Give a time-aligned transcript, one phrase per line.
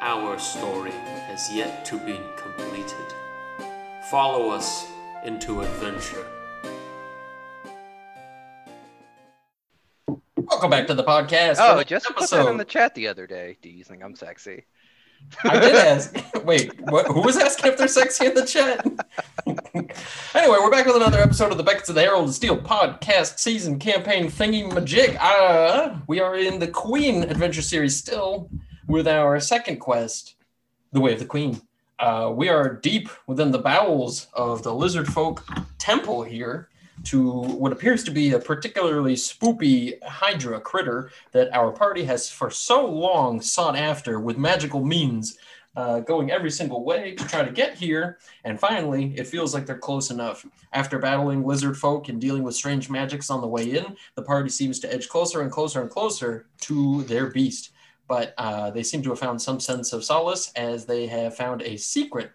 [0.00, 3.14] our story has yet to be completed.
[4.10, 4.86] Follow us
[5.24, 6.26] into adventure.
[10.36, 11.56] Welcome back to the podcast.
[11.58, 13.56] Oh, just put that in the chat the other day.
[13.62, 14.64] Do you think I'm sexy?
[15.44, 16.14] I did ask.
[16.44, 18.86] Wait, what, who was asking if they're sexy in the chat?
[20.34, 23.38] anyway, we're back with another episode of the Beckons of the Herald of Steel podcast
[23.38, 25.16] season campaign thingy majig.
[25.18, 28.50] Uh, we are in the Queen adventure series still
[28.86, 30.36] with our second quest,
[30.92, 31.60] The Way of the Queen.
[31.98, 35.44] Uh, we are deep within the bowels of the lizard folk
[35.78, 36.68] temple here
[37.04, 42.50] to what appears to be a particularly spoopy hydra critter that our party has for
[42.50, 45.36] so long sought after with magical means,
[45.76, 48.18] uh, going every single way to try to get here.
[48.44, 50.46] And finally, it feels like they're close enough.
[50.72, 54.48] After battling lizard folk and dealing with strange magics on the way in, the party
[54.48, 57.72] seems to edge closer and closer and closer to their beast.
[58.08, 61.62] But uh, they seem to have found some sense of solace as they have found
[61.62, 62.30] a secret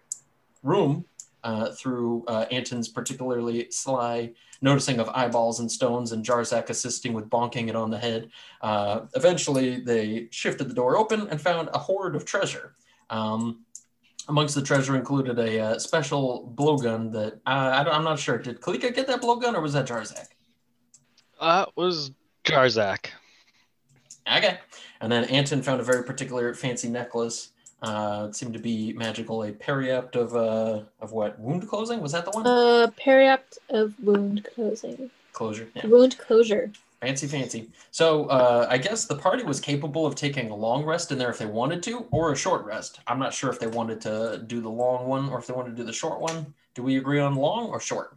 [0.62, 1.04] room
[1.44, 7.28] uh, through uh, Anton's particularly sly noticing of eyeballs and stones and Jarzak assisting with
[7.28, 8.30] bonking it on the head.
[8.60, 12.74] Uh, eventually, they shifted the door open and found a hoard of treasure.
[13.10, 13.64] Um,
[14.28, 18.38] amongst the treasure included a uh, special blowgun that uh, I am not sure.
[18.38, 20.28] Did Kalika get that blowgun or was that Jarzak?
[21.40, 22.12] Uh, it was
[22.44, 23.06] Jarzak.
[24.32, 24.58] Okay.
[25.02, 27.50] And then Anton found a very particular fancy necklace.
[27.82, 29.42] Uh, it seemed to be magical.
[29.42, 32.46] A periapt of uh, of what wound closing was that the one?
[32.46, 35.10] Uh, periapt of wound closing.
[35.32, 35.68] Closure.
[35.74, 35.86] Yeah.
[35.86, 36.70] Wound closure.
[37.00, 37.68] Fancy, fancy.
[37.90, 41.30] So uh, I guess the party was capable of taking a long rest in there
[41.30, 43.00] if they wanted to, or a short rest.
[43.08, 45.70] I'm not sure if they wanted to do the long one or if they wanted
[45.70, 46.54] to do the short one.
[46.74, 48.16] Do we agree on long or short?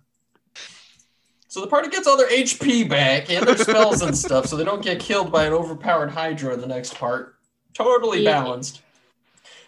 [1.56, 4.66] So the party gets all their HP back and their spells and stuff, so they
[4.66, 7.38] don't get killed by an overpowered Hydra in the next part.
[7.74, 8.26] Totally Easy.
[8.26, 8.82] balanced.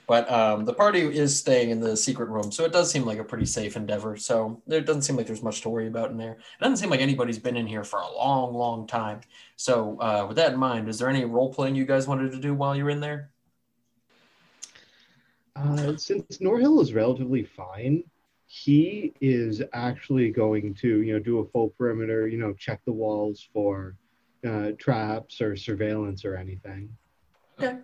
[0.06, 3.20] But um, the party is staying in the secret room, so it does seem like
[3.20, 4.18] a pretty safe endeavor.
[4.18, 6.34] So there doesn't seem like there's much to worry about in there.
[6.34, 9.22] It doesn't seem like anybody's been in here for a long, long time.
[9.56, 12.40] So uh, with that in mind, is there any role playing you guys wanted to
[12.42, 13.30] do while you're in there?
[15.56, 18.04] Uh, since Norhill is relatively fine,
[18.48, 22.92] he is actually going to, you know, do a full perimeter, you know, check the
[22.92, 23.96] walls for
[24.48, 26.90] uh, traps or surveillance or anything.
[27.60, 27.78] Okay.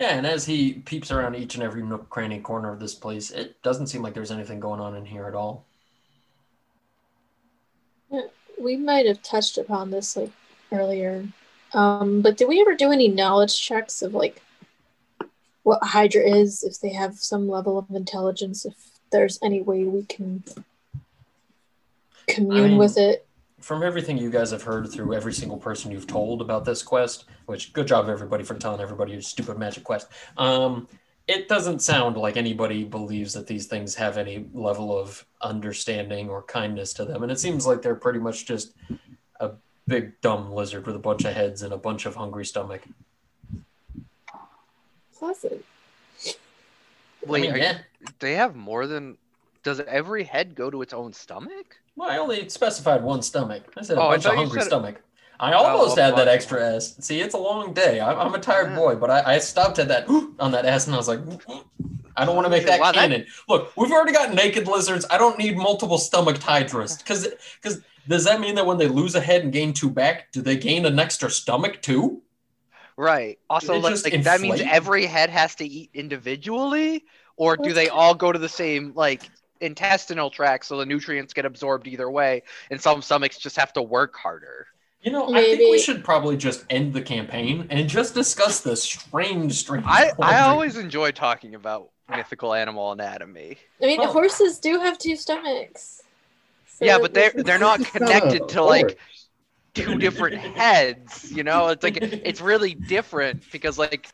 [0.00, 3.30] Yeah, and as he peeps around each and every nook, cranny, corner of this place,
[3.32, 5.66] it doesn't seem like there's anything going on in here at all.
[8.58, 10.30] We might have touched upon this like
[10.70, 11.26] earlier.
[11.72, 14.40] Um, but did we ever do any knowledge checks of like
[15.64, 20.04] what Hydra is, if they have some level of intelligence, if there's any way we
[20.04, 20.42] can
[22.26, 23.26] commune mean- with it?
[23.60, 27.24] From everything you guys have heard through every single person you've told about this quest,
[27.46, 30.08] which good job everybody for telling everybody your stupid magic quest.
[30.36, 30.86] Um,
[31.26, 36.42] it doesn't sound like anybody believes that these things have any level of understanding or
[36.42, 38.74] kindness to them, and it seems like they're pretty much just
[39.40, 39.52] a
[39.86, 42.82] big dumb lizard with a bunch of heads and a bunch of hungry stomach.
[45.16, 45.64] Pleasant.
[47.26, 47.72] Wait, mean, are yeah.
[47.72, 47.78] you,
[48.18, 49.18] they have more than.
[49.62, 51.78] Does every head go to its own stomach?
[51.96, 53.62] Well, I only specified one stomach.
[53.78, 55.00] I said a Oh, I bunch of thought you hungry said- stomach.
[55.40, 56.94] I almost well, had that extra S.
[57.04, 57.98] See, it's a long day.
[57.98, 58.76] I, I'm a tired Yeah.
[58.76, 60.08] boy, but I, I stopped at that
[60.38, 61.18] on that S, and I was like,
[62.16, 63.26] I don't want to make that Wow, that- canon.
[63.48, 65.04] Look, we've already got naked lizards.
[65.10, 66.96] I don't need multiple stomach hydras.
[67.02, 67.28] Because
[67.60, 70.40] because does that mean that when they lose a head and gain two back, do
[70.42, 72.20] they gain an extra stomach too?
[72.96, 73.38] Right.
[73.50, 74.72] Also, like, just like, that means inflate?
[74.76, 77.04] every head has to eat individually,
[77.36, 79.28] or do they all go to the same like
[79.60, 83.82] intestinal tract so the nutrients get absorbed either way, and some stomachs just have to
[83.82, 84.66] work harder?
[85.02, 88.74] You know, I think we should probably just end the campaign and just discuss the
[88.74, 89.84] strange, strange.
[89.86, 93.58] I, I always enjoy talking about mythical animal anatomy.
[93.82, 96.02] I mean, Well- horses do have two stomachs.
[96.66, 98.98] So Yeah, but they're they're not It's not connected to like
[99.74, 101.30] two different heads.
[101.30, 104.08] You know, it's like it's really different because like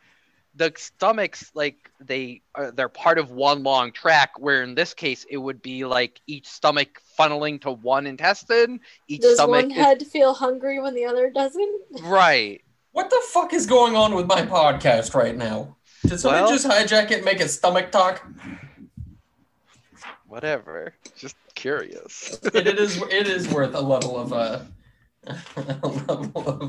[0.61, 4.33] the stomachs like they are they're part of one long track.
[4.39, 8.79] Where in this case it would be like each stomach funneling to one intestine.
[9.09, 11.81] Each Does stomach one is head feel hungry when the other doesn't?
[12.03, 12.61] right.
[12.93, 15.77] What the fuck is going on with my podcast right now?
[16.07, 18.23] Did somebody Well- just hijack it and make it stomach talk?
[20.27, 20.93] Whatever.
[21.17, 22.39] Just curious.
[22.43, 24.61] it, it is it is worth a level of uh
[25.83, 26.60] a level of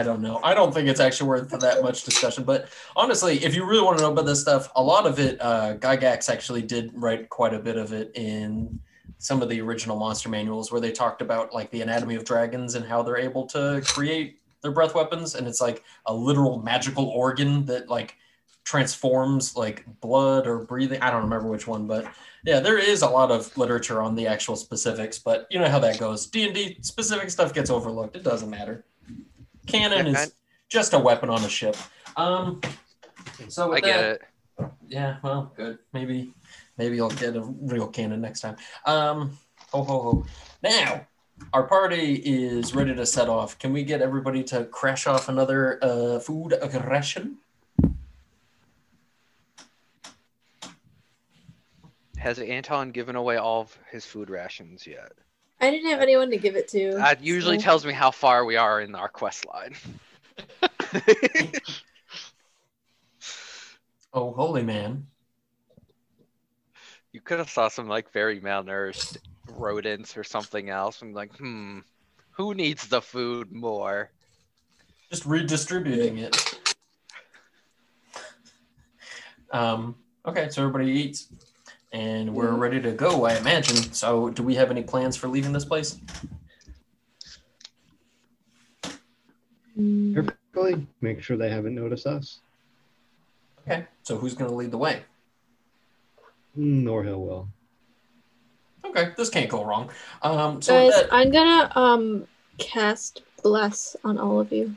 [0.00, 0.40] I, don't know.
[0.42, 2.44] I don't think it's actually worth that much discussion.
[2.44, 5.38] But honestly, if you really want to know about this stuff, a lot of it,
[5.40, 8.80] uh, Gygax actually did write quite a bit of it in
[9.18, 12.74] some of the original monster manuals where they talked about like the anatomy of dragons
[12.74, 15.34] and how they're able to create their breath weapons.
[15.34, 18.16] And it's like a literal magical organ that like
[18.64, 21.00] transforms like blood or breathing.
[21.00, 22.12] I don't remember which one, but
[22.44, 25.78] yeah, there is a lot of literature on the actual specifics, but you know how
[25.78, 26.26] that goes.
[26.26, 28.16] D and D specific stuff gets overlooked.
[28.16, 28.84] It doesn't matter.
[29.66, 30.34] Cannon Yeah, is
[30.68, 31.76] just a weapon on a ship.
[32.16, 32.60] Um,
[33.48, 34.20] so I get that,
[34.60, 34.70] it.
[34.88, 35.78] yeah, well, good.
[35.92, 36.32] Maybe,
[36.78, 38.56] maybe you'll get a real cannon next time.
[38.86, 39.38] Um,
[39.70, 40.26] ho ho ho.
[40.62, 41.06] Now,
[41.52, 43.58] our party is ready to set off.
[43.58, 47.38] Can we get everybody to crash off another uh, food aggression?
[52.16, 55.12] Has Anton given away all of his food rations yet?
[55.60, 56.94] I didn't have anyone to give it to.
[56.94, 59.74] That usually so- tells me how far we are in our quest line.
[64.12, 65.08] Oh, holy man!
[67.16, 69.16] you could have saw some like very malnourished
[69.48, 71.78] rodents or something else and like, hmm,
[72.30, 74.10] who needs the food more?
[75.10, 76.60] Just redistributing it.
[79.50, 81.28] Um, okay, so everybody eats,
[81.92, 82.58] and we're Mhm.
[82.60, 83.24] ready to go.
[83.24, 83.76] I imagine.
[83.92, 85.98] So, do we have any plans for leaving this place?
[89.78, 90.14] Mm,
[90.54, 92.40] Carefully, make sure they haven't noticed us.
[93.60, 95.02] Okay, so who's going to lead the way?
[96.56, 97.48] Norhill will.
[98.84, 99.90] Okay, this can't go wrong.
[100.22, 104.74] Um, so Guys, that, I'm gonna um cast bless on all of you.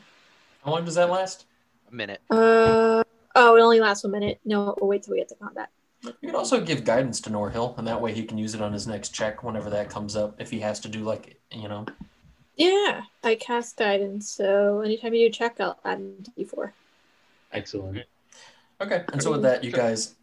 [0.66, 1.46] how long does that last?
[1.90, 2.20] A minute.
[2.30, 3.04] Uh
[3.36, 4.42] oh, it only lasts one minute.
[4.44, 5.70] No, we'll wait till we get to combat.
[6.04, 8.72] You can also give guidance to Norhill, and that way he can use it on
[8.72, 10.40] his next check whenever that comes up.
[10.40, 11.86] If he has to do like you know.
[12.56, 16.72] Yeah, I cast guidance, so anytime you do check, I'll add a d4.
[17.54, 18.06] Excellent.
[18.82, 20.16] Okay, and so with that, you guys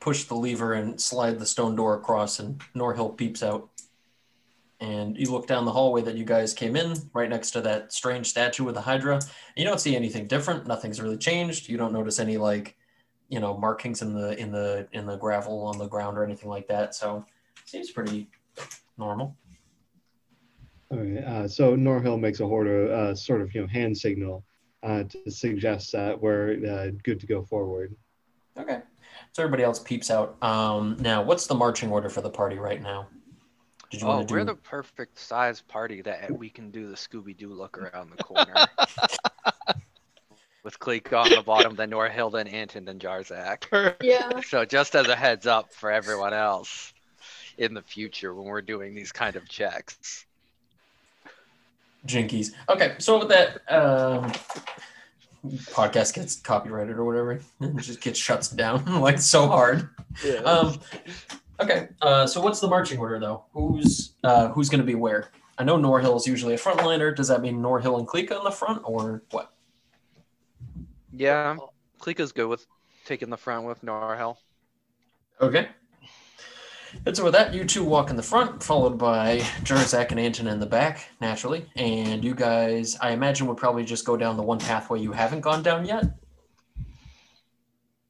[0.00, 3.68] push the lever and slide the stone door across, and Norhill peeps out.
[4.80, 7.92] And you look down the hallway that you guys came in, right next to that
[7.92, 9.16] strange statue with the Hydra.
[9.16, 9.24] And
[9.56, 10.66] you don't see anything different.
[10.66, 11.68] Nothing's really changed.
[11.68, 12.76] You don't notice any like,
[13.30, 16.50] you know, markings in the in the in the gravel on the ground or anything
[16.50, 16.94] like that.
[16.94, 17.24] So
[17.64, 18.28] seems pretty
[18.98, 19.36] normal.
[20.90, 21.24] All right.
[21.24, 24.44] Uh, so Norhill makes a order, uh, sort of, you know, hand signal
[24.82, 27.94] uh, to suggest that we're uh, good to go forward.
[28.58, 28.80] Okay.
[29.32, 30.42] So everybody else peeps out.
[30.42, 33.06] Um, now, what's the marching order for the party right now?
[33.92, 36.96] Did you Oh, want to we're the perfect size party that we can do the
[36.96, 38.54] Scooby Doo look around the corner.
[40.62, 43.96] With Cleek on the bottom, then Norhill, then Anton, then Jarzak.
[44.02, 44.40] Yeah.
[44.40, 46.92] So just as a heads up for everyone else
[47.56, 50.26] in the future when we're doing these kind of checks.
[52.06, 52.52] Jinkies.
[52.68, 54.32] Okay, so with that, um,
[55.44, 59.88] podcast gets copyrighted or whatever, and it just gets shuts down like so hard.
[60.44, 60.78] Um,
[61.60, 63.44] okay, uh, so what's the marching order though?
[63.52, 65.30] Who's uh, who's going to be where?
[65.58, 67.14] I know Norhill is usually a frontliner.
[67.14, 69.52] Does that mean Norhill and Klika in the front, or what?
[71.12, 71.56] Yeah,
[72.00, 72.66] Klika's good with
[73.04, 74.36] taking the front with Norhill.
[75.40, 75.68] Okay.
[77.06, 80.48] And so with that, you two walk in the front, followed by Jarzak and Anton
[80.48, 81.66] in the back, naturally.
[81.76, 85.40] And you guys, I imagine, would probably just go down the one pathway you haven't
[85.40, 86.04] gone down yet.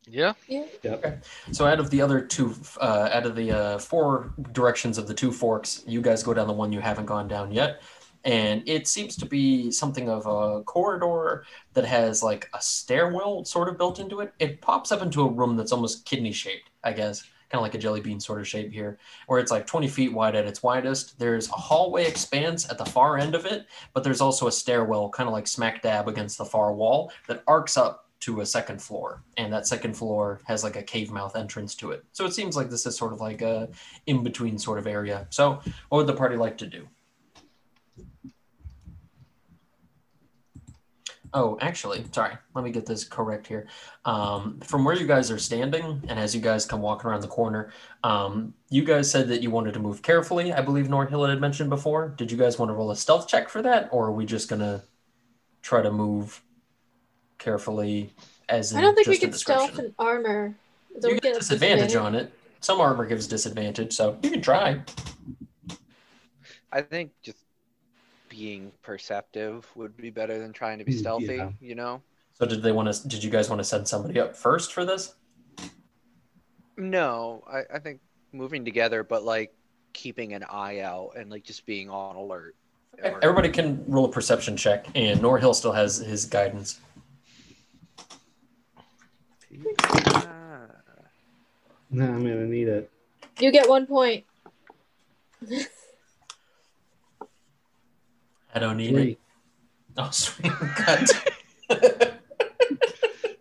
[0.07, 0.33] Yeah.
[0.49, 0.65] Yeah.
[0.83, 1.25] Yep.
[1.53, 5.15] So out of the other two, uh, out of the uh, four directions of the
[5.15, 7.83] two forks, you guys go down the one you haven't gone down yet.
[8.25, 13.69] And it seems to be something of a corridor that has like a stairwell sort
[13.69, 14.33] of built into it.
[14.39, 17.75] It pops up into a room that's almost kidney shaped, I guess, kind of like
[17.75, 20.63] a jelly bean sort of shape here, where it's like 20 feet wide at its
[20.63, 21.19] widest.
[21.19, 25.09] There's a hallway expanse at the far end of it, but there's also a stairwell
[25.09, 28.81] kind of like smack dab against the far wall that arcs up to a second
[28.83, 29.23] floor.
[29.39, 32.05] And that second floor has like a cave mouth entrance to it.
[32.13, 33.69] So it seems like this is sort of like a
[34.07, 35.27] in between sort of area.
[35.31, 36.87] So what would the party like to do
[41.33, 42.35] Oh, actually, sorry.
[42.55, 43.69] Let me get this correct here.
[44.05, 47.29] Um, from where you guys are standing, and as you guys come walking around the
[47.29, 47.73] corner,
[48.03, 50.53] um, you guys said that you wanted to move carefully.
[50.53, 52.09] I believe Norhill had mentioned before.
[52.17, 54.49] Did you guys want to roll a stealth check for that, or are we just
[54.49, 54.83] gonna
[55.63, 56.43] try to move
[57.39, 58.13] carefully?
[58.49, 59.85] As in I don't think we just a could stealth description?
[59.85, 60.55] and armor.
[61.01, 62.33] Don't You we get a disadvantage on it.
[62.59, 64.83] Some armor gives disadvantage, so you can try.
[66.73, 67.45] I think just
[68.31, 71.37] being perceptive would be better than trying to be stealthy.
[71.37, 71.51] yeah.
[71.61, 72.01] You know?
[72.33, 73.07] So did they want to?
[73.09, 75.15] Did you guys want to send somebody up first for this?
[76.79, 78.01] No, I, I think
[78.33, 79.53] moving together, but like
[79.93, 82.57] keeping an eye out and like just being on alert.
[83.03, 86.81] Everybody can roll a perception check, and Norhill still has his guidance.
[89.93, 90.67] Ah.
[91.91, 92.91] No, I'm gonna need it.
[93.39, 94.25] You get one point.
[98.55, 99.11] I don't need Three.
[99.13, 99.19] it.
[99.97, 100.53] Oh, sweet.
[100.53, 101.09] Cut.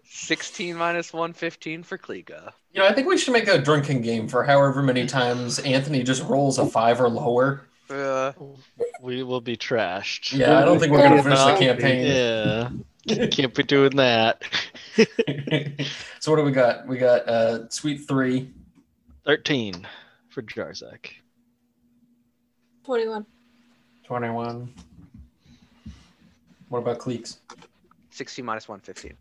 [0.03, 2.51] 16 minus 115 for Klika.
[2.71, 6.03] you know, I think we should make a drinking game for however many times Anthony
[6.03, 7.61] just rolls a five or lower.
[7.89, 8.33] Uh,
[9.01, 10.37] We will be trashed.
[10.37, 12.05] Yeah, I don't think we're gonna finish the campaign.
[12.05, 13.27] Yeah.
[13.31, 14.43] Can't be doing that.
[16.19, 16.87] so what do we got?
[16.87, 18.51] We got uh, sweet three.
[19.25, 19.87] 13
[20.29, 21.13] for Jarzak.
[22.83, 23.25] 21.
[24.03, 24.73] 21.
[26.69, 27.37] What about Cleeks?
[28.11, 29.13] 16 minus 115.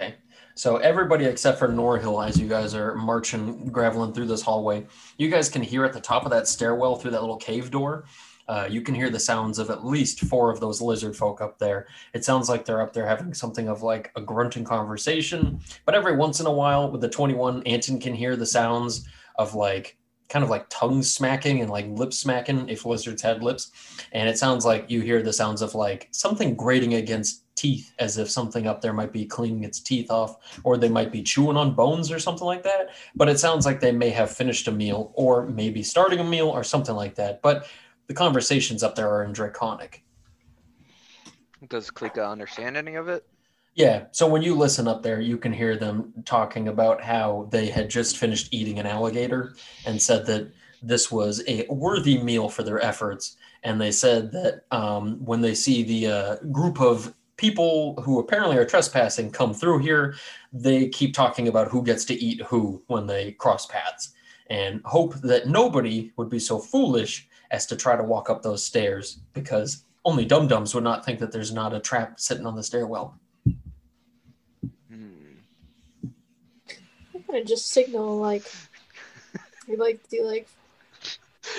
[0.00, 0.14] Okay.
[0.54, 4.86] So everybody except for Norhill, as you guys are marching, graveling through this hallway,
[5.16, 8.04] you guys can hear at the top of that stairwell through that little cave door.
[8.48, 11.58] Uh, you can hear the sounds of at least four of those lizard folk up
[11.58, 11.86] there.
[12.12, 15.60] It sounds like they're up there having something of like a grunting conversation.
[15.86, 19.08] But every once in a while, with the 21, Anton can hear the sounds
[19.38, 19.96] of like
[20.32, 23.70] kind of like tongue smacking and like lip smacking if lizards had lips.
[24.12, 28.16] And it sounds like you hear the sounds of like something grating against teeth as
[28.16, 31.58] if something up there might be cleaning its teeth off or they might be chewing
[31.58, 32.94] on bones or something like that.
[33.14, 36.48] But it sounds like they may have finished a meal or maybe starting a meal
[36.48, 37.42] or something like that.
[37.42, 37.66] But
[38.06, 40.02] the conversations up there are in Draconic.
[41.68, 43.26] Does Klika understand any of it?
[43.74, 47.66] Yeah, so when you listen up there, you can hear them talking about how they
[47.66, 49.54] had just finished eating an alligator
[49.86, 50.52] and said that
[50.82, 53.36] this was a worthy meal for their efforts.
[53.62, 58.58] And they said that um, when they see the uh, group of people who apparently
[58.58, 60.16] are trespassing come through here,
[60.52, 64.12] they keep talking about who gets to eat who when they cross paths
[64.50, 68.64] and hope that nobody would be so foolish as to try to walk up those
[68.64, 72.56] stairs because only dum dums would not think that there's not a trap sitting on
[72.56, 73.18] the stairwell.
[77.32, 78.44] I'm just signal like
[79.68, 80.48] we like do like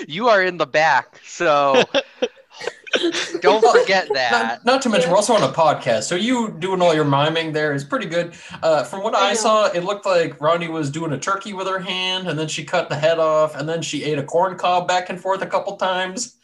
[0.06, 1.82] You are in the back, so
[3.40, 4.30] don't forget that.
[4.32, 5.12] Not, not to mention, Yeah.
[5.12, 8.34] we're also on a podcast, so you doing all your miming there is pretty good.
[8.62, 11.66] Uh, from what I I, saw, it looked like Ronnie was doing a turkey with
[11.66, 14.56] her hand, and then she cut the head off, and then she ate a corn
[14.56, 16.36] cob back and forth a couple times.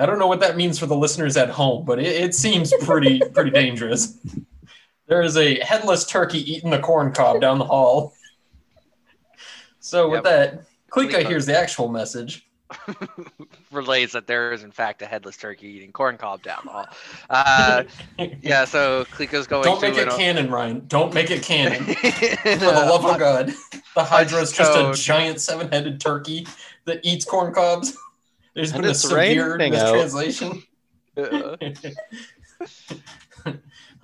[0.00, 2.72] I don't know what that means for the listeners at home, but it, it seems
[2.84, 4.16] pretty pretty dangerous.
[5.08, 8.14] There is a headless turkey eating the corn cob down the hall.
[9.82, 10.24] So with Yep.
[10.24, 11.26] that, Klika Klika.
[11.26, 12.46] hears the actual message.
[13.70, 16.86] Relays that there is in fact a headless turkey eating corn cob down the hall.
[17.28, 17.82] Uh,
[18.40, 20.84] yeah, so Klika's going Don't to make it an- canon, Ryan.
[20.86, 21.84] Don't make it canon.
[21.84, 23.52] For the love of God.
[23.94, 26.46] The Hydra is just a giant seven headed turkey
[26.86, 27.94] that eats corn cobs.
[28.54, 30.62] There's And been a severe mistranslation.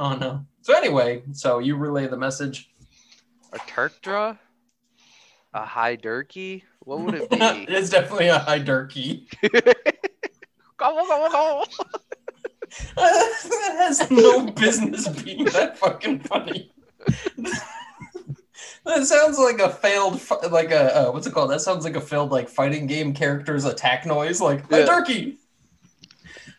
[0.00, 0.44] Oh no.
[0.62, 2.70] So anyway, so you relay the message.
[3.52, 4.38] a Turkdra?
[5.54, 6.62] A high durkey?
[6.80, 7.36] What would it be?
[7.40, 9.28] it's definitely a high turkey.
[10.78, 11.66] Come on, come on, come on.
[12.96, 16.70] that has no business being that fucking funny.
[18.84, 20.20] that sounds like a failed,
[20.52, 21.50] like a uh, what's it called?
[21.50, 24.84] That sounds like a failed like fighting game character's attack noise, like a Yeah.
[24.86, 25.38] turkey.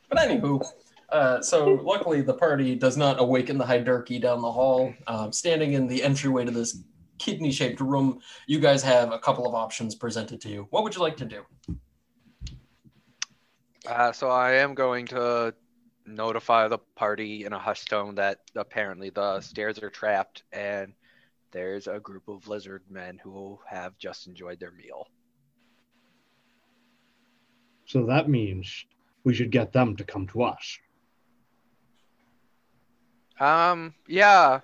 [0.09, 0.65] But anywho,
[1.09, 4.93] uh, so luckily the party does not awaken the Hydurkey down the hall.
[5.07, 6.77] Um, standing in the entryway to this
[7.19, 10.67] kidney-shaped room, you guys have a couple of options presented to you.
[10.71, 11.41] What would you like to do?
[13.87, 15.53] Uh, so I am going to
[16.05, 20.93] notify the party in a hushed tone that apparently the stairs are trapped and
[21.51, 25.07] there's a group of lizard men who have just enjoyed their meal.
[27.85, 28.85] So that means
[29.23, 30.77] we should get them to come to us.
[33.39, 34.59] Um, yeah.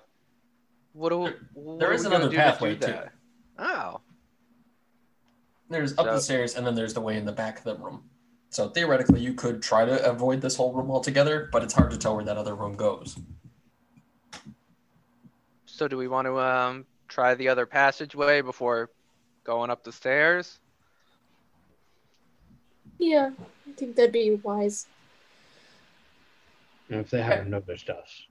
[0.96, 2.86] What do, what there are is we gonna another do to pathway, too.
[2.86, 3.12] that?
[3.58, 4.00] Oh,
[5.68, 8.08] There's up the stairs, and then there's the way in the back of the room.
[8.48, 11.98] So theoretically, you could try to avoid this whole room altogether, but it's hard to
[11.98, 13.18] tell where that other room goes.
[15.66, 18.88] So do we want to um try the other passageway before
[19.44, 20.60] going up the stairs?
[22.98, 24.86] Yeah, I think that'd be wise.
[26.88, 28.22] if they haven't noticed us.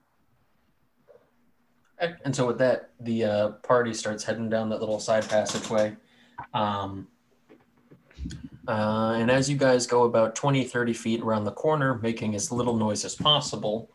[1.98, 5.96] And so with that, the uh, party starts heading down that little side passageway.
[6.52, 7.08] Um,
[8.68, 12.52] uh, and as you guys go about 20, 30 feet around the corner, making as
[12.52, 13.90] little noise as possible,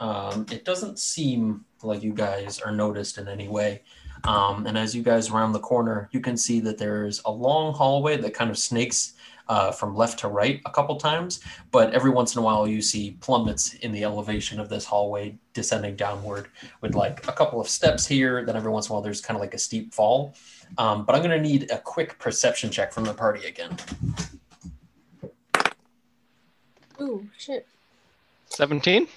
[0.00, 3.82] um, it doesn't seem like you guys are noticed in any way.
[4.24, 7.74] Um, and as you guys round the corner, you can see that there's a long
[7.74, 9.14] hallway that kind of snakes
[9.48, 11.40] uh, from left to right a couple times.
[11.70, 15.36] But every once in a while, you see plummets in the elevation of this hallway
[15.52, 16.48] descending downward
[16.80, 18.44] with like a couple of steps here.
[18.44, 20.34] Then every once in a while, there's kind of like a steep fall.
[20.78, 23.76] Um, but I'm going to need a quick perception check from the party again.
[27.00, 27.66] Ooh, shit.
[28.46, 29.08] 17?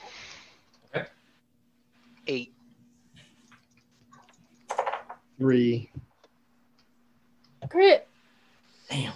[2.29, 2.53] Eight.
[5.37, 5.89] Three.
[7.69, 8.07] Crit.
[8.89, 9.13] Damn.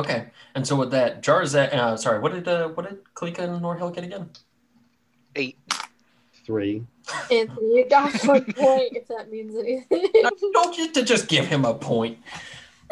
[0.00, 0.26] Okay.
[0.54, 3.62] And so with that, jar Jarzak, uh, sorry, what did uh, what did Kalika and
[3.62, 4.30] Norhill get again?
[5.36, 5.58] Eight.
[6.46, 6.86] Three.
[7.30, 10.24] Anthony, you got one point if that means anything.
[10.52, 12.18] Don't you to just give him a point.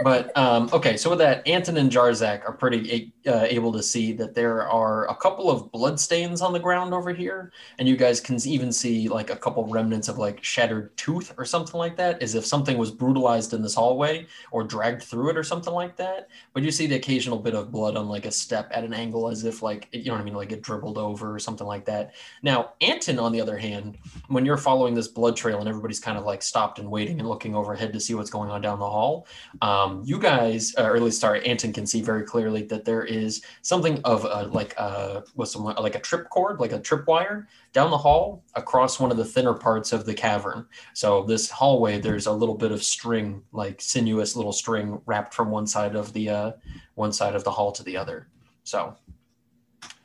[0.02, 4.12] But um, okay, so with that, Anton and Jarzak are pretty uh, able to see
[4.12, 7.96] that there are a couple of blood stains on the ground over here, and you
[7.96, 11.96] guys can even see like a couple remnants of like shattered tooth or something like
[11.96, 15.72] that, as if something was brutalized in this hallway or dragged through it or something
[15.72, 16.28] like that.
[16.52, 19.28] But you see the occasional bit of blood on like a step at an angle,
[19.28, 21.84] as if like you know what I mean, like it dribbled over or something like
[21.86, 22.14] that.
[22.42, 26.16] Now, Anton, on the other hand, when you're following this blood trail and everybody's kind
[26.16, 28.88] of like stopped and waiting and looking overhead to see what's going on down the
[28.88, 29.26] hall.
[29.60, 33.04] Um, you guys, uh, or at least sorry, Anton can see very clearly that there
[33.04, 37.06] is something of a, like a what's some like a trip cord, like a trip
[37.06, 40.66] wire down the hall across one of the thinner parts of the cavern.
[40.94, 45.50] So this hallway, there's a little bit of string, like sinuous little string wrapped from
[45.50, 46.52] one side of the uh,
[46.94, 48.28] one side of the hall to the other.
[48.64, 48.96] So,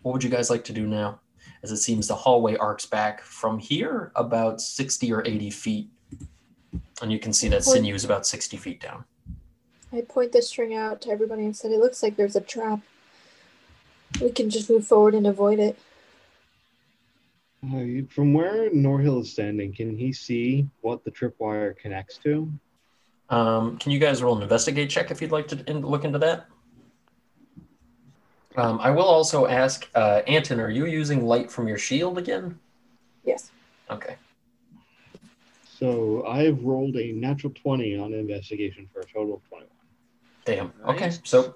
[0.01, 1.19] what would you guys like to do now?
[1.63, 5.89] As it seems the hallway arcs back from here about 60 or 80 feet.
[7.01, 9.05] And you can see that sinew is about 60 feet down.
[9.93, 12.79] I point the string out to everybody and said, It looks like there's a trap.
[14.19, 15.77] We can just move forward and avoid it.
[17.63, 22.51] Uh, from where Norhill is standing, can he see what the tripwire connects to?
[23.29, 26.19] Um, can you guys roll an investigate check if you'd like to in, look into
[26.19, 26.47] that?
[28.55, 32.59] Um, I will also ask, uh, Anton, are you using light from your shield again?
[33.23, 33.51] Yes.
[33.89, 34.17] Okay.
[35.79, 39.72] So I've rolled a natural 20 on investigation for a total of 21.
[40.45, 40.73] Damn.
[40.87, 41.11] Okay.
[41.23, 41.55] So,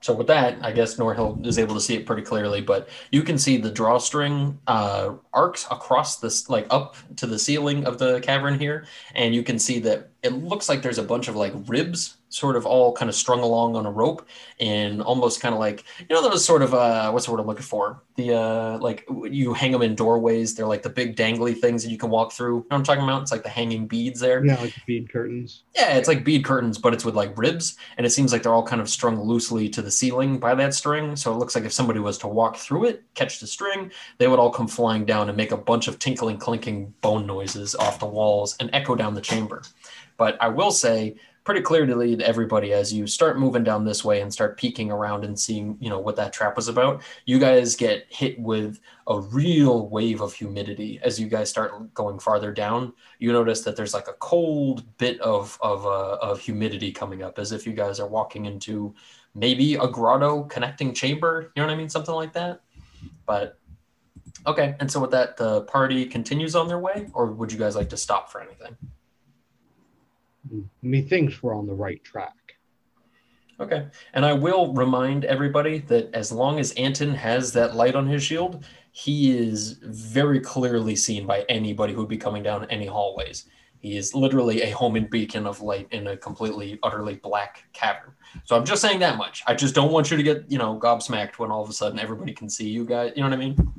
[0.00, 3.22] so with that, I guess Norhill is able to see it pretty clearly, but you
[3.22, 8.20] can see the drawstring uh, arcs across this, like up to the ceiling of the
[8.20, 11.52] cavern here, and you can see that it looks like there's a bunch of like
[11.66, 14.26] ribs sort of all kind of strung along on a rope
[14.60, 17.46] and almost kind of like you know those sort of uh what's the word i'm
[17.46, 21.56] looking for the uh like you hang them in doorways they're like the big dangly
[21.56, 23.48] things that you can walk through you know what i'm talking about it's like the
[23.48, 25.62] hanging beads there Yeah, like bead curtains.
[25.74, 28.52] yeah, it's like bead curtains, but it's with like ribs, and it seems like they're
[28.54, 31.16] all kind of strung loosely to the ceiling by that string.
[31.16, 34.26] So it looks like if somebody was to walk through it, catch the string, they
[34.28, 37.98] would all come flying down and make a bunch of tinkling, clinking bone noises off
[38.00, 39.62] the walls and echo down the chamber.
[40.16, 41.16] But I will say
[41.48, 44.90] pretty clearly to lead everybody as you start moving down this way and start peeking
[44.90, 48.78] around and seeing, you know, what that trap was about, you guys get hit with
[49.06, 53.76] a real wave of humidity as you guys start going farther down you notice that
[53.76, 57.72] there's like a cold bit of of uh, of humidity coming up, as if you
[57.72, 58.94] guys are walking into
[59.34, 61.52] maybe a grotto connecting chamber.
[61.54, 62.60] You know what I mean, something like that.
[63.26, 63.58] But
[64.46, 67.74] okay, and so with that, the party continues on their way, or would you guys
[67.74, 68.76] like to stop for anything?
[70.48, 70.60] Mm-hmm.
[70.82, 72.34] Methinks we're on the right track.
[73.60, 78.06] Okay, and I will remind everybody that as long as Anton has that light on
[78.06, 82.86] his shield, he is very clearly seen by anybody who would be coming down any
[82.86, 83.46] hallways.
[83.80, 88.12] He is literally a homing beacon of light in a completely, utterly black cavern.
[88.44, 89.42] So I'm just saying that much.
[89.46, 91.98] I just don't want you to get, you know, gobsmacked when all of a sudden
[91.98, 93.12] everybody can see you guys.
[93.14, 93.72] You know what I mean?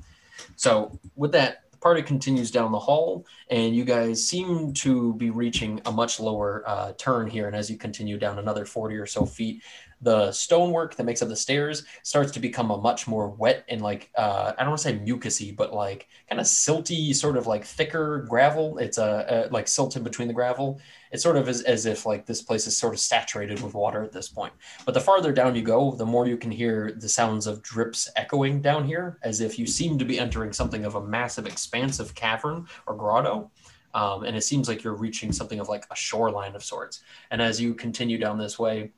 [0.55, 5.81] So with that, party continues down the hall, and you guys seem to be reaching
[5.85, 7.47] a much lower uh, turn here.
[7.47, 9.63] And as you continue down another 40 or so feet,
[10.01, 13.81] the stonework that makes up the stairs starts to become a much more wet and
[13.81, 17.47] like uh, I don't want to say mucusy, but like kind of silty, sort of
[17.47, 18.77] like thicker gravel.
[18.77, 20.79] It's a, uh like silted between the gravel.
[21.11, 24.03] It's sort of as, as if like this place is sort of saturated with water
[24.03, 24.53] at this point.
[24.85, 28.09] But the farther down you go, the more you can hear the sounds of drips
[28.15, 32.15] echoing down here, as if you seem to be entering something of a massive, expansive
[32.15, 33.51] cavern or grotto.
[33.93, 37.01] Um, and it seems like you're reaching something of like a shoreline of sorts.
[37.31, 38.91] And as you continue down this way,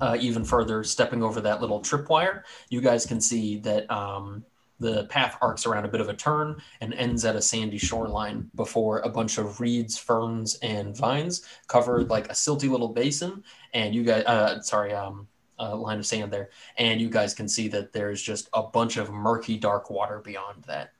[0.00, 4.44] uh, even further, stepping over that little tripwire, you guys can see that um,
[4.80, 8.50] the path arcs around a bit of a turn and ends at a sandy shoreline
[8.54, 13.44] before a bunch of reeds, ferns, and vines cover like a silty little basin.
[13.74, 15.28] And you guys, uh, sorry, um,
[15.58, 18.96] a line of sand there, and you guys can see that there's just a bunch
[18.96, 20.92] of murky, dark water beyond that.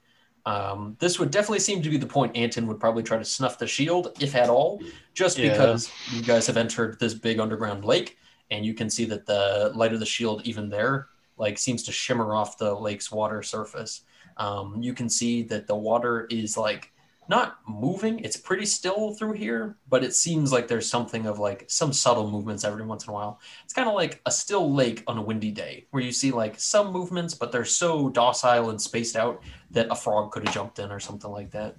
[0.44, 3.58] Um, this would definitely seem to be the point Anton would probably try to snuff
[3.58, 4.80] the shield, if at all,
[5.14, 5.50] just Yeah.
[5.50, 8.18] because you guys have entered this big underground lake,
[8.52, 11.92] and you can see that the light of the shield, even there, like seems to
[11.92, 14.02] shimmer off the lake's water surface.
[14.36, 16.92] Um, you can see that the water is like
[17.28, 21.64] not moving; it's pretty still through here, but it seems like there's something of like
[21.68, 23.40] some subtle movements every once in a while.
[23.64, 26.60] It's kind of like a still lake on a windy day, where you see like
[26.60, 30.78] some movements, but they're so docile and spaced out that a frog could have jumped
[30.78, 31.76] in or something like that.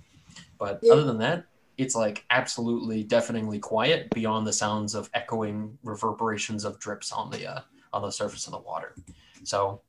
[0.58, 0.94] But Yeah.
[0.94, 1.46] other than that,
[1.84, 7.46] it's like absolutely deafeningly quiet beyond the sounds of echoing reverberations of drips on the
[7.48, 7.60] uh,
[7.92, 8.96] on the surface of the water.
[9.44, 9.82] So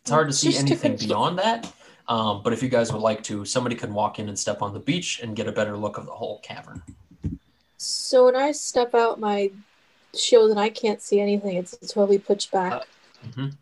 [0.00, 1.72] it's hard to see Just anything confirm- beyond that.
[2.08, 4.74] Um, but if you guys would like to, somebody can walk in and step on
[4.74, 6.82] the beach and get a better look of the whole cavern.
[7.78, 9.50] So when I step out my
[10.14, 12.72] shield and I can't see anything, it's totally pushed back.
[12.72, 12.80] Uh,
[13.28, 13.52] Mhm.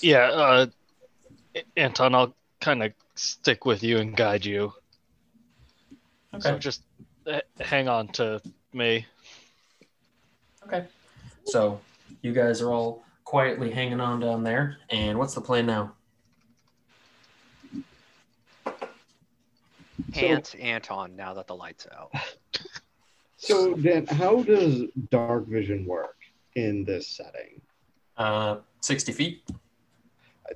[0.00, 0.66] Yeah, uh,
[1.76, 2.34] Anton, I'll
[2.66, 4.72] kind of stick with you and guide you.
[6.34, 6.48] Okay.
[6.48, 6.82] So just
[7.28, 9.06] h- hang on to me.
[10.66, 10.84] Okay.
[11.44, 11.80] So
[12.22, 14.78] you guys are all quietly hanging on down there.
[14.90, 15.92] And what's the plan now?
[20.16, 22.12] Ant Anton now that the light's out.
[23.38, 26.16] So then how does dark vision work
[26.54, 27.60] in this setting?
[28.16, 29.44] Uh, 60 feet.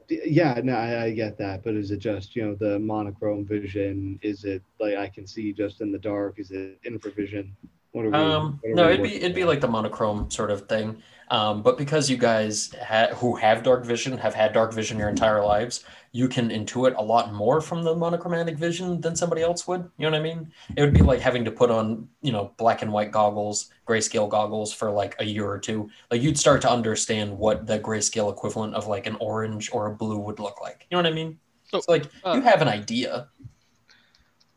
[0.08, 4.18] Yeah, no, I, I get that, but is it just you know the monochrome vision?
[4.22, 6.38] Is it like I can see just in the dark?
[6.38, 7.50] Is it infravision?
[7.92, 10.50] What are we, Um, what are no, it'd be it'd be like the monochrome sort
[10.50, 11.02] of thing.
[11.30, 15.08] Um, but because you guys ha- who have dark vision have had dark vision your
[15.08, 19.68] entire lives, you can intuit a lot more from the monochromatic vision than somebody else
[19.68, 19.88] would.
[19.96, 20.50] You know what I mean?
[20.76, 24.28] It would be like having to put on you know black and white goggles, grayscale
[24.28, 25.88] goggles for like a year or two.
[26.10, 29.94] Like you'd start to understand what the grayscale equivalent of like an orange or a
[29.94, 30.86] blue would look like.
[30.90, 31.38] You know what I mean?
[31.70, 33.28] So, it's like uh, you have an idea.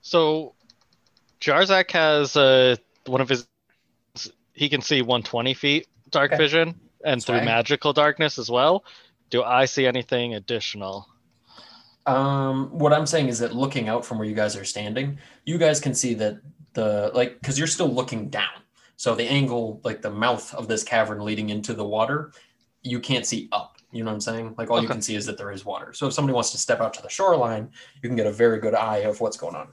[0.01, 0.55] So,
[1.39, 3.47] Jarzak has uh, one of his.
[4.55, 6.37] He can see 120 feet dark Okay.
[6.41, 7.45] vision and through Swag.
[7.45, 8.85] magical darkness as well.
[9.29, 11.07] Do I see anything additional?
[12.05, 15.57] Um, what I'm saying is that looking out from where you guys are standing, you
[15.57, 16.37] guys can see that
[16.73, 18.61] the like because you're still looking down.
[18.95, 22.31] So the angle, like the mouth of this cavern leading into the water,
[22.83, 23.77] you can't see up.
[23.91, 24.55] You know what I'm saying?
[24.57, 25.93] Like all you can see is that there is water.
[25.93, 27.69] So if somebody wants to step out to the shoreline,
[28.01, 29.69] you can get a very good eye of what's going on.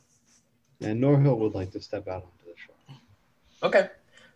[0.83, 2.96] And Norhill would like to step out onto the shore.
[3.62, 3.88] Okay.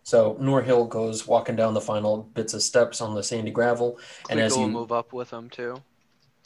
[0.05, 4.39] So Norhill goes walking down the final bits of steps on the sandy gravel, and
[4.39, 5.81] as you move up with him too.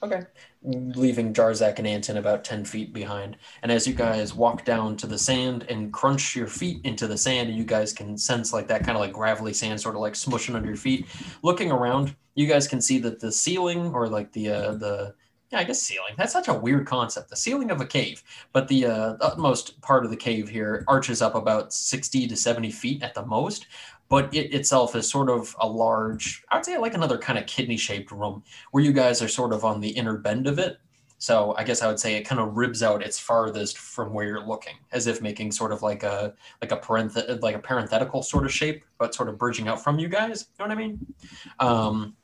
[0.01, 0.21] Okay.
[0.63, 3.35] Leaving Jarzak and Anton about 10 feet behind.
[3.61, 7.17] And as you guys walk down to the sand and crunch your feet into the
[7.17, 10.01] sand, and you guys can sense like that kind of like gravelly sand sort of
[10.01, 11.05] like smushing under your feet.
[11.43, 15.15] Looking around, you guys can see that the ceiling or like the, uh, the,
[15.51, 16.13] yeah, I guess ceiling.
[16.15, 17.29] That's such a weird concept.
[17.29, 21.21] The ceiling of a cave, but the uh, utmost part of the cave here arches
[21.21, 23.65] up about 60 to 70 feet at the most.
[24.09, 27.45] But it itself is sort of a large, I would say like another kind of
[27.45, 30.79] kidney shaped room where you guys are sort of on the inner bend of it.
[31.19, 34.25] So I guess I would say it kind of ribs out its farthest from where
[34.25, 38.23] you're looking, as if making sort of like a like a parenth- like a parenthetical
[38.23, 40.47] sort of shape, but sort of bridging out from you guys.
[40.57, 41.13] You know what I mean?
[41.59, 42.15] Um,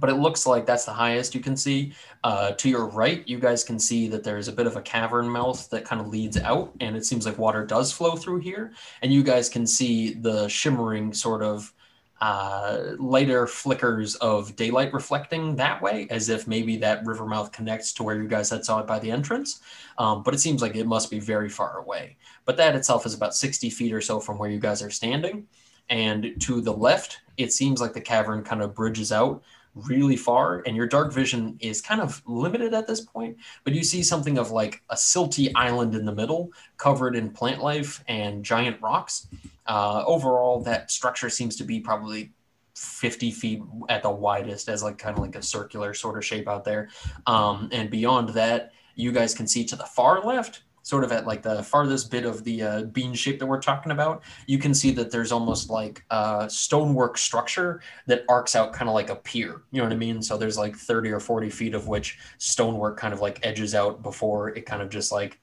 [0.00, 1.92] but it looks like that's the highest you can see.
[2.24, 5.28] Uh, to your right, you guys can see that there's a bit of a cavern
[5.28, 8.72] mouth that kind of leads out, and it seems like water does flow through here.
[9.02, 11.72] And you guys can see the shimmering sort of
[12.20, 17.92] uh, lighter flickers of daylight reflecting that way, as if maybe that river mouth connects
[17.94, 19.60] to where you guys had saw it by the entrance.
[19.98, 22.16] Um, but it seems like it must be very far away.
[22.44, 25.46] But that itself is about 60 feet or so from where you guys are standing.
[25.88, 29.42] And to the left, it seems like the cavern kind of bridges out
[29.74, 33.36] really far, and your dark vision is kind of limited at this point.
[33.64, 37.62] But you see something of like a silty island in the middle, covered in plant
[37.62, 39.28] life and giant rocks.
[39.66, 42.32] Uh, overall, that structure seems to be probably
[42.74, 46.48] 50 feet at the widest, as like kind of like a circular sort of shape
[46.48, 46.88] out there.
[47.26, 51.26] Um, and beyond that, you guys can see to the far left sort of at
[51.26, 54.74] like the farthest bit of the uh, bean shape that we're talking about, you can
[54.74, 59.16] see that there's almost like a stonework structure that arcs out kind of like a
[59.16, 59.62] pier.
[59.70, 60.22] You know what I mean?
[60.22, 64.02] So there's like 30 or 40 feet of which stonework kind of like edges out
[64.02, 65.38] before it kind of just like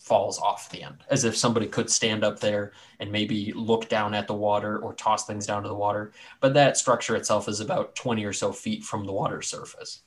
[0.00, 4.14] falls off the end, as if somebody could stand up there and maybe look down
[4.14, 6.12] at the water or toss things down to the water.
[6.40, 10.02] But that structure itself is about 20 or so feet from the water surface.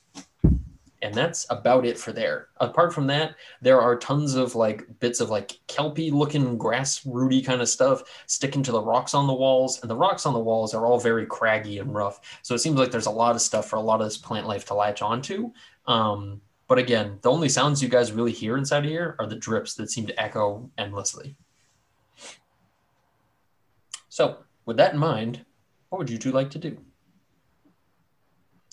[1.04, 2.48] And that's about it for there.
[2.56, 7.42] Apart from that, there are tons of like bits of like kelpy looking grass rooty
[7.42, 9.82] kind of stuff sticking to the rocks on the walls.
[9.82, 12.40] And the rocks on the walls are all very craggy and rough.
[12.40, 14.46] So it seems like there's a lot of stuff for a lot of this plant
[14.46, 15.52] life to latch onto.
[15.86, 19.74] Um, but again, the only sounds you guys really hear inside here are the drips
[19.74, 21.36] that seem to echo endlessly.
[24.08, 25.44] So, with that in mind,
[25.90, 26.78] what would you two like to do?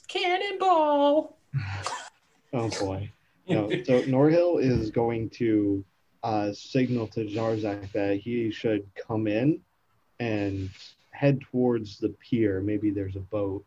[0.07, 1.40] Cannonball!
[2.53, 3.09] Oh boy.
[3.47, 5.83] No, so Norhill is going to
[6.23, 9.59] uh, signal to Jarzak that he should come in
[10.19, 10.69] and
[11.11, 12.61] head towards the pier.
[12.61, 13.65] Maybe there's a boat.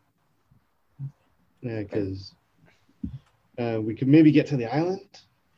[1.63, 2.35] Yeah, because
[3.59, 5.09] uh, we could maybe get to the island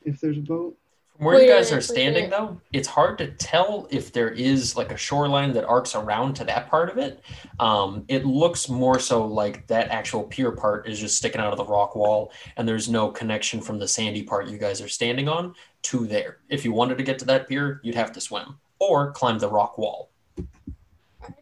[0.04, 0.76] if there's a boat.
[1.16, 2.30] From where you guys are minute, wait a standing, minute.
[2.30, 6.44] though, it's hard to tell if there is like a shoreline that arcs around to
[6.44, 7.22] that part of it.
[7.58, 11.56] Um, it looks more so like that actual pier part is just sticking out of
[11.56, 15.26] the rock wall, and there's no connection from the sandy part you guys are standing
[15.26, 16.38] on to there.
[16.50, 19.48] If you wanted to get to that pier, you'd have to swim or climb the
[19.48, 20.10] rock wall.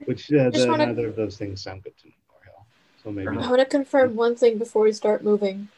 [0.05, 2.63] Which uh, the, wanna- neither of those things sound good to Norhill.
[3.03, 3.29] So maybe.
[3.29, 5.69] I want to confirm one thing before we start moving.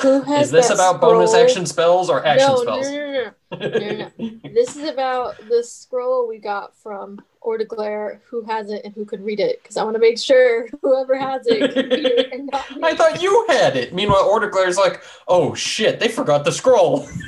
[0.00, 2.90] Who has Is this that about bonus action spells or action no, spells?
[2.90, 4.10] No, no, no, no.
[4.18, 4.30] no.
[4.54, 9.24] This is about the scroll we got from Ordeglare, who has it and who could
[9.24, 9.62] read it.
[9.62, 12.82] Because I want to make sure whoever has it can read it and not me.
[12.84, 13.94] I thought you had it.
[13.94, 17.08] Meanwhile, Orderglare's like, oh shit, they forgot the scroll.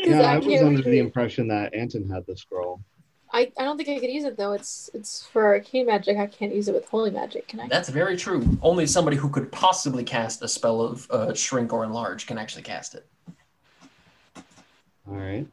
[0.00, 2.80] Yeah, I was under read the impression that Anton had the scroll.
[3.38, 4.52] I, I don't think I could use it though.
[4.52, 6.18] It's it's for arcane magic.
[6.18, 7.46] I can't use it with holy magic.
[7.46, 7.68] Can I?
[7.68, 8.58] That's very true.
[8.62, 12.64] Only somebody who could possibly cast a spell of uh, shrink or enlarge can actually
[12.64, 13.06] cast it.
[15.06, 15.46] All right.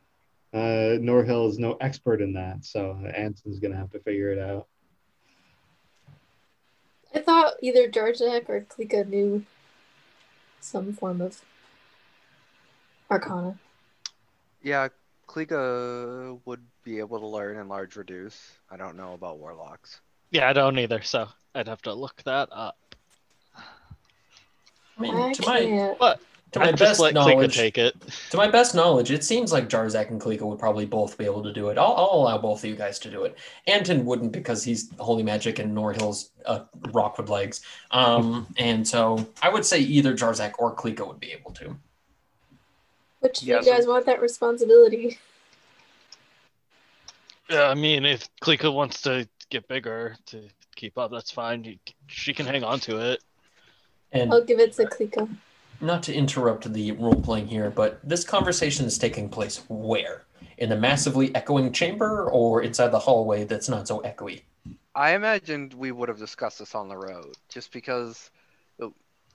[0.52, 4.66] Uh, Norhill is no expert in that, so Anton's gonna have to figure it out.
[7.14, 9.46] I thought either Jarzak or Klika knew
[10.60, 11.40] some form of
[13.12, 13.60] arcana.
[14.64, 14.88] Yeah,
[15.28, 18.58] Klika would be able to learn enlarge reduce.
[18.70, 20.02] I don't know about warlocks.
[20.32, 22.78] Yeah, I don't either, so I'd have to look that up.
[24.98, 26.00] I mean, I to my can't.
[26.00, 26.20] But
[26.52, 27.96] to my I'd just best let Klika knowledge, take it.
[28.32, 31.44] to my best knowledge, it seems like Jarzak and Kalika would probably both be able
[31.44, 31.78] to do it.
[31.78, 33.38] I'll, I'll allow both of you guys to do it.
[33.68, 36.62] Anton wouldn't because he's holy magic and Norhill's uh,
[36.94, 37.62] rockwood legs.
[37.92, 41.76] Um, and so I would say either Jarzak or Kalika would be able to.
[43.26, 45.18] Which Yeah, you guys want that responsibility?
[47.50, 50.44] Yeah, I mean, if Klika wants to get bigger to
[50.76, 51.80] keep up, that's fine.
[52.06, 53.24] She can hang on to it.
[54.12, 55.28] And I'll give it to Klika.
[55.82, 60.26] not to interrupt the role playing here, but this conversation is taking place where?
[60.60, 64.44] In the massively echoing chamber or inside the hallway that's not so echoey?
[64.94, 68.30] I imagined we would have discussed this on the road, just because
[68.80, 68.90] uh,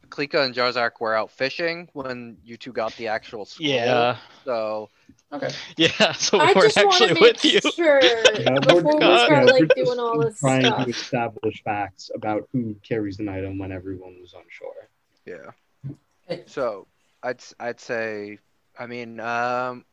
[0.09, 3.69] Klika and Jarzak were out fishing when you two got the actual scroll.
[3.69, 4.91] Yeah, So
[5.33, 5.51] Okay.
[5.77, 6.13] yeah.
[6.13, 7.61] So I we weren't just want actually to with you.
[7.61, 8.01] sure
[8.39, 10.85] Yeah, before we start like doing all this trying stuff.
[10.85, 14.89] to establish facts about who carries an item when everyone was on shore.
[15.27, 15.93] yeah.
[16.31, 16.43] Okay.
[16.47, 16.87] So
[17.23, 18.39] I'd s- I'd say,
[18.79, 19.85] I mean, um,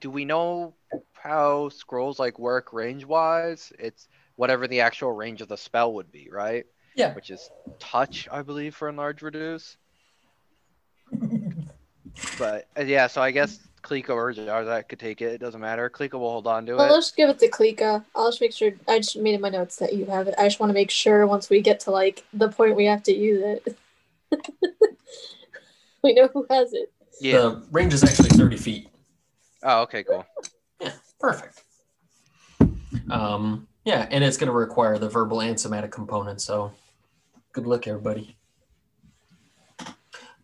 [0.00, 0.74] do we know
[1.12, 3.72] how scrolls like work range wise?
[3.78, 6.64] It's whatever the actual range of the spell would be, right?
[6.94, 7.14] Yeah.
[7.14, 9.76] Which is touch, I believe, for enlarge reduce.
[12.38, 15.32] But uh, yeah, so I guess Klika or Jarzak could take it.
[15.32, 15.88] It doesn't matter.
[15.88, 16.92] Klika will hold on to Well, it.
[16.92, 18.04] let's give it to Klika.
[18.14, 18.72] I'll just make sure.
[18.86, 20.34] I just made in my notes that you have it.
[20.36, 23.02] I just want to make sure once we get to like the point we have
[23.04, 23.76] to use it,
[26.02, 26.92] we know who has it.
[27.20, 27.38] Yeah.
[27.38, 28.88] The range is actually 30 feet.
[29.62, 30.26] Oh, okay, cool.
[30.80, 31.62] Yeah, perfect.
[33.10, 36.72] Um, yeah, and it's going to require the verbal and somatic component, so
[37.52, 38.36] good luck, everybody.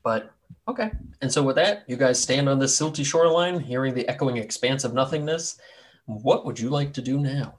[0.03, 0.33] But,
[0.67, 0.93] okay.
[1.21, 4.85] And so with that, you guys stand on this silty shoreline, hearing the echoing expanse
[4.85, 5.59] of nothingness.
[6.07, 7.59] What would you like to do now?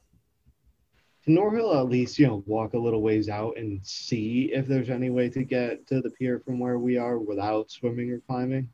[1.24, 4.90] Can Norhill at least, you know, walk a little ways out and see if there's
[4.90, 8.70] any way to get to the pier from where we are without swimming or climbing?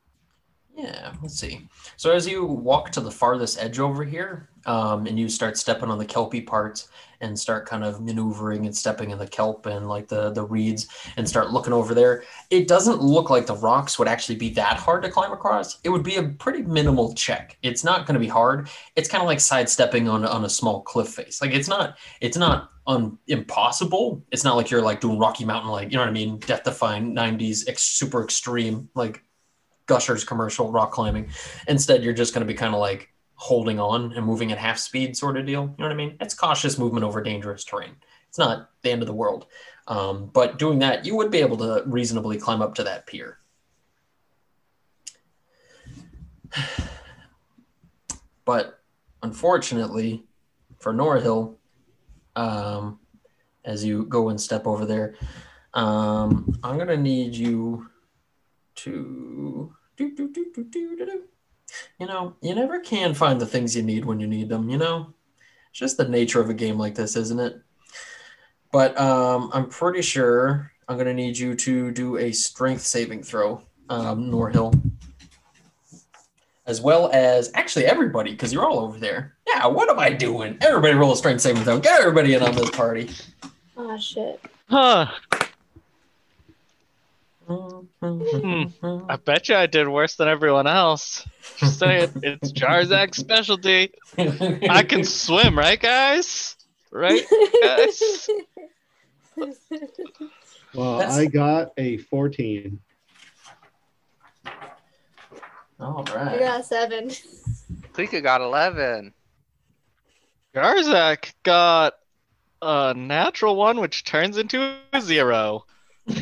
[0.76, 1.68] Yeah, let's see.
[1.96, 5.90] So as you walk to the farthest edge over here, um, and you start stepping
[5.90, 6.88] on the kelpy parts
[7.22, 10.86] and start kind of maneuvering and stepping in the kelp and like the the reeds
[11.16, 14.76] and start looking over there, it doesn't look like the rocks would actually be that
[14.76, 15.78] hard to climb across.
[15.82, 17.56] It would be a pretty minimal check.
[17.62, 18.68] It's not going to be hard.
[18.96, 21.40] It's kind of like sidestepping on on a small cliff face.
[21.40, 24.22] Like it's not it's not un, impossible.
[24.30, 26.64] It's not like you're like doing Rocky Mountain like you know what I mean, death
[26.64, 29.22] defying '90s ex, super extreme like
[29.86, 31.30] Gushers commercial rock climbing.
[31.68, 34.78] Instead, you're just going to be kind of like holding on and moving at half
[34.78, 35.62] speed sort of deal.
[35.62, 36.16] You know what I mean?
[36.20, 37.96] It's cautious movement over dangerous terrain.
[38.28, 39.46] It's not the end of the world.
[39.88, 43.38] Um, but doing that, you would be able to reasonably climb up to that pier.
[48.44, 48.78] But
[49.24, 50.22] unfortunately,
[50.78, 51.56] for Norhill,
[52.36, 53.00] um,
[53.64, 55.16] as you go and step over there,
[55.74, 57.90] um, I'm going to need you
[58.76, 61.22] to do, do, do, do, do, do, do.
[61.98, 64.78] You know, you never can find the things you need when you need them, you
[64.78, 65.12] know?
[65.70, 67.60] It's just the nature of a game like this, isn't it?
[68.72, 73.22] But um, I'm pretty sure I'm going to need you to do a strength saving
[73.22, 74.78] throw, um, Norhill.
[76.66, 79.36] As well as actually everybody, because you're all over there.
[79.46, 80.58] Yeah, what am I doing?
[80.60, 81.78] Everybody roll a strength saving throw.
[81.78, 83.10] Get everybody in on this party.
[83.76, 84.40] Oh shit.
[84.68, 85.06] Huh.
[87.48, 88.64] Hmm.
[89.08, 91.26] I bet you I did worse than everyone else.
[91.58, 93.92] Just saying, it's Jarzak's specialty.
[94.18, 96.56] I can swim, right, guys?
[96.90, 97.22] Right,
[97.62, 98.28] guys?
[100.74, 102.80] Well, That's- I got a 14.
[105.78, 106.38] All I right.
[106.38, 107.10] got a seven.
[107.92, 109.12] Klika got 11.
[110.54, 111.94] Jarzak got
[112.62, 115.64] a natural one, which turns into a zero.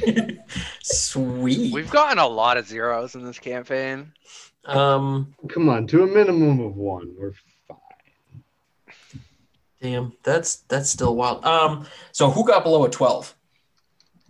[0.87, 1.73] Sweet.
[1.73, 4.13] We've gotten a lot of zeros in this campaign.
[4.67, 7.15] Um, Come on, to a minimum of one.
[7.19, 7.33] We're
[7.67, 9.23] fine.
[9.81, 11.43] damn, that's that's still wild.
[11.45, 13.35] Um, so who got below a twelve?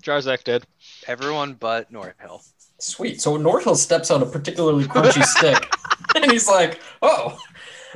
[0.01, 0.65] Jarzak did.
[1.09, 2.47] Everyone but Norhill.
[2.79, 3.21] Sweet.
[3.21, 5.69] So Norhill steps on a particularly crunchy stick,
[6.15, 7.37] and he's like, "Oh."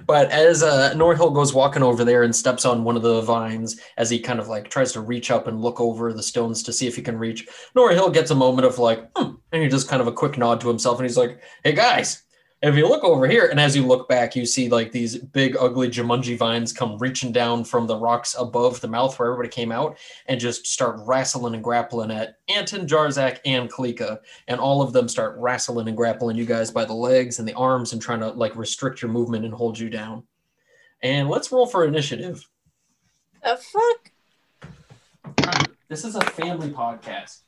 [0.07, 3.81] But as uh, Norhill goes walking over there and steps on one of the vines,
[3.97, 6.73] as he kind of like tries to reach up and look over the stones to
[6.73, 9.89] see if he can reach, Norhill gets a moment of like, hmm, and he just
[9.89, 12.23] kind of a quick nod to himself, and he's like, "Hey guys,
[12.63, 15.57] if you look over here," and as you look back, you see like these big,
[15.59, 19.73] ugly Jumanji vines come reaching down from the rocks above the mouth where everybody came
[19.73, 24.19] out, and just start wrestling and grappling at Anton, Jarzak, and Klika
[24.49, 27.55] and all of them start wrestling and grappling you guys by the legs and the
[27.55, 30.25] arms and trying to like restrict your movement and hold you down.
[31.03, 32.49] And let's roll for initiative.
[33.45, 34.11] The fuck?
[35.47, 37.43] Um, this is a family podcast.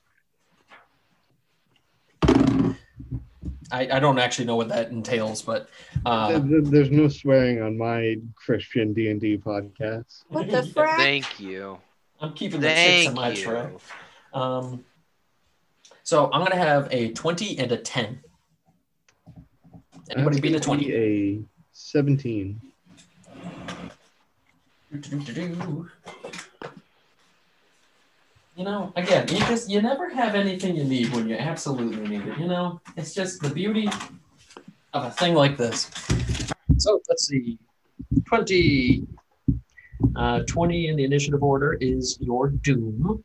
[3.72, 5.68] I, I don't actually know what that entails, but
[6.04, 10.24] uh, Th- th- There's no swearing on my Christian D&D podcast.
[10.28, 10.96] What the frack?
[10.96, 11.78] Thank you.
[12.20, 13.68] I'm keeping the six in my tray.
[14.34, 14.84] Um,
[16.02, 18.20] so I'm gonna have a 20 and a 10.
[20.10, 20.92] Anybody That's beat a 20?
[20.92, 22.60] A 17.
[24.92, 25.88] Do-do-do-do-do.
[28.60, 32.26] You know, again, you just you never have anything you need when you absolutely need
[32.28, 32.38] it.
[32.38, 33.88] You know, it's just the beauty
[34.92, 35.90] of a thing like this.
[36.76, 37.58] So let's see,
[38.26, 39.06] twenty.
[40.16, 43.24] Uh, 20 in the initiative order is your doom.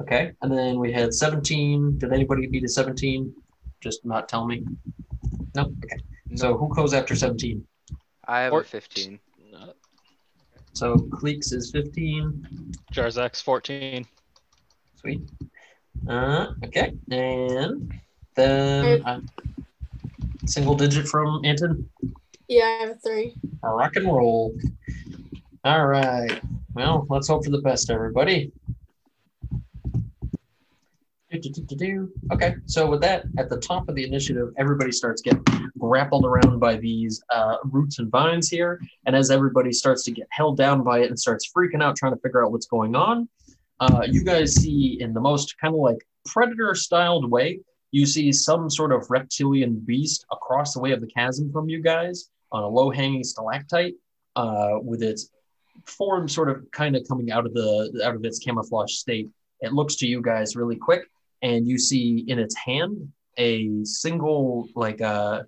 [0.00, 1.98] Okay, and then we had 17.
[1.98, 3.34] Did anybody beat a 17?
[3.80, 4.62] Just not tell me.
[5.54, 5.62] No.
[5.62, 5.96] Okay.
[6.34, 7.66] So who goes after 17?
[8.28, 9.18] I have Or- a 15.
[10.76, 12.74] So Cleeks is 15.
[12.92, 14.06] Jarzak's 14.
[15.00, 15.22] Sweet.
[16.06, 16.92] Uh, okay.
[17.10, 17.94] And
[18.34, 19.20] then uh,
[20.44, 21.88] single digit from Anton.
[22.48, 23.34] Yeah, I have a three.
[23.62, 24.54] Rock and roll.
[25.64, 26.42] All right.
[26.74, 28.52] Well, let's hope for the best, everybody.
[32.32, 35.44] Okay, so with that, at the top of the initiative, everybody starts getting
[35.78, 38.80] grappled around by these uh, roots and vines here.
[39.06, 42.14] And as everybody starts to get held down by it and starts freaking out, trying
[42.14, 43.28] to figure out what's going on,
[43.80, 47.60] uh, you guys see in the most kind of like predator styled way,
[47.92, 51.82] you see some sort of reptilian beast across the way of the chasm from you
[51.82, 53.94] guys on a low hanging stalactite
[54.34, 55.30] uh, with its
[55.86, 59.28] form sort of kind of coming out of the out of its camouflage state.
[59.60, 61.08] It looks to you guys really quick,
[61.42, 65.42] and you see in its hand a single like uh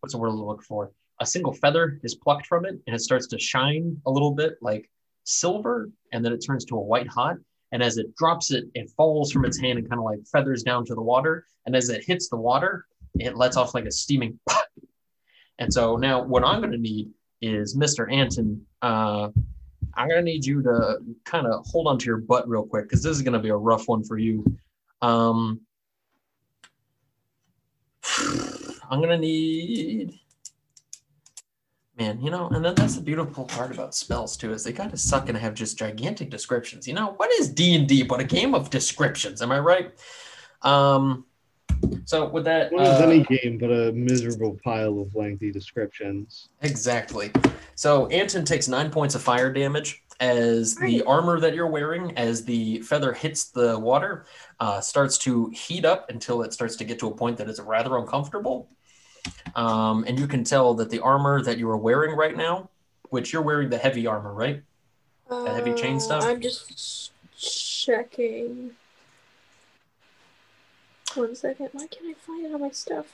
[0.00, 0.92] what's the word to look for?
[1.20, 4.54] A single feather is plucked from it, and it starts to shine a little bit
[4.62, 4.90] like
[5.24, 7.36] silver, and then it turns to a white hot.
[7.72, 10.62] And as it drops it, it falls from its hand and kind of like feathers
[10.62, 11.44] down to the water.
[11.66, 14.64] And as it hits the water, it lets off like a steaming pop.
[15.60, 17.10] And so now what I'm going to need
[17.42, 18.10] is Mr.
[18.10, 18.62] Anton.
[18.80, 19.28] Uh,
[19.94, 23.02] I'm going to need you to kind of hold onto your butt real quick because
[23.02, 24.42] this is going to be a rough one for you.
[25.02, 25.60] Um,
[28.90, 30.18] I'm going to need
[31.98, 34.90] man you know and then that's the beautiful part about spells too is they kind
[34.92, 36.88] of suck and have just gigantic descriptions.
[36.88, 39.42] You know what is d&d but a game of descriptions?
[39.42, 39.92] Am i right?
[40.62, 41.24] Um
[42.04, 46.48] so with that What is uh, any game but a miserable pile of lengthy descriptions?
[46.62, 47.30] exactly.
[47.74, 52.44] So anton takes nine points of fire damage as the armor that you're wearing as
[52.44, 54.26] the feather hits the water
[54.60, 57.58] uh, starts to heat up until it starts to get to a point that is
[57.60, 58.68] rather uncomfortable
[59.56, 62.68] um, and you can tell that the armor that you are wearing right now
[63.08, 64.62] which you're wearing the heavy armor right
[65.28, 66.24] The heavy chain Uh, stuff?
[66.24, 68.72] I'm just checking.
[71.14, 71.70] One second.
[71.72, 73.06] Why can't I find it on my stuff?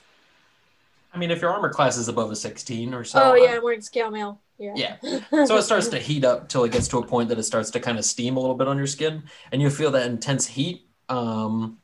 [1.13, 3.19] I mean, if your armor class is above a 16 or so.
[3.23, 4.39] oh yeah, I'm wearing scale mail.
[4.57, 4.73] Yeah.
[4.75, 5.19] Yeah.
[5.45, 7.69] So it starts to heat up till it gets to a point that it starts
[7.71, 10.47] to kind of steam a little bit on your skin, and you feel that intense
[10.47, 10.87] heat.
[11.09, 11.77] Um,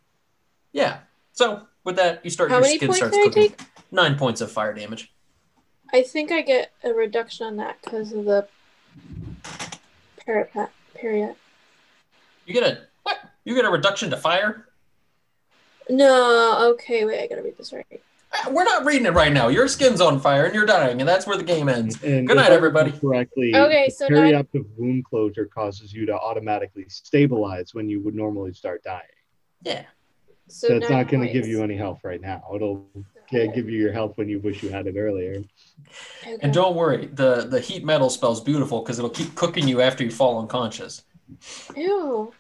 [0.72, 1.00] yeah.
[1.34, 3.50] So with that, you start How your many skin points starts did I cooking.
[3.50, 3.62] take?
[3.92, 5.14] Nine points of fire damage.
[5.94, 8.48] I think I get a reduction on that because of the
[10.26, 11.36] parapet period.
[12.46, 13.18] You get a what?
[13.46, 14.68] You get a reduction to fire.
[15.90, 18.02] No, okay, wait, I gotta read this right.
[18.50, 19.48] We're not reading it right now.
[19.48, 22.02] Your skin's on fire and you're dying, and that's where the game ends.
[22.04, 22.92] And Good night, everybody.
[22.92, 23.56] Correctly.
[23.56, 28.02] Okay, so now I- periapt of wound closure causes you to automatically stabilize when you
[28.02, 29.02] would normally start dying.
[29.62, 29.84] Yeah.
[30.48, 32.44] So, So it's not going to give you any health right now.
[32.54, 32.86] It'll
[33.32, 35.44] yeah, give you your health when you wish you had it earlier.
[36.24, 36.38] Okay.
[36.42, 40.04] And don't worry, the the heat metal spell's beautiful because it'll keep cooking you after
[40.04, 41.04] you fall unconscious.
[41.76, 42.34] Ew.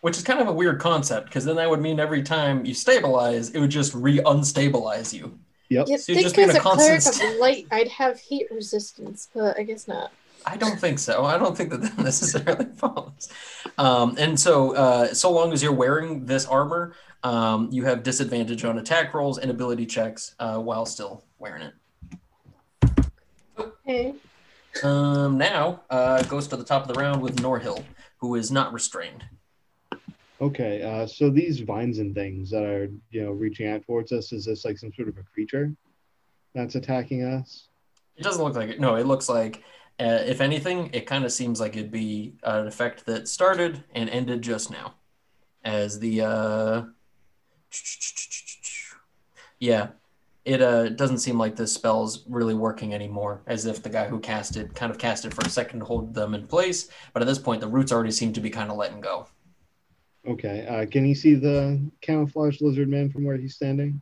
[0.00, 2.72] Which is kind of a weird concept because then that would mean every time you
[2.72, 5.38] stabilize, it would just re-unstabilize you.
[5.68, 5.88] Yep.
[5.88, 7.88] You'd So you'd think just be in as a a cleric constant of light, I'd
[7.88, 10.10] have heat resistance, but I guess not.
[10.46, 11.24] I don't think so.
[11.24, 13.28] I don't think that that necessarily follows.
[13.78, 18.64] Um, and so, uh, so long as you're wearing this armor, um, you have disadvantage
[18.64, 21.74] on attack rolls and ability checks uh, while still wearing it.
[23.58, 24.14] Okay.
[24.82, 27.84] Um, now uh, goes to the top of the round with Norhill,
[28.18, 29.24] who is not restrained.
[30.40, 30.82] Okay.
[30.82, 34.46] Uh, so these vines and things that are you know reaching out towards us is
[34.46, 35.74] this like some sort of a creature
[36.54, 37.68] that's attacking us?
[38.16, 38.80] It doesn't look like it.
[38.80, 39.62] No, it looks like,
[39.98, 44.10] uh, if anything, it kind of seems like it'd be an effect that started and
[44.10, 44.94] ended just now.
[45.64, 46.82] As the, uh,
[49.58, 49.88] yeah,
[50.44, 53.42] it uh, doesn't seem like this spell's really working anymore.
[53.46, 55.84] As if the guy who cast it kind of cast it for a second to
[55.86, 58.70] hold them in place, but at this point, the roots already seem to be kind
[58.70, 59.28] of letting go.
[60.26, 60.66] Okay.
[60.66, 64.00] Uh, can you see the camouflage lizard man from where he's standing?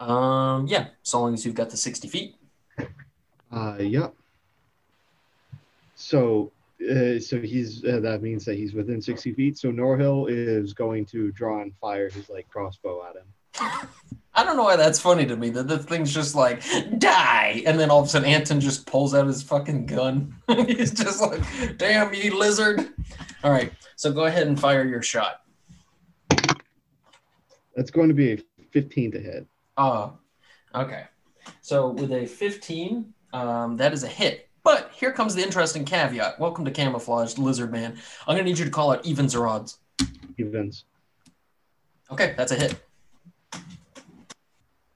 [0.00, 2.36] Um, yeah, so long as you've got the sixty feet.
[3.52, 4.14] Uh, yep.
[5.94, 6.50] So,
[6.82, 9.58] uh, so he's uh, that means that he's within sixty feet.
[9.58, 13.88] So Norhill is going to draw and fire his like crossbow at him.
[14.34, 15.50] I don't know why that's funny to me.
[15.50, 16.62] That the thing's just like
[16.98, 20.34] die, and then all of a sudden Anton just pulls out his fucking gun.
[20.66, 21.42] He's just like,
[21.76, 22.88] "Damn you, lizard!"
[23.44, 25.41] All right, so go ahead and fire your shot.
[27.76, 28.38] That's going to be a
[28.70, 29.46] fifteen to hit.
[29.76, 30.18] Oh,
[30.74, 31.04] okay.
[31.60, 34.48] So with a 15, um, that is a hit.
[34.64, 36.38] But here comes the interesting caveat.
[36.38, 37.96] Welcome to camouflage, Lizard Man.
[38.26, 39.78] I'm gonna need you to call out evens or odds.
[40.38, 40.84] Evens.
[42.12, 42.80] Okay, that's a hit.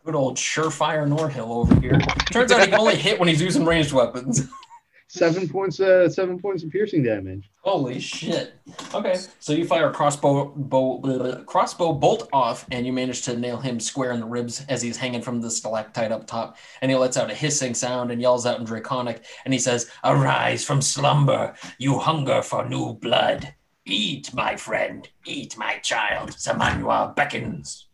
[0.05, 1.99] Good old surefire Norhill over here.
[2.31, 4.49] Turns out he can only hit when he's using ranged weapons.
[5.09, 5.79] Seven points.
[5.79, 7.49] Uh, seven points of piercing damage.
[7.63, 8.55] Holy shit.
[8.93, 13.59] Okay, so you fire a crossbow bow, crossbow bolt off, and you manage to nail
[13.59, 16.57] him square in the ribs as he's hanging from the stalactite up top.
[16.83, 19.91] And he lets out a hissing sound and yells out in Draconic, and he says,
[20.03, 23.55] Arise from slumber, you hunger for new blood.
[23.85, 26.31] Eat, my friend, eat, my child.
[26.31, 27.87] Samanua beckons.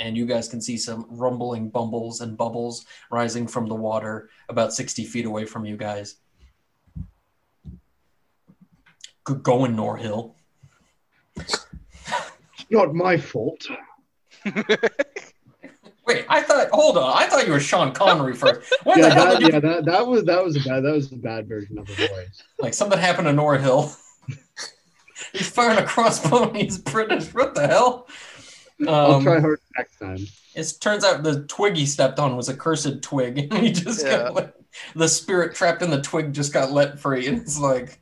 [0.00, 4.74] And you guys can see some rumbling bumbles and bubbles rising from the water about
[4.74, 6.16] 60 feet away from you guys.
[9.26, 10.34] Good going, Norhill.
[12.70, 13.66] Not my fault.
[16.06, 16.68] Wait, I thought.
[16.70, 18.72] Hold on, I thought you were Sean Connery first.
[18.84, 19.52] When yeah, the hell that, did you?
[19.54, 21.94] yeah, that, that was that was a bad that was a bad version of the
[21.94, 22.42] voice.
[22.60, 23.96] Like something happened to Norhill.
[25.32, 27.34] he's firing a crossbow and he's British.
[27.34, 28.06] What the hell?
[28.86, 30.18] I'll Um, try hard next time.
[30.54, 34.04] It turns out the twig he stepped on was a cursed twig, and he just
[34.04, 34.18] Yeah.
[34.18, 34.54] got let,
[34.94, 38.00] the spirit trapped in the twig just got let free, and it's like,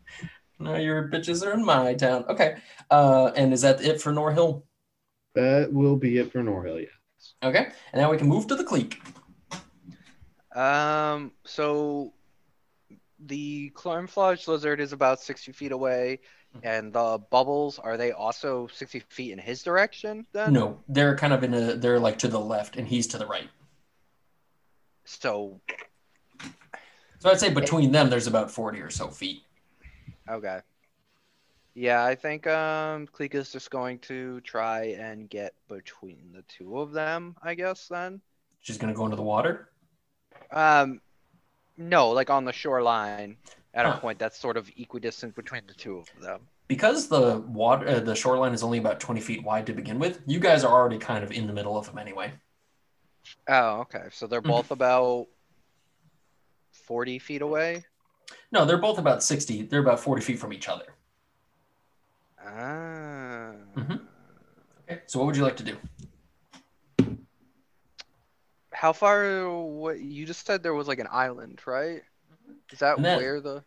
[0.64, 2.24] Now your bitches are in my town.
[2.28, 2.56] Okay.
[2.90, 4.62] Uh, and is that it for Norhill?
[5.34, 6.80] That will be it for Norhill.
[6.80, 7.48] Yeah.
[7.48, 7.68] Okay.
[7.92, 9.00] And now we can move to the clique.
[10.54, 12.14] Um, so
[13.18, 16.20] the camouflage lizard is about 60 feet away,
[16.62, 20.52] and the bubbles are they also 60 feet in his direction then?
[20.52, 21.74] No, they're kind of in a.
[21.74, 23.48] They're like to the left, and he's to the right.
[25.04, 25.60] So,
[27.18, 29.42] So I'd say between them, there's about forty or so feet.
[30.28, 30.60] Okay.
[31.74, 36.78] Yeah, I think um Cleek is just going to try and get between the two
[36.78, 38.20] of them, I guess then.
[38.60, 39.70] She's gonna go into the water.
[40.50, 41.00] Um
[41.76, 43.36] no, like on the shoreline
[43.74, 46.42] at a point that's sort of equidistant between the two of them.
[46.68, 50.20] Because the water, uh, the shoreline is only about twenty feet wide to begin with.
[50.26, 52.32] You guys are already kind of in the middle of them anyway.
[53.48, 54.04] Oh, okay.
[54.12, 54.48] So they're Mhm.
[54.48, 55.26] both about
[56.70, 57.84] 40 feet away.
[58.52, 59.62] No, they're both about sixty.
[59.62, 60.86] They're about forty feet from each other.
[62.40, 63.52] Ah.
[63.76, 64.00] Mhm.
[64.82, 65.00] Okay.
[65.06, 65.76] So what would you like to do?
[68.72, 72.02] How far what you just said there was like an island, right?
[72.70, 73.64] Is that where the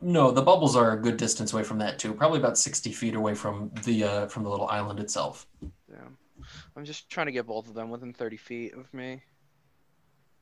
[0.00, 2.12] No, the bubbles are a good distance away from that too.
[2.14, 5.46] Probably about sixty feet away from the uh, from the little island itself.
[5.88, 5.98] yeah.
[6.76, 9.22] I'm just trying to get both of them within 30 feet of me.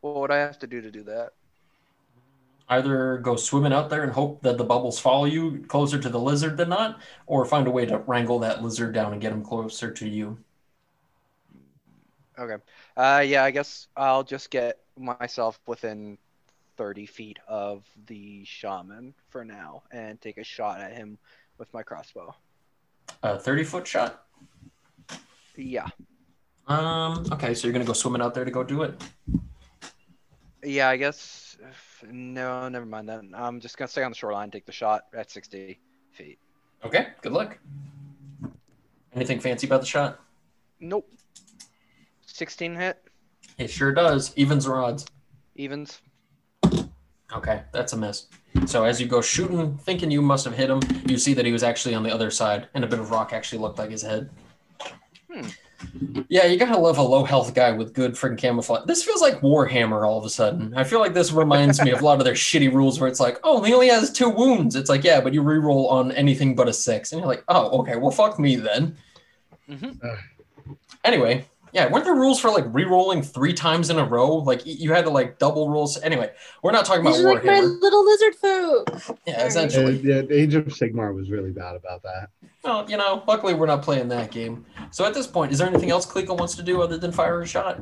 [0.01, 1.31] What would I have to do to do that?
[2.69, 6.19] Either go swimming out there and hope that the bubbles follow you closer to the
[6.19, 9.43] lizard than not, or find a way to wrangle that lizard down and get him
[9.43, 10.39] closer to you.
[12.39, 12.63] Okay.
[12.97, 16.19] Uh yeah, I guess I'll just get myself within
[16.77, 21.19] 30 feet of the shaman for now and take a shot at him
[21.59, 22.35] with my crossbow.
[23.23, 24.25] A thirty foot shot.
[25.57, 25.89] Yeah.
[26.67, 27.27] Um.
[27.33, 29.01] Okay, so you're gonna go swimming out there to go do it.
[30.63, 31.57] Yeah, I guess
[32.11, 33.33] no, never mind then.
[33.37, 35.79] I'm just gonna stay on the shoreline, take the shot at 60
[36.13, 36.39] feet.
[36.85, 37.09] Okay.
[37.23, 37.59] Good luck.
[39.15, 40.21] Anything fancy about the shot?
[40.81, 41.09] Nope.
[42.27, 43.01] 16 hit,
[43.59, 44.33] It sure does.
[44.37, 45.07] Evens or odds.
[45.55, 46.01] evens.
[47.33, 48.27] Okay, that's a miss.
[48.67, 51.53] So as you go shooting, thinking you must have hit him, you see that he
[51.53, 54.03] was actually on the other side, and a bit of rock actually looked like his
[54.03, 54.31] head.
[55.33, 55.47] Hmm.
[56.29, 58.87] Yeah, you gotta love a low health guy with good freaking camouflage.
[58.87, 60.75] This feels like Warhammer all of a sudden.
[60.77, 63.21] I feel like this reminds me of a lot of their shitty rules where it's
[63.21, 64.77] like, oh, he only has two wounds.
[64.77, 67.13] It's like, yeah, but you reroll on anything but a six.
[67.13, 68.97] And you're like, oh, okay, well, fuck me then.
[69.69, 70.19] Mhm.
[71.05, 74.37] Anyway, yeah, weren't there rules for like re-rolling three times in a row?
[74.37, 76.01] Like you had to like double rolls.
[76.01, 76.31] Anyway,
[76.63, 78.89] we're not talking about These are like my little lizard folk.
[79.27, 79.49] Yeah, Sorry.
[79.49, 79.99] essentially.
[79.99, 82.29] Uh, yeah, Age of Sigmar was really bad about that.
[82.63, 84.65] Well, you know, luckily we're not playing that game.
[84.93, 87.43] So at this point, is there anything else Klika wants to do other than fire
[87.43, 87.81] a shot?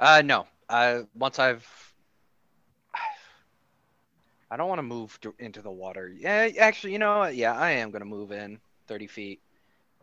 [0.00, 0.48] Uh, no.
[0.68, 1.64] Uh, once I've,
[4.50, 6.12] I don't want to move into the water.
[6.12, 7.36] Yeah, actually, you know what?
[7.36, 8.58] Yeah, I am gonna move in
[8.88, 9.40] 30 feet.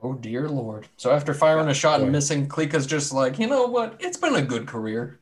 [0.05, 0.87] Oh dear lord.
[0.97, 2.11] So after firing a shot and Boy.
[2.11, 3.95] missing, Klika's just like, you know what?
[3.99, 5.19] It's been a good career.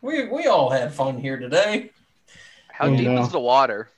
[0.00, 1.90] We we all had fun here today.
[2.72, 3.20] How Oh, deep no.
[3.22, 3.90] is the water?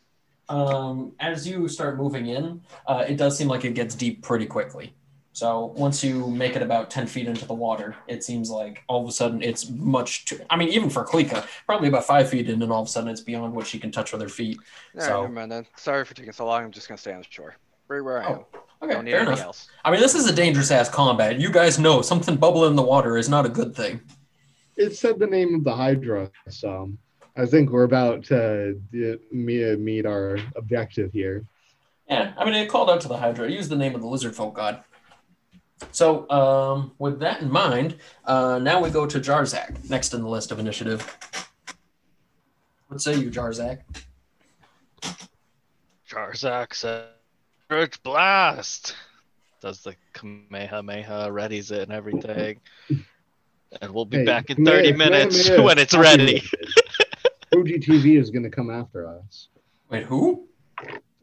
[0.49, 4.47] Um, as you start moving in, uh, it does seem like it gets deep pretty
[4.47, 4.95] quickly.
[5.33, 9.03] So once you make it about ten feet into the water, it seems like all
[9.05, 10.41] of a sudden it's much too.
[10.51, 13.11] I mean, even for Klika, probably about five feet in, and all of a sudden
[13.11, 14.59] it's beyond what she can touch with her feet.
[14.59, 15.67] All right, So- never mind then.
[15.77, 16.65] Sorry for taking so long.
[16.65, 17.55] I'm just gonna stay on the shore.
[17.89, 18.41] Right where I am.
[18.83, 19.47] Okay, don't need fair anything enough.
[19.47, 19.69] else.
[19.85, 21.41] I mean, this is a dangerous ass combat.
[21.41, 24.01] You guys know something bubbling in the water is not a good thing.
[24.77, 26.93] It said the name of the Hydra, so
[27.37, 31.45] I think we're about to uh, meet, meet our objective here.
[32.09, 33.47] Yeah, I mean, it called out to the Hydra.
[33.47, 34.85] It used the name of the lizard folk god.
[35.93, 40.29] So, um, with that in mind, uh, now we go to Jarzak, next in the
[40.29, 41.17] list of initiative.
[42.89, 43.81] What say you, Jarzak?
[46.09, 47.07] Jarzak said,
[47.71, 48.95] Church Blast!
[49.61, 52.61] Does the Kamehameha, readies it and everything.
[53.83, 56.41] And we'll be Hey, back in Kamehameha- 30 minutes Kamehameha when it's ready.
[57.53, 59.49] Fuji TV is going to come after us.
[59.91, 60.47] Wait, who?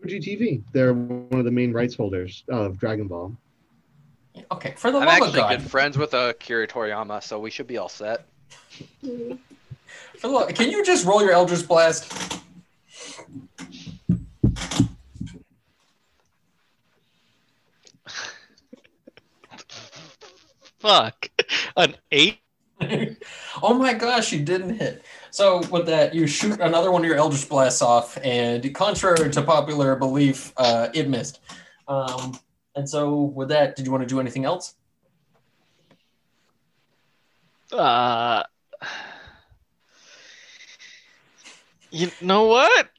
[0.02, 3.36] Fuji TV, they're one of the main rights holders of Dragon Ball.
[4.52, 5.60] Okay, for the I'm love of actually God.
[5.60, 8.26] good friends with uh, Akira Toriyama, so we should be all set.
[9.02, 9.08] For
[10.28, 12.41] the lo- can you just roll your Eldritch Blast?
[20.84, 21.30] Fuck.
[21.78, 22.38] An 8?
[23.64, 25.02] oh my gosh, you didn't hit.
[25.32, 29.42] So with that, you shoot another one of your Eldritch Blasts off, and contrary to
[29.44, 31.40] popular belief, uh, it missed.
[31.88, 32.38] Um,
[32.76, 34.76] and so with that, did you want to do anything else?
[37.72, 38.44] Uh,
[41.92, 42.90] You know what?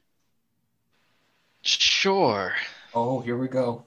[1.61, 2.55] Sure.
[2.95, 3.85] Oh, here we go.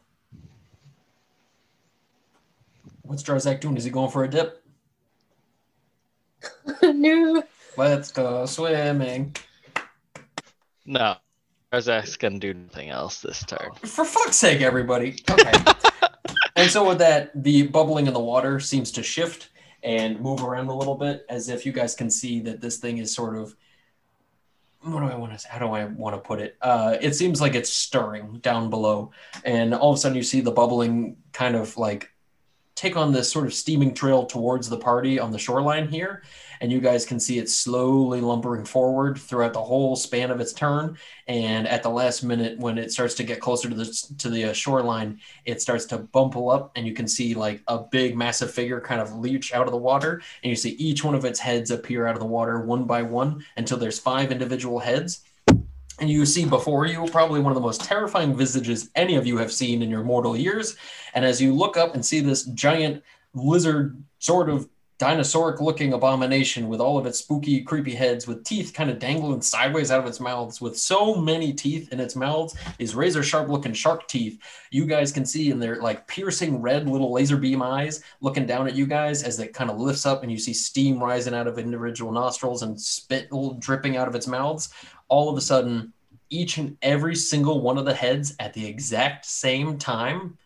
[3.09, 3.79] What's Jarzak doing?
[3.79, 4.63] Is he going for a dip?
[6.83, 7.43] no.
[7.75, 9.35] Let's go swimming.
[10.85, 11.17] No.
[11.73, 13.71] Jarzak's gonna do nothing else this turn.
[13.83, 15.17] For fuck's sake, everybody.
[15.31, 15.53] Okay.
[16.57, 19.49] and so with that, the bubbling in the water seems to shift
[19.83, 22.99] and move around a little bit, as if you guys can see that this thing
[22.99, 23.57] is sort of.
[24.83, 25.39] What do I want to?
[25.39, 25.49] say?
[25.51, 26.59] How do I want to put it?
[26.61, 29.13] Uh, it seems like it's stirring down below,
[29.47, 32.13] and all of a sudden you see the bubbling kind of like
[32.79, 36.23] take on this sort of steaming trail towards the party on the shoreline here,
[36.61, 40.53] and you guys can see it slowly lumbering forward throughout the whole span of its
[40.53, 40.97] turn.
[41.27, 43.87] And at the last minute, when it starts to get closer to the
[44.19, 47.79] to the uh, shoreline, it starts to bumble up, and you can see like a
[47.81, 51.17] big, massive figure kind of leech out of the water, and you see each one
[51.17, 54.79] of its heads appear out of the water one by one until there's five individual
[54.79, 55.25] heads.
[56.01, 59.37] And you see before you probably one of the most terrifying visages any of you
[59.39, 60.77] have seen in your mortal years.
[61.15, 63.03] And as you look up and see this giant
[63.35, 64.69] lizard, sort of
[64.99, 69.41] dinosauric looking abomination with all of its spooky, creepy heads with teeth kind of dangling
[69.41, 73.49] sideways out of its mouths, with so many teeth in its mouths, these razor sharp
[73.49, 74.41] looking shark teeth,
[74.73, 78.67] you guys can see in their like piercing red little laser beam eyes looking down
[78.67, 81.47] at you guys as it kind of lifts up and you see steam rising out
[81.47, 83.31] of individual nostrils and spit
[83.61, 84.71] dripping out of its mouths.
[85.09, 85.93] All of a sudden,
[86.31, 90.39] each and every single one of the heads at the exact same time,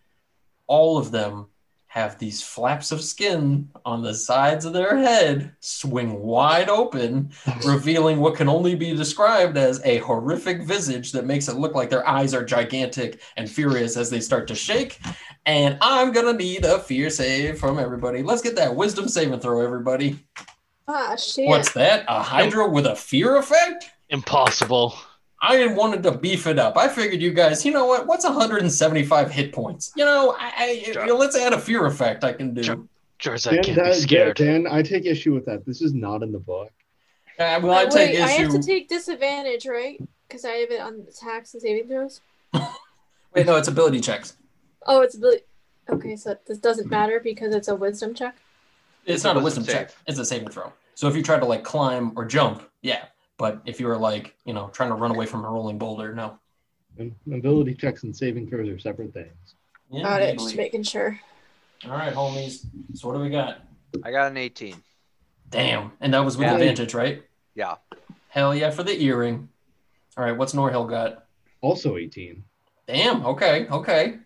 [0.67, 1.47] all of them
[1.93, 7.31] have these flaps of skin on the sides of their head swing wide open,
[7.67, 11.91] revealing what can only be described as a horrific visage that makes it look like
[11.91, 15.01] their eyes are gigantic and furious as they start to shake.
[15.45, 18.23] And I'm gonna need a fear save from everybody.
[18.23, 20.19] Let's get that wisdom saving throw, everybody.
[20.89, 21.47] Ah, shit.
[21.47, 22.07] What's that?
[22.09, 23.92] A Hydra with a fear effect?
[24.13, 24.95] Impossible.
[25.41, 26.77] I wanted to beef it up.
[26.77, 28.07] I figured you guys, you know what?
[28.07, 29.91] What's 175 hit points?
[29.97, 30.53] You know, I,
[30.87, 31.19] I Sure.
[31.19, 32.23] let's add a fear effect.
[32.23, 32.63] I can do.
[32.63, 32.77] Sure.
[33.19, 34.37] Jarzak Dan, can't be scared.
[34.37, 35.65] Dan, I take issue with that.
[35.67, 36.71] This is not in the book.
[37.39, 40.01] Uh, well, I Uh, take wait, I have to take disadvantage, right?
[40.29, 42.21] Because I have it on attacks and saving throws.
[43.35, 44.37] Wait, no, it's ability checks.
[44.87, 45.41] Oh, it's really
[45.89, 46.17] okay.
[46.17, 48.37] So this doesn't matter because it's a wisdom check.
[49.07, 49.91] It's, It's not a a wisdom wisdom check.
[49.91, 49.99] save.
[50.07, 50.73] It's a saving throw.
[50.95, 53.07] So if you try to like climb or jump, yeah.
[53.43, 56.15] But if you were like, you know, trying to run away from a rolling boulder,
[56.15, 56.39] no.
[56.97, 59.57] And ability checks and saving throws are separate things.
[59.91, 60.39] Yeah, Got it.
[60.39, 61.19] Just making sure.
[61.85, 62.65] All right, homies.
[62.95, 63.63] So what do we got?
[64.05, 64.77] I got an 18.
[65.51, 65.91] Damn.
[66.01, 66.53] And that was with Yeah.
[66.55, 67.25] advantage, right?
[67.57, 67.75] Yeah.
[68.29, 69.49] Hell yeah for the earring.
[70.17, 71.27] All right, what's Norhill got?
[71.63, 72.45] Also 18.
[72.87, 73.27] Damn.
[73.27, 73.67] Okay.
[73.67, 74.19] Okay.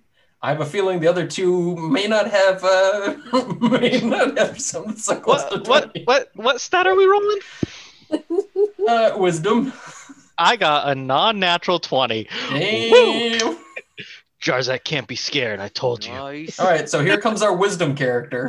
[0.43, 3.17] I have a feeling the other two may not have uh
[3.61, 7.39] may not have some so close to What, what what what stat are we rolling?
[8.89, 9.73] Uh, wisdom.
[10.39, 12.29] I got a non-natural 20.
[12.51, 13.59] Damn.
[14.41, 15.59] Jarzak can't be scared.
[15.59, 16.13] I told you.
[16.13, 16.61] Nice.
[16.61, 18.49] All right, so here comes our wisdom character.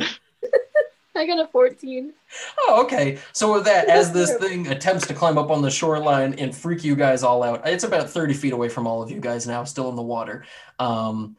[1.16, 2.12] I got a 14.
[2.60, 3.18] Oh, okay.
[3.32, 6.84] So with that, as this thing attempts to climb up on the shoreline and freak
[6.84, 9.64] you guys all out, it's about 30 feet away from all of you guys now,
[9.64, 10.44] still in the water.
[10.78, 11.36] Um,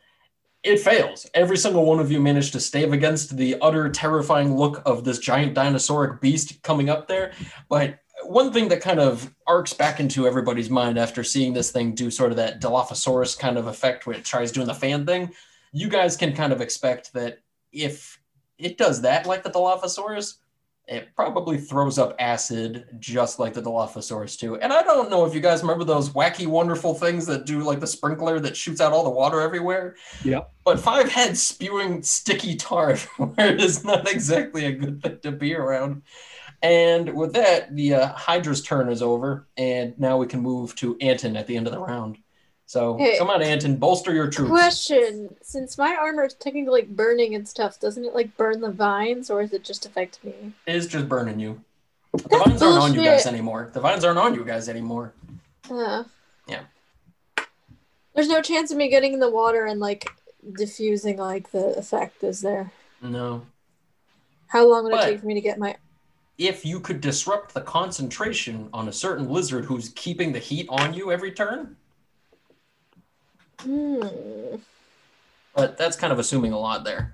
[0.64, 1.26] it fails.
[1.34, 5.20] Every single one of you managed to stave against the utter terrifying look of this
[5.20, 7.32] giant dinosauric beast coming up there.
[7.70, 11.96] But one thing that kind of arcs back into everybody's mind after seeing this thing
[11.96, 15.32] do sort of that Dilophosaurus kind of effect where it tries doing the fan thing,
[15.72, 17.40] you guys can kind of expect that
[17.72, 18.20] if
[18.58, 20.36] it does that like the Dilophosaurus,
[20.90, 24.58] it probably throws up acid just like the Dilophosaurus too.
[24.58, 27.80] And I don't know if you guys remember those wacky, wonderful things that do like
[27.80, 29.96] the sprinkler that shoots out all the water everywhere.
[30.24, 30.52] Yep.
[30.66, 32.90] But five heads spewing sticky tar
[33.20, 36.02] everywhere is not exactly a good thing to be around.
[36.62, 40.98] And with that, the uh, Hydra's turn is over, and now we can move to
[41.00, 42.18] Anton at the end of the round.
[42.66, 43.18] So Hey.
[43.18, 44.50] come on, Anton, bolster your troops.
[44.52, 48.72] Question: Since my armor is technically like burning and stuff, doesn't it like burn the
[48.72, 50.54] vines, or does it just affect me?
[50.68, 51.62] It is just burning you.
[52.12, 53.70] The vines aren't on you guys anymore.
[53.72, 55.14] The vines aren't on you guys anymore.
[55.70, 56.04] Uh,
[56.48, 56.64] Yeah.
[58.16, 60.10] There's no chance of me getting in the water and like
[60.58, 62.72] diffusing like the effect, is there?
[63.02, 63.44] No.
[64.48, 65.76] How long would But- it take for me to get my?
[66.40, 70.94] If you could disrupt the concentration on a certain lizard who's keeping the heat on
[70.94, 71.76] you every turn,
[73.60, 74.56] Hmm.
[75.54, 77.14] but that's kind of assuming a lot there.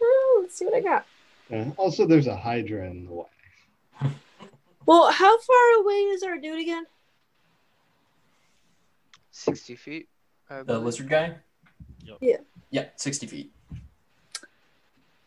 [0.00, 1.06] Oh, let's see what I got.
[1.52, 3.26] Uh, also, there's a Hydra in the way.
[4.86, 6.84] Well, how far away is our dude again?
[9.30, 10.08] 60 feet.
[10.50, 11.36] The lizard guy?
[12.04, 12.18] Yep.
[12.20, 12.36] Yeah.
[12.70, 13.52] Yeah, 60 feet.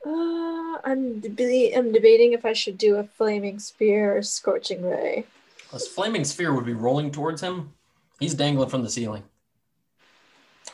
[0.05, 5.25] Uh, I'm deba- I'm debating if I should do a flaming spear or scorching ray.
[5.73, 7.73] A flaming sphere would be rolling towards him.
[8.19, 9.23] He's dangling from the ceiling.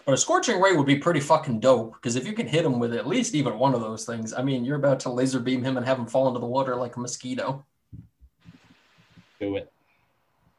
[0.06, 2.80] But a scorching ray would be pretty fucking dope because if you can hit him
[2.80, 5.64] with at least even one of those things, I mean, you're about to laser beam
[5.64, 7.66] him and have him fall into the water like a mosquito.
[9.40, 9.72] Do it.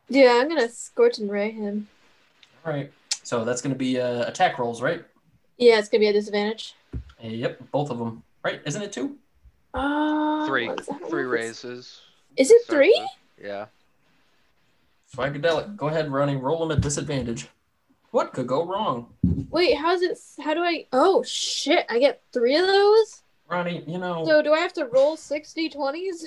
[0.08, 1.88] Yeah, I'm gonna scorch and ray him.
[2.64, 2.90] All right.
[3.22, 5.02] So that's going to be uh, attack rolls, right?
[5.56, 6.74] Yeah, it's gonna be a disadvantage.
[7.22, 8.22] Yep, both of them.
[8.44, 8.60] Right?
[8.66, 9.16] Isn't it two?
[9.72, 10.68] Uh, Three.
[10.68, 11.08] what is that?
[11.08, 12.00] Three What is- raises.
[12.36, 12.98] Is it Start three?
[13.38, 13.46] with.
[13.46, 13.66] Yeah.
[15.14, 15.76] Swagadelic.
[15.76, 16.36] Go ahead, Ronnie.
[16.36, 17.48] Roll them at disadvantage.
[18.10, 19.08] What could go wrong?
[19.50, 20.18] Wait, how's it?
[20.42, 20.86] How do I?
[20.92, 21.86] Oh shit!
[21.88, 23.22] I get three of those.
[23.48, 24.24] Ronnie, you know.
[24.24, 26.24] So do I have to roll 60 20s?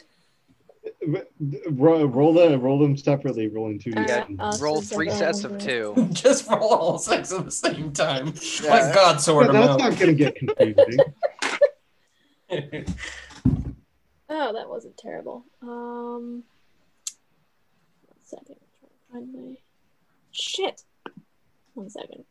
[1.71, 3.49] Roll, roll them, roll them separately.
[3.49, 3.89] Rolling two.
[3.89, 4.61] Yeah, d10.
[4.61, 6.07] Roll three have sets of two.
[6.13, 8.33] just roll all six at the same time.
[8.63, 8.69] Yeah.
[8.69, 9.89] My God, sort But them that's out.
[9.91, 10.99] not gonna get confusing.
[14.29, 15.45] Oh, that wasn't terrible.
[15.61, 16.43] Um,
[18.05, 18.55] one second.
[18.59, 18.79] I'm
[19.11, 19.55] trying to find my
[20.31, 20.83] shit.
[21.73, 22.23] One second.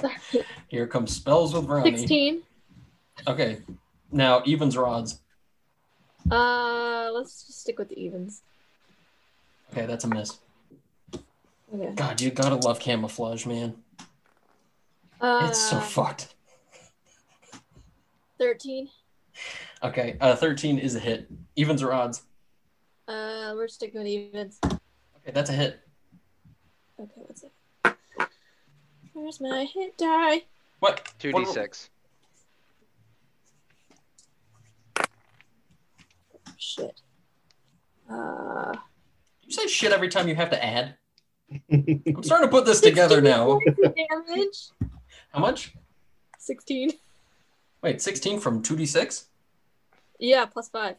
[0.00, 0.44] Sorry.
[0.68, 1.96] Here comes spells with Ronnie.
[1.96, 2.42] 16.
[3.28, 3.58] Okay.
[4.10, 5.20] Now evens or odds.
[6.30, 8.42] Uh, let's just stick with the evens.
[9.72, 10.38] Okay, that's a miss.
[11.74, 11.92] Okay.
[11.94, 13.76] God, you gotta love camouflage, man.
[15.20, 16.34] Uh, It's so fucked.
[18.38, 18.88] 13.
[19.82, 21.28] Okay, uh, 13 is a hit.
[21.56, 22.22] Evens or odds.
[23.08, 24.58] Uh, we're sticking with evens.
[24.64, 25.80] Okay, that's a hit.
[26.98, 27.52] Okay, what's it?
[29.12, 30.42] Where's my hit die?
[30.80, 31.10] What?
[31.20, 31.88] 2d6.
[36.58, 37.00] Shit.
[38.10, 38.72] Uh,
[39.42, 40.96] You say shit every time you have to add.
[41.70, 43.60] I'm starting to put this together now.
[43.82, 44.70] damage.
[45.32, 45.74] How much?
[46.38, 46.92] 16.
[47.86, 49.26] Wait, 16 from 2d6?
[50.18, 50.96] Yeah, plus five.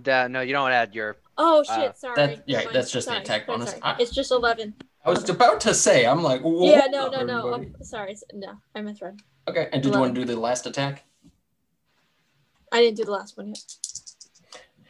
[0.00, 1.18] Da- no, you don't add your.
[1.36, 1.90] Oh shit!
[1.90, 2.14] Uh, sorry.
[2.16, 2.72] that- yeah, Fine.
[2.72, 3.70] that's just the attack sorry, bonus.
[3.72, 3.82] sorry.
[3.82, 4.72] I- It's just eleven.
[5.04, 7.38] I was about to say, I'm like, Whoa, yeah, no, no, no.
[7.48, 7.72] everybody.
[7.78, 9.20] Oh, sorry, no, I misread.
[9.48, 11.04] Okay, and did you want to do the last attack?
[12.72, 13.62] I didn't do the last one yet.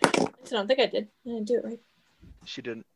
[0.05, 1.09] I don't think I did.
[1.27, 1.81] I didn't do it right.
[2.45, 2.87] She didn't.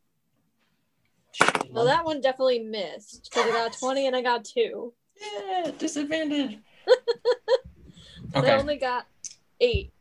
[1.71, 4.93] Well, that one definitely missed because I got twenty and I got two.
[5.19, 6.59] Yeah, disadvantage.
[8.33, 9.05] So I only got
[9.59, 9.91] eight.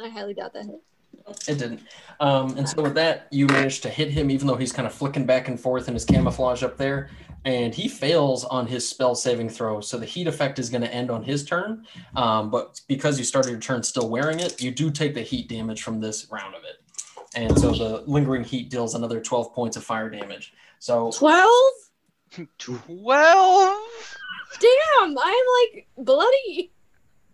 [0.00, 1.48] I highly doubt that hit.
[1.48, 1.80] it didn't.
[2.20, 4.92] Um, and so with that, you managed to hit him, even though he's kind of
[4.94, 7.10] flicking back and forth in his camouflage up there.
[7.44, 9.80] And he fails on his spell saving throw.
[9.80, 11.86] So the heat effect is going to end on his turn.
[12.16, 15.48] Um, but because you started your turn still wearing it, you do take the heat
[15.48, 16.82] damage from this round of it.
[17.36, 20.54] And so the lingering heat deals another 12 points of fire damage.
[20.78, 21.72] So Twelve?
[22.58, 23.78] Twelve.
[24.60, 25.16] Damn!
[25.18, 25.44] I'm
[25.74, 26.72] like bloody.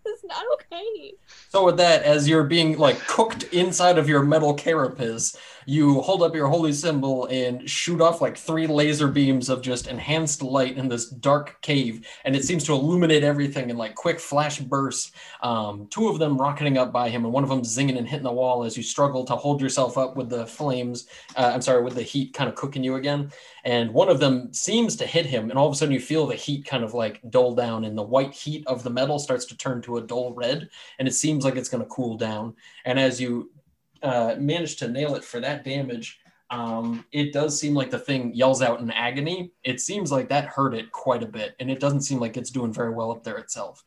[0.06, 1.14] It's not okay.
[1.50, 5.36] So with that, as you're being like cooked inside of your metal carapace,
[5.66, 9.86] you hold up your holy symbol and shoot off like three laser beams of just
[9.86, 14.20] enhanced light in this dark cave, and it seems to illuminate everything in like quick
[14.20, 15.12] flash bursts.
[15.42, 18.24] Um, two of them rocketing up by him, and one of them zinging and hitting
[18.24, 21.08] the wall as you struggle to hold yourself up with the flames.
[21.36, 23.30] Uh, I'm sorry, with the heat kind of cooking you again.
[23.64, 26.26] And one of them seems to hit him, and all of a sudden you feel
[26.26, 29.44] the heat kind of like dull down, and the white heat of the metal starts
[29.46, 32.54] to turn to a dull red and it seems like it's going to cool down.
[32.84, 33.50] And as you
[34.02, 38.34] uh, manage to nail it for that damage, um, it does seem like the thing
[38.34, 39.52] yells out in agony.
[39.64, 42.50] It seems like that hurt it quite a bit, and it doesn't seem like it's
[42.50, 43.84] doing very well up there itself.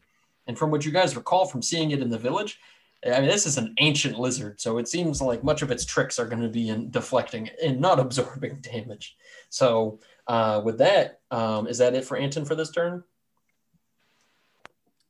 [0.48, 2.60] And from what you guys recall from seeing it in the village,
[3.06, 6.18] I mean, this is an ancient lizard, so it seems like much of its tricks
[6.18, 9.16] are going to be in deflecting and not absorbing damage.
[9.50, 13.04] So, uh, with that, um, is that it for Anton for this turn?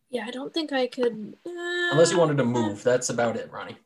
[0.09, 1.35] Yeah, I don't think I could.
[1.45, 1.49] Uh,
[1.91, 3.77] Unless you wanted to move, that's about it, Ronnie.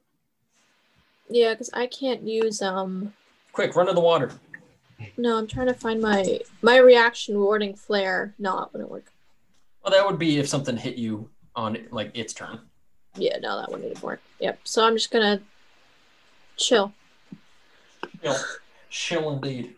[1.29, 3.13] Yeah, because I can't use um.
[3.53, 4.31] Quick, run to the water.
[5.17, 8.33] No, I'm trying to find my my reaction warding flare.
[8.39, 9.11] Not gonna work.
[9.83, 12.59] Well, that would be if something hit you on like its turn.
[13.15, 14.21] Yeah, no, that one didn't work.
[14.39, 14.59] Yep.
[14.63, 15.41] So I'm just gonna
[16.57, 16.93] chill.
[18.21, 18.35] Chill,
[18.89, 19.75] chill indeed.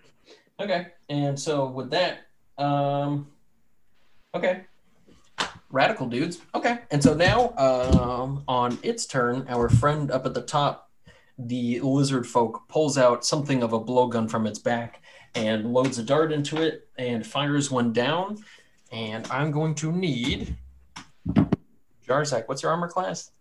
[0.59, 2.27] Okay, and so with that,
[2.57, 3.27] um,
[4.35, 4.61] okay,
[5.71, 6.39] radical dudes.
[6.53, 10.90] Okay, and so now, um, on its turn, our friend up at the top,
[11.47, 15.01] the lizard folk, pulls out something of a blowgun from its back
[15.35, 18.37] and loads a dart into it and fires one down.
[18.91, 20.55] And I'm going to need
[22.07, 22.47] Jarzak.
[22.47, 23.31] What's your armor class?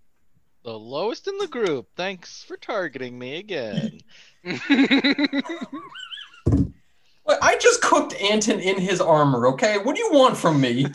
[0.63, 1.89] The lowest in the group.
[1.97, 4.01] Thanks for targeting me again.
[7.31, 9.79] Well, I just cooked Anton in his armor, okay?
[9.79, 10.87] What do you want from me?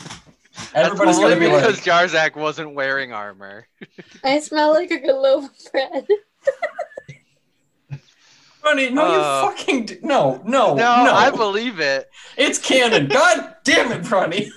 [0.74, 3.66] Everybody's gonna be because like, Jarzak wasn't wearing armor.
[4.22, 6.06] I smell like a good loaf of bread.
[8.66, 11.12] Ronnie, no, Uh, you fucking d- no, no, No, no.
[11.14, 12.10] I believe it.
[12.36, 13.06] It's canon.
[13.12, 14.50] God damn it, Ronnie.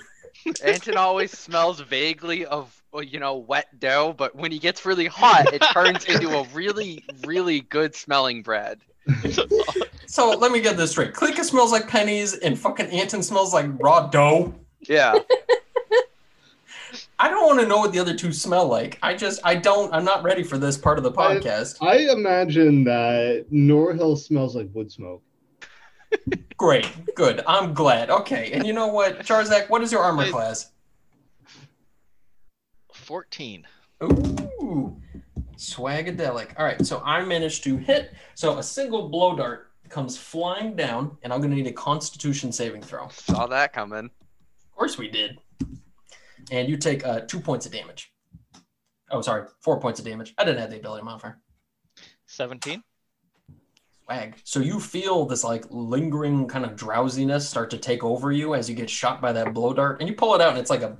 [0.64, 5.52] Anton always smells vaguely of you know wet dough, but when he gets really hot,
[5.54, 8.80] it turns into a really, really good smelling bread.
[10.06, 11.14] So let me get this straight.
[11.14, 14.52] Klika smells like pennies, and fucking Anton smells like raw dough.
[14.88, 15.14] Yeah.
[17.22, 18.98] I don't want to know what the other two smell like.
[19.02, 21.76] I just, I don't, I'm not ready for this part of the podcast.
[21.82, 25.22] I imagine that Norhill smells like wood smoke.
[26.56, 27.42] Great, good.
[27.46, 28.08] I'm glad.
[28.08, 30.32] Okay, and you know what, Jarzak, what is your armor Wait.
[30.32, 30.70] class?
[32.94, 33.66] 14.
[34.02, 34.96] Ooh,
[35.58, 36.58] swagadelic.
[36.58, 38.14] All right, so I managed to hit.
[38.34, 42.80] So a single blow dart comes flying down, and I'm gonna need a Constitution saving
[42.80, 43.08] throw.
[43.08, 44.06] Saw that coming.
[44.06, 45.38] Of course we did.
[46.50, 48.12] And you take uh, two points of damage.
[49.10, 50.34] Oh, sorry, four points of damage.
[50.38, 51.38] I didn't have the ability modifier.
[52.26, 52.82] 17.
[54.04, 54.36] Swag.
[54.44, 58.68] So you feel this like lingering kind of drowsiness start to take over you as
[58.68, 60.82] you get shot by that blow dart, and you pull it out, and it's like
[60.82, 60.96] a,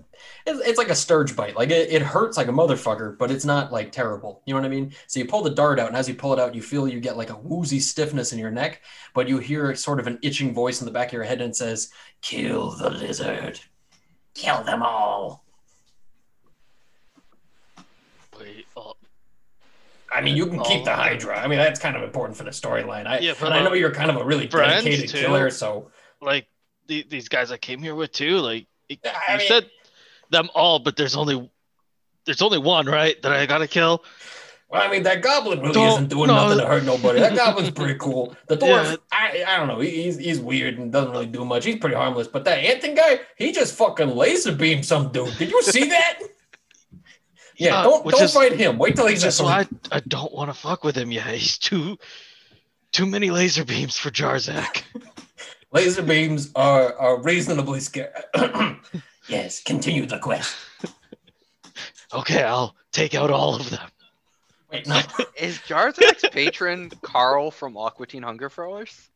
[0.47, 1.57] it's, it's like a stirge bite.
[1.57, 4.43] Like it, it hurts like a motherfucker, but it's not like terrible.
[4.47, 4.93] You know what I mean?
[5.09, 7.01] So you pull the dart out, and as you pull it out, you feel you
[7.01, 8.83] get like a woozy stiffness in your neck,
[9.15, 11.51] but you hear sort of an itching voice in the back of your head, and
[11.51, 11.91] it says,
[12.23, 13.61] "Kill the lizard,
[14.35, 15.45] kill them all."
[18.39, 18.95] Wait, oh,
[20.13, 20.95] I mean, you can keep the.
[20.95, 21.39] Hydra.
[21.39, 23.07] I mean, that's kind of important for the storyline.
[23.07, 25.19] I, Yeah, but, I know you're kind of a really dedicated too.
[25.19, 26.47] killer, so like
[26.87, 28.39] the, these guys I came here with too.
[28.39, 29.71] Like you you mean- said
[30.31, 31.51] them all, but there's only
[32.25, 33.21] there's only one, right?
[33.23, 34.05] That I gotta kill.
[34.71, 36.35] Well, I mean, that goblin really Don't- isn't doing no.
[36.37, 37.19] nothing to hurt nobody.
[37.19, 38.37] That goblin's pretty cool.
[38.47, 38.97] The dwarf, Yeah.
[39.11, 39.81] I, I don't know.
[39.81, 41.65] He's he's weird and doesn't really do much.
[41.65, 42.29] He's pretty harmless.
[42.29, 45.37] But that Anton guy, he just fucking laser beamed some dude.
[45.39, 46.21] Did you see that?
[47.57, 48.79] Yeah, Uh, don't don't is- fight him.
[48.79, 51.27] Wait till he's Just why I, I don't want to fuck with him yet.
[51.27, 51.99] He's too
[52.91, 54.83] too many laser beams for Jarzak.
[55.73, 58.09] laser beams are are reasonably scary.
[59.29, 60.57] yes, continue the quest.
[62.15, 63.87] Okay, I'll take out all of them.
[64.73, 65.01] Wait, no.
[65.37, 69.09] Is Jarzak's patron Carl from Aqua Teen Hunger Throwers?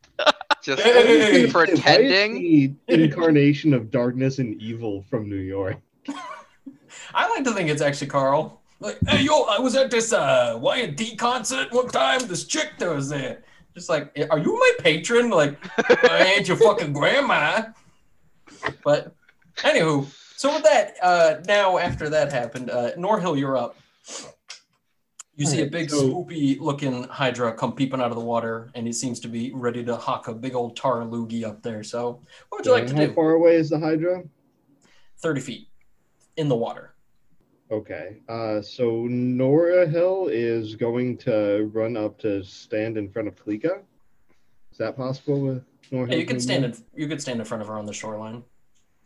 [0.62, 1.50] Just Hey!
[1.50, 2.34] pretending.
[2.34, 5.76] Why is the incarnation of darkness and evil from New York.
[7.14, 8.60] I like to think it's actually Carl.
[8.80, 12.20] Like, hey yo, I was at this uh Y&T concert one time.
[12.26, 13.42] This chick that was there.
[13.74, 15.30] Just like, are you my patron?
[15.30, 15.56] Like,
[16.04, 17.62] I ain't your fucking grandma.
[18.84, 19.14] But
[19.58, 23.76] anywho, so with that, uh now after that happened, uh Norhill, you're up.
[25.36, 28.86] You see a big so- swoopy looking Hydra come peeping out of the water, and
[28.86, 31.82] he seems to be ready to hawk a big old tar loogie up there.
[31.82, 33.08] So what would you like to how do?
[33.08, 34.22] How far away is the Hydra?
[35.18, 35.68] 30 feet
[36.36, 36.94] in the water.
[37.70, 38.18] Okay.
[38.28, 43.80] Uh, so Norhill is going to run up to stand in front of Klika.
[44.70, 46.20] Is that possible with Nora Yeah, Hill?
[46.20, 48.44] you could stand in you could stand in front of her on the shoreline.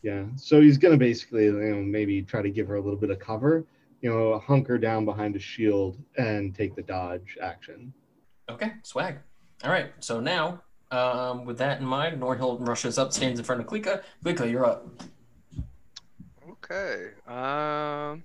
[0.02, 0.24] Yeah.
[0.36, 3.18] So he's gonna basically, you know, maybe try to give her a little bit of
[3.18, 3.64] cover.
[4.00, 7.92] You know, hunker down behind a shield and take the dodge action.
[8.48, 9.18] Okay, swag.
[9.64, 13.60] All right, so now, um, with that in mind, Norhill rushes up, stands in front
[13.60, 14.02] of Klika.
[14.24, 14.88] Klika, you're up.
[16.48, 17.10] Okay.
[17.26, 18.22] Um.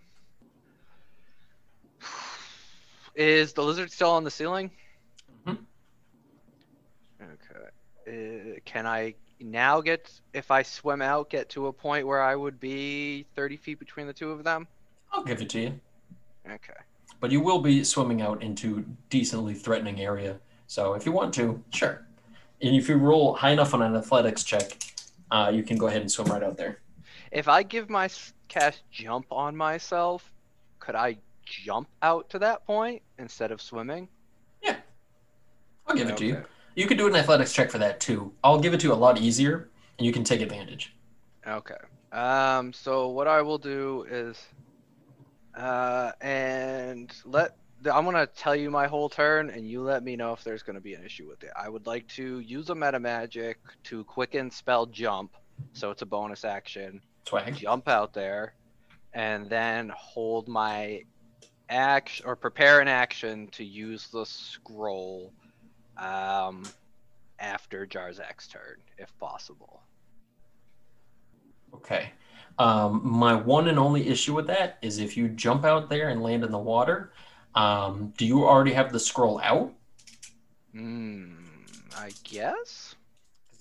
[3.16, 4.72] Is the lizard still on the ceiling?
[5.48, 5.60] Mhm.
[7.22, 8.56] Okay.
[8.56, 12.36] Uh, can I now get, if I swim out, get to a point where I
[12.36, 14.68] would be 30 feet between the two of them?
[15.14, 15.80] I'll give it to you.
[16.46, 16.74] Okay.
[17.20, 20.40] But you will be swimming out into decently threatening area.
[20.68, 22.06] So if you want to, sure.
[22.62, 24.78] And if you roll high enough on an athletics check,
[25.32, 26.80] uh, you can go ahead and swim right out there.
[27.32, 28.10] If I give my
[28.48, 30.32] cast jump on myself,
[30.80, 34.08] could I jump out to that point instead of swimming?
[34.62, 34.78] Yeah.
[35.88, 36.44] I'll give it to you.
[36.76, 38.34] You could do an athletics check for that too.
[38.44, 40.96] I'll give it to you a lot easier, and you can take advantage.
[41.48, 41.76] Okay.
[42.12, 42.74] Um.
[42.74, 44.38] So what I will do is,
[45.56, 47.56] uh, and let
[47.92, 50.82] I'm gonna tell you my whole turn, and you let me know if there's gonna
[50.82, 51.52] be an issue with it.
[51.56, 55.36] I would like to use a meta magic to quicken spell jump,
[55.74, 57.02] so it's a bonus action.
[57.28, 57.56] Swag.
[57.56, 58.54] Jump out there,
[59.14, 61.04] and then hold my
[61.70, 65.34] action or prepare an action to use the scroll,
[65.98, 66.64] um,
[67.40, 69.82] after Jarzak's turn, if possible.
[71.74, 72.12] Okay.
[72.60, 76.22] Um, my one and only issue with that is if you jump out there and
[76.22, 77.12] land in the water,
[77.56, 79.72] um, do you already have the scroll out?
[80.74, 81.34] Hmm.
[81.98, 82.96] I guess.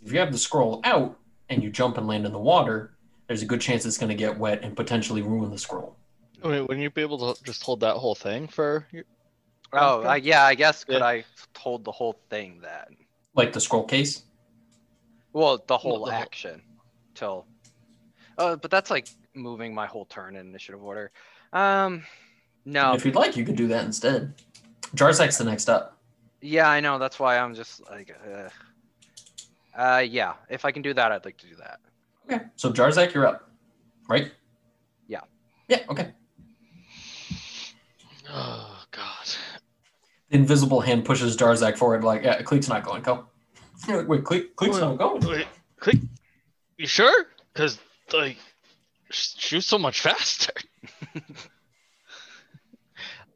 [0.04, 1.18] If you have the scroll out
[1.48, 2.94] and you jump and land in the water,
[3.26, 5.96] there's a good chance it's going to get wet and potentially ruin the scroll.
[6.42, 8.86] Wait, wouldn't you be able to just hold that whole thing for?
[8.90, 9.04] your-
[9.74, 10.44] Oh, uh, yeah.
[10.44, 11.04] I guess could Yeah.
[11.06, 11.24] I
[11.56, 12.96] hold the whole thing then?
[13.34, 14.22] Like the scroll case.
[15.32, 16.60] Well, the whole the whole- action
[17.14, 17.46] till.
[18.42, 21.12] Oh, but that's like moving my whole turn in initiative order.
[21.52, 22.02] Um,
[22.64, 22.92] no.
[22.92, 24.34] If you'd like, you could do that instead.
[24.96, 25.96] Jarzak's the next up.
[26.40, 26.98] Yeah, I know.
[26.98, 28.48] That's why I'm just like, uh,
[29.80, 30.34] uh, yeah.
[30.50, 31.78] If I can do that, I'd like to do that.
[32.28, 32.44] Okay.
[32.56, 33.48] So Jarzak, you're up.
[34.08, 34.32] Right?
[35.06, 35.20] Yeah.
[35.68, 36.12] Yeah, okay.
[38.34, 39.26] Oh God.
[40.30, 43.26] The invisible hand pushes Jarzak forward like, yeah, Cleek's not going, go.
[43.86, 45.20] You're Wait, Cleek, Cleek's not going.
[45.28, 45.46] Wait,
[45.78, 45.98] click.
[46.78, 47.26] You sure?
[47.52, 47.78] Because
[48.12, 48.36] like,
[49.10, 50.52] sh- she was so much faster.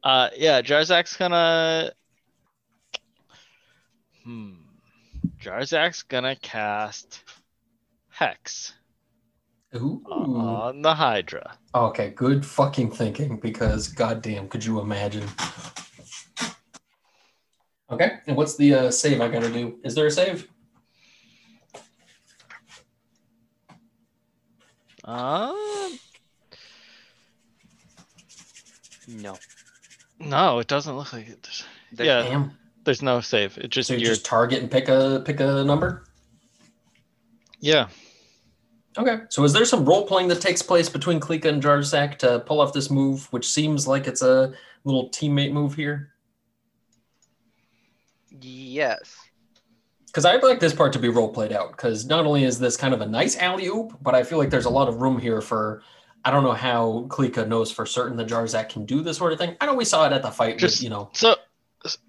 [0.03, 1.91] uh, yeah, Jarzak's gonna.
[4.23, 4.53] Hmm.
[5.41, 7.23] Jarzak's gonna cast
[8.09, 8.73] Hex
[9.75, 10.01] Ooh.
[10.09, 11.57] on the Hydra.
[11.73, 15.27] Okay, good fucking thinking because goddamn, could you imagine?
[17.89, 19.79] Okay, and what's the uh, save I gotta do?
[19.83, 20.49] Is there a save?
[25.07, 25.55] Um,
[29.07, 29.37] No.
[30.19, 31.41] no, it doesn't look like it.
[31.43, 32.57] There's- There- yeah, Damn.
[32.83, 33.57] there's no save.
[33.57, 36.03] It just So you just target and pick a pick a number.
[37.61, 37.87] yeah.
[38.97, 39.19] Okay.
[39.29, 42.59] So is there some role playing that takes place between Klika and Jarzak to pull
[42.59, 44.53] off this move, which seems like it's a
[44.83, 46.13] little teammate move here?
[48.41, 49.15] Yes.
[50.17, 51.69] Because I'd like this part to be role played out.
[51.73, 54.49] Because not only is this kind of a nice alley oop, but I feel like
[54.49, 55.83] there's a lot of room here for.
[56.25, 59.37] I don't know how Klika knows for certain that Jarzak can do this sort of
[59.37, 59.55] thing.
[59.61, 61.11] I know we saw it at the fight, Just- with, you know.
[61.13, 61.35] So,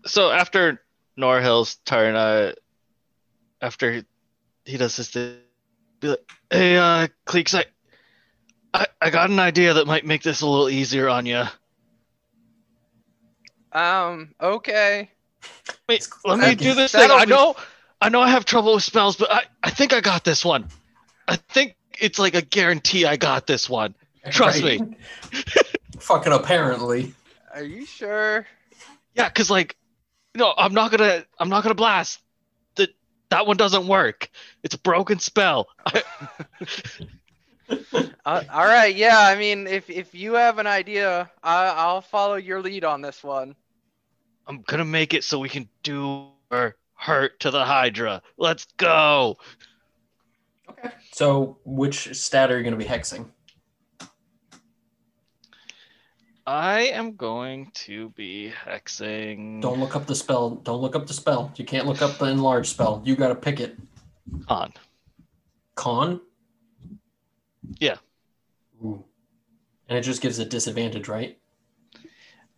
[0.06, 0.80] so after
[1.18, 2.52] Norhill's turn, uh,
[3.60, 4.02] after
[4.64, 5.36] he does this, thing,
[6.00, 7.66] be like, "Hey, uh, Cleeks, I,
[8.72, 11.44] I, I got an idea that might make this a little easier on you.
[13.70, 14.34] Um.
[14.40, 15.10] Okay.
[15.86, 17.02] Wait, let me do this thing.
[17.02, 17.54] That'll I be- know,
[18.00, 20.68] I know, I have trouble with spells, but I, I think I got this one.
[21.26, 23.94] I think it's like a guarantee I got this one.
[24.30, 24.80] Trust me.
[25.98, 27.14] Fucking apparently.
[27.54, 28.46] Are you sure?
[29.14, 29.76] Yeah, cause like,
[30.36, 32.20] no, I'm not gonna, I'm not gonna blast.
[32.76, 32.90] That
[33.30, 34.30] that one doesn't work.
[34.62, 35.68] It's a broken spell.
[38.24, 38.94] Uh, all right.
[38.94, 39.18] Yeah.
[39.18, 43.22] I mean, if if you have an idea, I, I'll follow your lead on this
[43.22, 43.54] one.
[44.46, 48.20] I'm gonna make it so we can do or hurt to the Hydra.
[48.36, 49.38] Let's go.
[50.68, 50.90] Okay.
[51.12, 53.26] So which stat are you going to be hexing?
[56.46, 60.50] I am going to be hexing Don't look up the spell.
[60.50, 61.52] Don't look up the spell.
[61.56, 63.02] You can't look up the enlarged spell.
[63.04, 63.76] You got to pick it.
[64.48, 64.72] on.
[65.74, 66.20] Con?
[67.78, 67.96] Yeah.
[68.82, 69.04] Ooh.
[69.88, 71.38] And it just gives a disadvantage, right?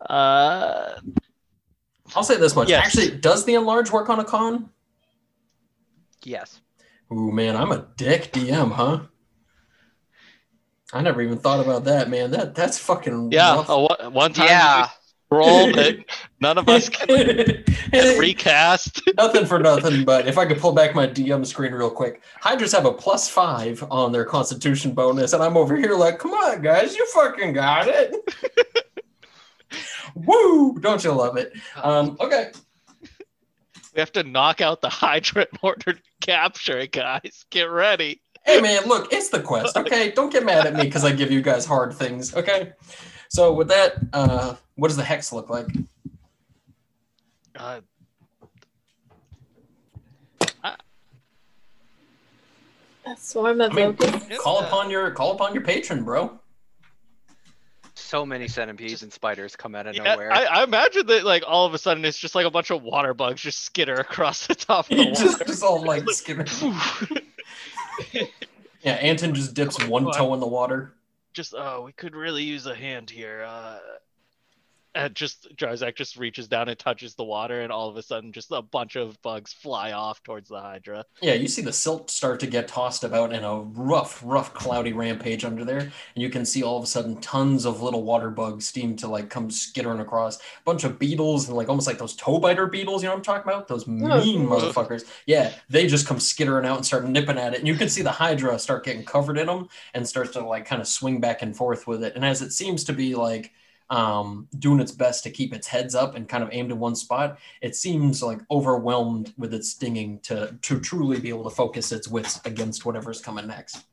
[0.09, 1.01] Uh,
[2.17, 2.69] I'll say this much.
[2.69, 2.87] Yes.
[2.87, 4.71] Actually, does the enlarge work on a con?
[6.25, 6.61] Yes.
[7.13, 9.01] Ooh, man, I'm a dick DM, huh?
[10.93, 12.31] I never even thought about that, man.
[12.33, 13.55] That that's fucking yeah.
[13.57, 13.71] rough.
[13.71, 14.89] uh, one- one time Yeah.
[15.31, 16.05] we rolled it.
[16.41, 17.65] None of us can
[18.19, 19.01] recast.
[19.17, 22.73] nothing for nothing, but if I could pull back my DM screen real quick, Hydras
[22.73, 26.61] have a plus five on their Constitution bonus, and I'm over here like, come on,
[26.61, 28.15] guys, you fucking got it.
[30.15, 30.79] Woo!
[30.81, 31.53] Don't you love it?
[31.77, 32.53] Um, okay.
[33.95, 37.45] We have to knock out the Hydra in order to capture it, guys.
[37.51, 38.21] Get ready.
[38.45, 40.13] Hey, man, look, it's the quest, okay?
[40.13, 42.73] Don't get mad at me because I give you guys hard things, okay?
[43.29, 45.67] So with that, uh, what does the hex look like?
[47.57, 47.81] Uh,
[53.07, 54.39] A swarm of I mean, locusts.
[54.39, 56.39] Call upon your call upon your patron, bro.
[58.01, 60.33] So many centipedes and spiders come out of yeah, nowhere.
[60.33, 62.83] I, I imagine that like all of a sudden it's just like a bunch of
[62.83, 65.45] water bugs just skitter across the top of the water.
[65.45, 66.47] just all like skimming.
[68.83, 70.95] Yeah, Anton just dips one toe in the water.
[71.35, 73.45] just oh, we could really use a hand here.
[73.47, 73.79] Uh,
[74.95, 78.33] and just Jarzak just reaches down and touches the water, and all of a sudden,
[78.33, 81.05] just a bunch of bugs fly off towards the Hydra.
[81.23, 84.93] Yeah, you see the silt start to get tossed about in a rough, rough, cloudy
[84.93, 88.31] rampage under there, and you can see all of a sudden tons of little water
[88.31, 90.39] bugs seem to like come skittering across.
[90.39, 93.19] A bunch of beetles and like almost like those toe biter beetles, you know what
[93.19, 93.69] I'm talking about?
[93.69, 95.05] Those mean motherfuckers.
[95.27, 98.03] Yeah, they just come skittering out and start nipping at it, and you can see
[98.03, 101.43] the Hydra start getting covered in them and starts to like kind of swing back
[101.43, 102.17] and forth with it.
[102.17, 103.53] And as it seems to be like
[103.91, 106.95] um, doing its best to keep its heads up and kind of aimed in one
[106.95, 111.93] spot, it seems like overwhelmed with its stinging to to truly be able to focus
[111.93, 113.85] its wits against whatever's coming next.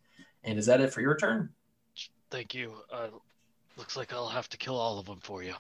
[0.44, 1.50] And is that it for your turn?
[2.30, 2.74] Thank you.
[2.92, 3.08] Uh,
[3.78, 5.54] looks like I'll have to kill all of them for you.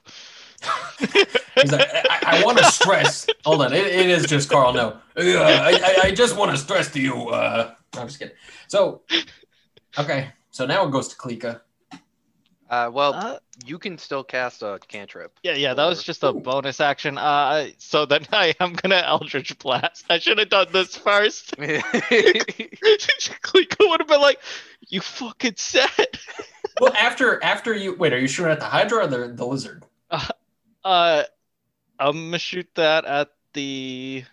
[1.00, 3.28] He's like, I, I want to stress.
[3.46, 4.74] Hold on, it, it is just Carl.
[4.74, 7.30] No, uh, I, I, I just want to stress to you.
[7.30, 8.36] Uh, I'm just kidding.
[8.68, 9.02] So,
[9.98, 11.62] okay, so now it goes to Klika.
[12.70, 15.40] Uh, well, Uh, you can still cast a cantrip.
[15.42, 17.18] yeah, yeah, that was just a bonus action.
[17.18, 20.06] Uh, so then I am gonna Eldritch Blast.
[20.10, 21.56] I should have done this first.
[23.42, 24.40] Clico would have been like,
[24.90, 25.90] "You fucking said."
[26.80, 29.84] Well, after after you wait, are you shooting at the Hydra or the, the lizard?
[30.84, 31.24] Uh,
[32.00, 34.24] I'm gonna shoot that at the.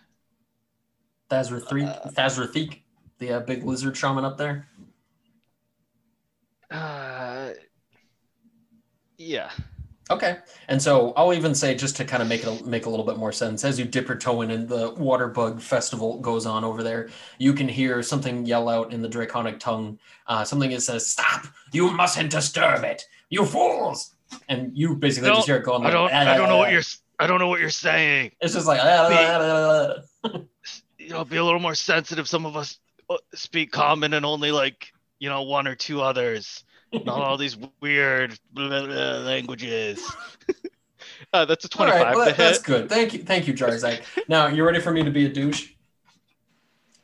[1.29, 2.81] Thazrathreek, Uh, Thazrathek,
[3.17, 4.67] the uh, big lizard shaman up there.
[6.69, 7.49] Uh,
[9.17, 9.51] yeah.
[10.11, 10.37] Okay,
[10.67, 13.05] and so I'll even say just to kind of make it a, make a little
[13.05, 16.45] bit more sense, as you dip your toe in and the water bug festival goes
[16.45, 17.09] on over there,
[17.39, 19.97] you can hear something yell out in the draconic tongue,
[20.27, 21.47] uh, something that says, "Stop!
[21.71, 24.13] You mustn't disturb it, you fools!"
[24.47, 25.85] And you basically No, just hear it going.
[25.85, 26.11] I don't.
[26.13, 26.71] Ah, I don't know what ah, ah.
[26.71, 26.79] you're.
[26.81, 28.31] s- I don't know what you're saying.
[28.41, 28.81] It's just like.
[30.97, 32.27] You know, be a little more sensitive.
[32.27, 36.64] Some of us uh, speak common and only like you know one or two others.
[37.03, 40.01] Not all these weird blah, blah, blah, languages.
[41.33, 42.89] uh, that's a 25 right, well, that- that's good.
[42.89, 44.03] Thank you, thank you, Jarzak.
[44.27, 45.71] now you ready for me to be a douche?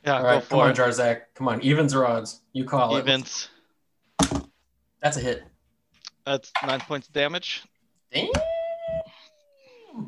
[0.04, 0.76] Yeah, All go right, come for on, it.
[0.76, 1.20] Jarzak.
[1.34, 2.40] Come on, evens or odds?
[2.52, 3.00] You call it.
[3.00, 3.48] Evens.
[5.00, 5.44] That's a hit.
[6.24, 7.62] That's nine points of damage.
[8.12, 8.28] Damn.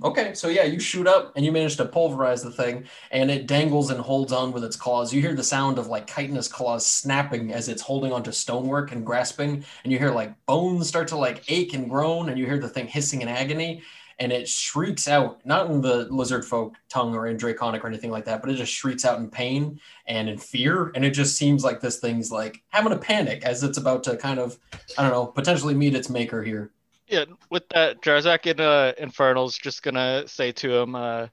[0.02, 3.46] Okay, so yeah, you shoot up and you manage to pulverize the thing, and it
[3.46, 5.12] dangles and holds on with its claws.
[5.12, 9.04] You hear the sound of like chitinous claws snapping as it's holding onto stonework and
[9.04, 12.58] grasping, and you hear like bones start to like ache and groan, and you hear
[12.58, 13.82] the thing hissing in agony,
[14.18, 18.10] and it shrieks out, not in the lizard folk tongue or in draconic or anything
[18.10, 21.36] like that, but it just shrieks out in pain and in fear, and it just
[21.36, 24.58] seems like this thing's like having a panic as it's about to kind of,
[24.96, 26.70] I don't know, potentially meet its maker here.
[27.08, 31.26] Yeah, with that, Jarzak in uh, Infernal's just gonna say to him, uh,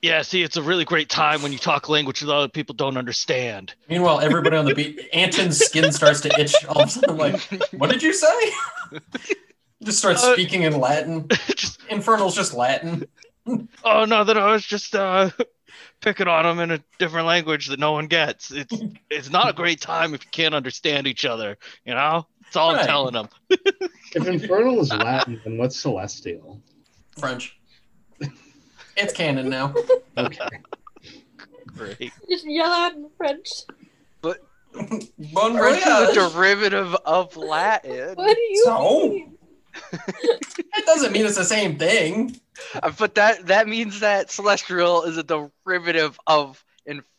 [0.00, 2.96] "Yeah, see, it's a really great time when you talk language that other people don't
[2.96, 6.54] understand." Meanwhile, everybody on the beat, Anton's skin starts to itch.
[6.66, 7.40] All of a sudden, like,
[7.72, 8.52] what did you say?
[9.82, 11.28] just starts Uh, speaking in Latin.
[11.56, 13.06] just, Infernal's just Latin.
[13.84, 15.30] oh no, that I was just uh,
[16.00, 18.50] picking on him in a different language that no one gets.
[18.50, 18.74] It's
[19.10, 21.58] it's not a great time if you can't understand each other.
[21.84, 22.80] You know, that's all Right.
[22.80, 23.28] I'm telling them.
[24.14, 26.60] If infernal is Latin, then what's celestial?
[27.18, 27.58] French.
[28.94, 29.72] It's canon now.
[30.18, 30.46] Okay.
[31.68, 32.12] Great.
[32.28, 33.48] Just yell out in French.
[34.20, 34.46] But
[35.32, 38.14] bon French is a derivative of Latin.
[38.16, 39.08] What do you So?
[39.08, 39.38] mean?
[39.90, 42.38] That doesn't mean it's the same thing.
[42.82, 46.62] Uh, But that that means that celestial is a derivative of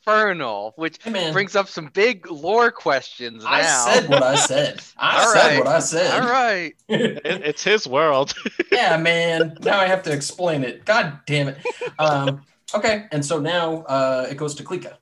[0.05, 3.49] infernal, which Hey brings up some big lore questions now.
[3.49, 4.81] I said what I said.
[4.97, 5.59] I All said right.
[5.59, 6.21] what I said.
[6.21, 6.73] All right.
[6.93, 8.33] It, it's his world.
[8.71, 9.57] yeah, man.
[9.61, 10.85] Now I have to explain it.
[10.85, 11.57] God damn it.
[11.99, 12.41] Um,
[12.73, 14.97] okay, and so now uh, it goes to Klika.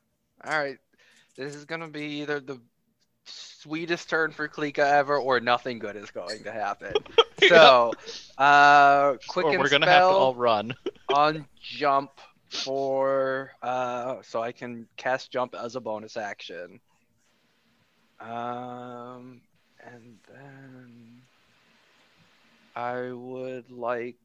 [0.45, 0.77] All right.
[1.35, 2.59] This is gonna be either the
[3.25, 6.93] sweetest turn for Klika ever, or nothing good is going to happen.
[7.47, 7.93] So,
[8.37, 10.73] uh, quick or and we're gonna have to all run.
[11.09, 12.11] on jump
[12.51, 16.79] for uh, so I can cast jump as a bonus action.
[18.19, 19.41] Um,
[19.83, 21.21] and then
[22.75, 24.17] I would like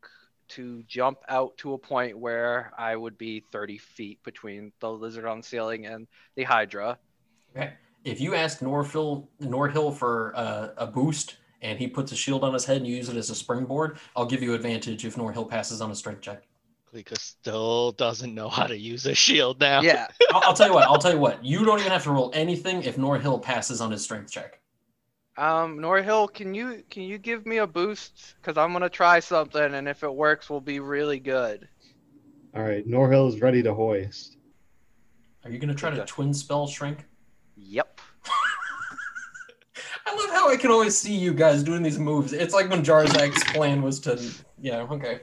[0.48, 5.24] to jump out to a point where I would be 30 feet between the lizard
[5.24, 6.98] on the ceiling and the Hydra.
[7.56, 7.72] Okay.
[8.04, 12.52] If you ask Norhill, Norhill for uh, a boost and he puts a shield on
[12.52, 15.48] his head and you use it as a springboard, I'll give you advantage if Norhill
[15.48, 16.44] passes on a strength check.
[16.92, 19.82] Klika still doesn't know how to use a shield now.
[19.82, 20.06] Yeah.
[20.32, 20.84] I'll, I'll tell you what.
[20.84, 21.44] I'll tell you what.
[21.44, 24.60] You don't even have to roll anything if Norhill passes on his strength check.
[25.36, 28.36] Um, Norhill, can you can you give me a boost?
[28.42, 31.68] Cause I'm gonna try something, and if it works, we'll be really good.
[32.54, 32.88] All right.
[32.88, 34.36] Norhill is ready to hoist.
[35.46, 37.04] Are you going to try to twin spell shrink?
[37.56, 38.00] Yep.
[40.06, 42.32] I love how I can always see you guys doing these moves.
[42.32, 44.20] It's like when Jarzak's plan was to,
[44.58, 45.20] yeah, okay.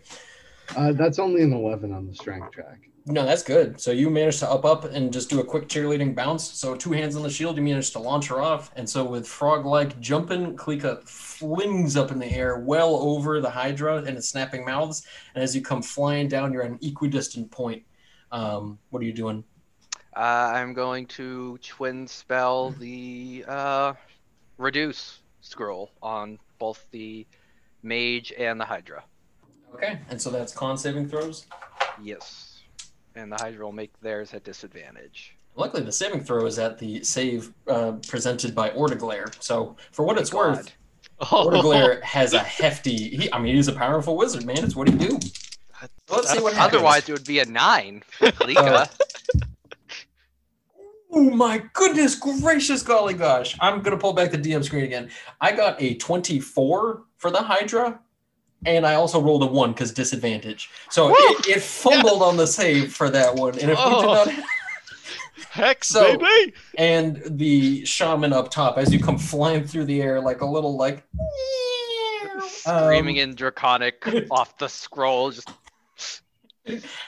[0.76, 2.90] Uh, that's only an 11 on the strength track.
[3.06, 3.81] No, that's good.
[3.81, 6.49] So you managed to up up and just do a quick cheerleading bounce.
[6.49, 8.72] So two hands on the shield, you managed to launch her off.
[8.77, 13.98] And so with frog-like jumping, Klika flings up in the air well over the Hydra
[13.98, 15.06] and its snapping mouths.
[15.35, 17.84] And as you come flying down, you're at an equidistant point.
[18.31, 19.44] Um, what are you doing?
[20.15, 23.94] Uh, I'm going to twin spell the uh,
[24.57, 27.27] reduce scroll on both the
[27.81, 29.03] mage and the Hydra.
[29.74, 31.45] Okay, and so that's con saving throws.
[32.02, 32.62] Yes.
[33.16, 35.36] And the Hydra will make theirs at disadvantage.
[35.56, 39.36] Luckily, the saving throw is at the save uh, presented by Ortiglare.
[39.41, 40.72] So, for what it's worth, God.
[41.32, 43.10] Oh, Ortoglair has a hefty.
[43.10, 44.64] He, I mean, he's a powerful wizard, man.
[44.64, 45.20] It's what he do.
[46.10, 46.76] Let's see what happens.
[46.76, 48.04] Otherwise, it would be a nine.
[48.20, 48.90] Kalika.
[51.16, 53.56] Oh my goodness gracious, golly gosh.
[53.62, 55.12] I'm going to pull back the DM screen again.
[55.40, 58.00] I got a 24 for the Hydra,
[58.65, 60.69] and I also rolled a 1 because disadvantage.
[60.90, 63.53] So it, it fumbled on the save for that one.
[63.60, 64.23] And if we did Oh.
[64.26, 64.30] not.
[65.52, 66.53] heck, So- baby!
[66.77, 70.77] And the shaman up top, as you come flying through the air like a little,
[70.77, 71.03] like.
[72.48, 75.31] Screaming um, in draconic off the scroll.
[75.31, 75.49] Just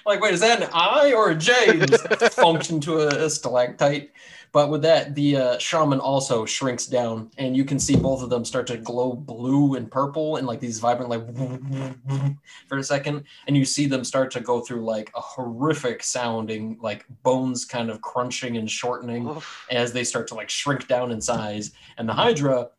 [0.06, 1.80] like, wait, is that an I or a J?
[1.80, 4.11] And Just function to a, a stalactite.
[4.56, 8.30] But with that, the uh, shaman also shrinks down, and you can see both of
[8.30, 12.38] them start to glow blue and purple, and like these vibrant, like
[12.69, 16.77] for a second, and you see them start to go through like a horrific sounding,
[16.82, 19.68] like bones kind of crunching and shortening oof.
[19.72, 21.72] as they start to like shrink down in size.
[21.98, 22.69] And the Hydra,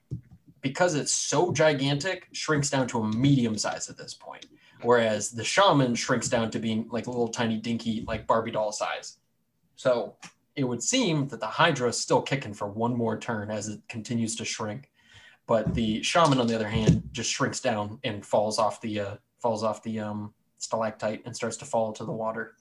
[0.62, 4.46] because it's so gigantic, shrinks down to a medium size at this point.
[4.80, 8.72] Whereas the shaman shrinks down to being like a little tiny dinky, like Barbie doll
[8.72, 9.18] size.
[9.74, 10.16] So
[10.56, 13.80] it would seem that the Hydra is still kicking for one more turn as it
[13.88, 14.90] continues to shrink.
[15.46, 19.14] But the shaman, on the other hand, just shrinks down and falls off the uh,
[19.38, 22.54] falls off the um, stalactite and starts to fall to the water.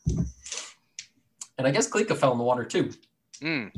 [1.58, 2.92] And I guess Klika fell in the water too.
[3.42, 3.72] Mm.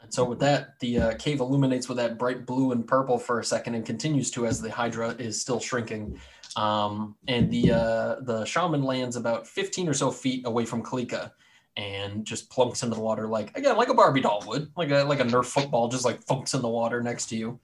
[0.00, 3.40] And so with that, the uh, cave illuminates with that bright blue and purple for
[3.40, 6.20] a second, and continues to as the Hydra is still shrinking.
[6.56, 11.32] Um, and the uh, the shaman lands about 15 or so feet away from Kalika,
[11.76, 15.02] and just plunks into the water like again like a Barbie doll would, like a
[15.04, 17.58] like a Nerf football, just like funks in the water next to you.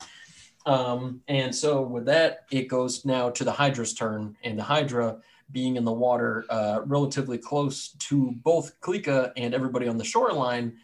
[0.66, 5.18] Um, and so with that, it goes now to the Hydra's turn, and the Hydra
[5.52, 10.76] being in the water, uh, relatively close to both Kalika and everybody on the shoreline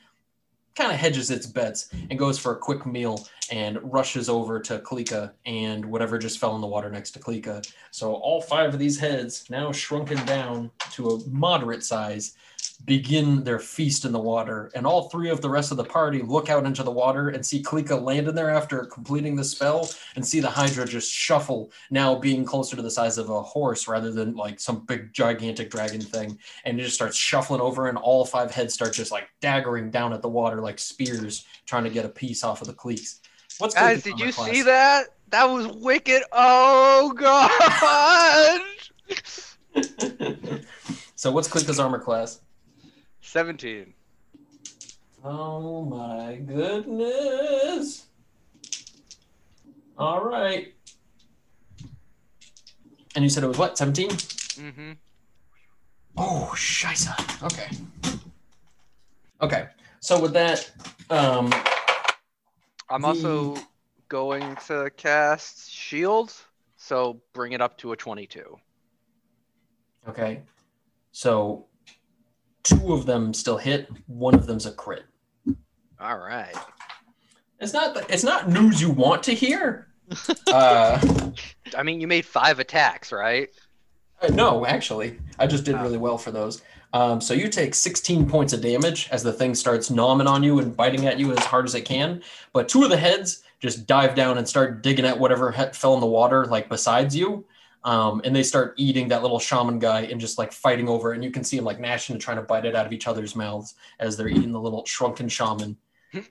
[0.75, 4.79] kind of hedges its bets and goes for a quick meal and rushes over to
[4.81, 7.67] Kalika and whatever just fell in the water next to Kalika.
[7.93, 12.35] So all five of these heads, now shrunken down to a moderate size,
[12.85, 14.71] begin their feast in the water.
[14.75, 17.45] And all three of the rest of the party look out into the water and
[17.45, 21.73] see Kalika land in there after completing the spell and see the Hydra just shuffle,
[21.91, 25.71] now being closer to the size of a horse rather than like some big gigantic
[25.71, 29.29] dragon thing and it just starts shuffling over and all five heads start just like
[29.41, 32.73] daggering down at the water like spears trying to get a piece off of the
[32.73, 33.21] cleats
[33.59, 34.51] what's Guys, did you class?
[34.51, 35.09] see that?
[35.31, 36.23] That was wicked.
[36.33, 38.61] Oh god.
[41.15, 42.41] so what's Kalika's armor class
[43.27, 43.93] 17.
[45.25, 48.07] oh my goodness
[49.99, 50.73] all right
[53.15, 54.93] and you said it was what 17 Mm-hmm.
[56.17, 57.13] Oh, scheisse.
[57.43, 57.69] Okay.
[59.43, 59.69] Okay.
[60.01, 60.71] So with that,
[61.11, 61.53] um,
[62.89, 63.57] I'm The- also
[64.09, 66.33] going to cast shield,
[66.79, 68.59] so bring it up to a 22.
[70.09, 70.41] okay.
[71.13, 71.67] So
[72.67, 73.89] two of them still hit.
[74.07, 75.05] One of them's a crit.
[76.01, 76.55] All right.
[77.61, 78.11] It's not.
[78.11, 79.89] It's not news you want to hear.
[80.53, 81.31] uh,
[81.77, 83.49] I mean, you made five attacks, right?
[84.21, 86.63] Uh, no, actually, I just did really well for those.
[86.93, 90.59] Um, so you take 16 points of damage as the thing starts gnawing on you
[90.61, 92.23] and biting at you as hard as it can.
[92.53, 95.95] But two of the heads just dive down and start digging at whatever he- fell
[95.95, 97.45] in the water, like besides you.
[97.87, 101.15] Um, and they start eating that little shaman guy and just like fighting over it.
[101.15, 103.07] And you can see them like gnashing and trying to bite it out of each
[103.07, 105.77] other's mouths as they're eating the little shrunken shaman.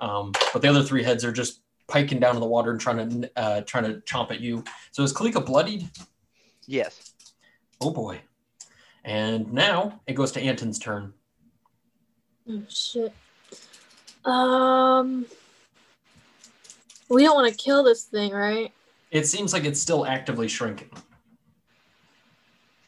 [0.02, 3.22] Um, but the other three heads are just piking down in the water and trying
[3.22, 4.66] to uh, trying to chomp at you.
[4.92, 5.90] So is Kalika bloodied?
[6.68, 7.14] Yes.
[7.80, 8.20] Oh boy.
[9.06, 11.14] And now it goes to Anton's turn.
[12.50, 13.14] Oh shit.
[14.26, 15.26] Um,
[17.08, 18.74] we don't want to kill this thing, right?
[19.12, 20.90] It seems like it's still actively shrinking.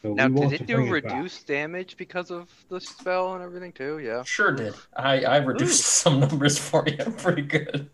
[0.08, 1.04] So Now, we did it do bring back.
[1.04, 4.00] reduce damage because of the spell and everything too?
[4.00, 4.24] Yeah.
[4.24, 4.74] Sure did.
[4.96, 6.96] I, I reduced some numbers for you.
[7.18, 7.90] Pretty good.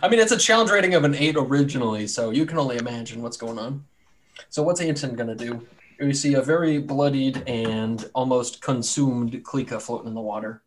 [0.00, 3.20] I mean, it's a challenge rating of an 8 originally, so you can only imagine
[3.20, 3.84] what's going on.
[4.48, 5.66] So, what's Anton going to do?
[5.98, 10.62] You see a very bloodied and almost consumed Klika floating in the water.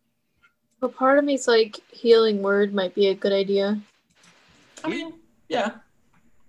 [0.81, 3.79] But part of me's like healing word might be a good idea.
[4.83, 5.13] I mean,
[5.47, 5.75] yeah.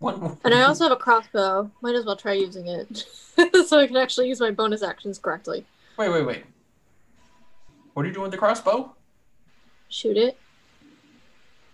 [0.01, 0.39] One.
[0.45, 1.71] And I also have a crossbow.
[1.83, 3.07] Might as well try using it.
[3.67, 5.65] so I can actually use my bonus actions correctly.
[5.99, 6.45] Wait, wait, wait.
[7.93, 8.95] What are you doing with the crossbow?
[9.91, 10.39] Shoot it.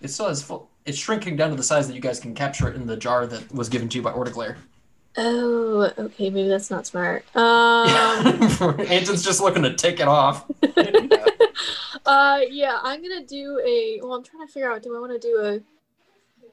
[0.02, 0.68] It still has full.
[0.84, 3.26] It's shrinking down to the size that you guys can capture it in the jar
[3.26, 4.56] that was given to you by Ortiglare.
[5.16, 7.24] Oh, okay, maybe that's not smart.
[7.34, 7.88] Um
[8.88, 10.50] Anton's just looking to take it off.
[12.06, 15.18] uh yeah, I'm gonna do a well I'm trying to figure out do I wanna
[15.18, 15.60] do a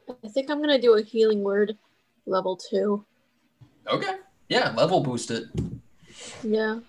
[0.09, 1.77] I think I'm gonna do a healing word.
[2.25, 3.03] level two.
[3.87, 4.15] Okay.
[4.49, 5.45] Yeah, level boost it.
[6.43, 6.79] Yeah.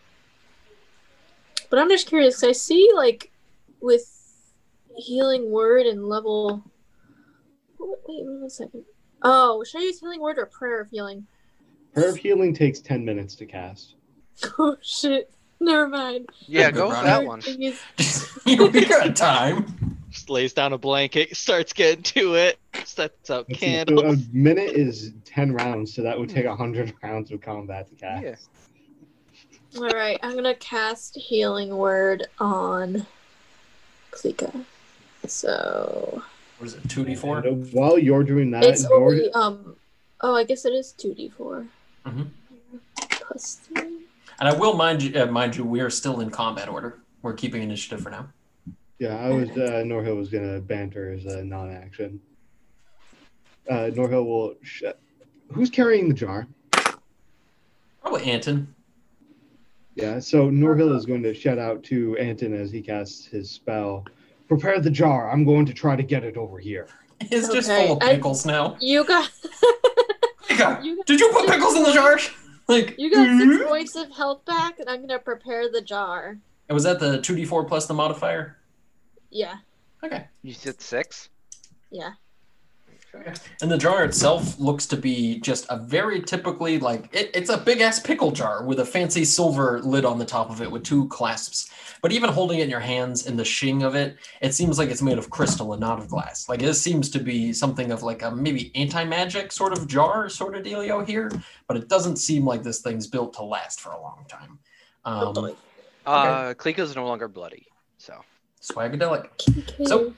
[1.70, 2.42] But I'm just curious.
[2.44, 3.30] I see like
[3.80, 4.08] with
[4.96, 6.62] healing word and level.
[7.78, 8.84] Wait, wait one second.
[9.22, 11.26] Oh, should I use healing word or prayer of healing?
[11.94, 13.94] Prayer of healing takes ten minutes to cast.
[14.58, 15.30] Oh shit!
[15.60, 16.28] Never mind.
[16.46, 17.40] Yeah, go with that one.
[17.40, 17.80] Thing is-
[18.44, 19.83] you you got time.
[20.14, 24.04] Just lays down a blanket, starts getting to it, sets up Let's see, so candles.
[24.14, 28.22] a minute is ten rounds, so that would take hundred rounds of combat to cast.
[28.24, 29.80] Yeah.
[29.80, 33.04] All right, I'm gonna cast healing word on
[34.12, 34.64] Klika.
[35.26, 36.22] So
[36.58, 36.88] What is it?
[36.88, 37.38] Two d four.
[37.38, 39.74] And while you're doing that, it's Nor- only um.
[40.20, 41.66] Oh, I guess it is two d four.
[42.06, 42.28] Mhm.
[43.10, 43.98] Plus three.
[44.38, 46.98] And I will mind you, uh, mind you, we are still in combat order.
[47.22, 48.28] We're keeping initiative for now.
[49.04, 52.20] Yeah, I was uh, Norhill was gonna banter as a non-action.
[53.70, 54.54] Uh, Norhill will.
[54.62, 54.82] Sh-
[55.52, 56.46] Who's carrying the jar?
[58.00, 58.74] Probably Anton.
[59.94, 64.04] Yeah, so Norhill is going to shout out to Anton as he casts his spell.
[64.48, 65.30] Prepare the jar.
[65.30, 66.88] I'm going to try to get it over here.
[67.20, 68.76] It's just Okay, full of I- pickles now.
[68.80, 69.30] You got.
[70.46, 72.18] Hey, you got, Did you put pickles in the jar?
[72.68, 76.38] Like you got six points of health back, and I'm gonna prepare the jar.
[76.68, 78.56] And was that the two d four plus the modifier?
[79.34, 79.56] Yeah,
[80.02, 80.26] Okay.
[80.42, 81.28] You said six.
[81.90, 82.12] yeah.
[83.62, 87.56] And the jar itself looks to be just a very typically like it, it's a
[87.56, 90.82] big ass pickle jar with a fancy silver lid on the top of it with
[90.82, 91.70] two clasps.
[92.02, 94.90] But even holding it in your hands and the shing of it, it seems like
[94.90, 96.48] it's made of crystal and not of glass.
[96.48, 100.28] Like it seems to be something of like a maybe anti magic sort of jar
[100.28, 101.30] sort of dealio here,
[101.68, 104.58] but it doesn't seem like this thing's built to last for a long time.
[105.04, 105.54] Um, Totally.
[106.04, 108.22] Uh, Klika's no longer bloody, so
[108.72, 109.28] swagadelic.
[109.58, 109.84] Okay.
[109.84, 110.14] So-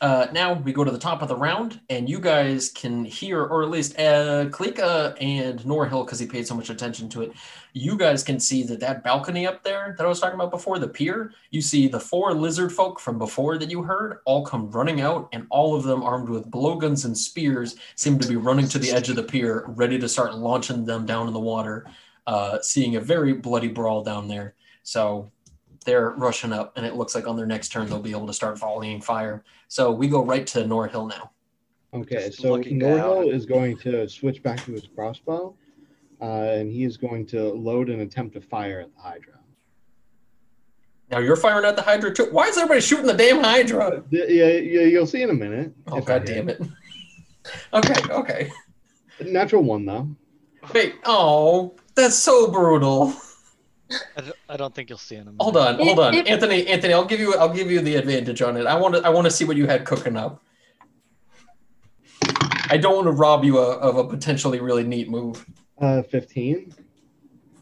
[0.00, 3.42] Uh, now we go to the top of the round, and you guys can hear,
[3.42, 7.32] or at least uh, Klika and Norhill, because he paid so much attention to it.
[7.72, 10.78] You guys can see that that balcony up there that I was talking about before,
[10.78, 11.32] the pier.
[11.50, 15.30] You see the four lizard folk from before that you heard all come running out,
[15.32, 18.92] and all of them armed with blowguns and spears seem to be running to the
[18.92, 21.86] edge of the pier, ready to start launching them down in the water.
[22.24, 24.54] Uh, seeing a very bloody brawl down there,
[24.84, 25.28] so
[25.84, 28.32] they're rushing up, and it looks like on their next turn they'll be able to
[28.34, 29.44] start volleying fire.
[29.68, 31.30] So we go right to Norhill now.
[31.94, 35.54] Okay, Just so looking Norhill is going to switch back to his crossbow,
[36.20, 39.34] uh, and he is going to load and attempt to fire at the Hydra.
[41.10, 42.28] Now you're firing at the Hydra too.
[42.30, 44.02] Why is everybody shooting the damn Hydra?
[44.10, 45.72] Yeah, yeah, yeah, you'll see in a minute.
[45.86, 46.34] Oh if I god hit.
[46.34, 46.60] damn it.
[47.72, 48.52] Okay, okay.
[49.24, 50.06] Natural one though.
[50.74, 53.14] Wait, oh, that's so brutal.
[53.90, 55.34] I don't, I don't think you'll see him.
[55.40, 56.14] Hold on, hold on.
[56.14, 58.66] It- it- Anthony, Anthony, I'll give you I'll give you the advantage on it.
[58.66, 60.42] I want to I want to see what you had cooking up.
[62.70, 65.46] I don't want to rob you a, of a potentially really neat move.
[65.80, 66.74] Uh, 15.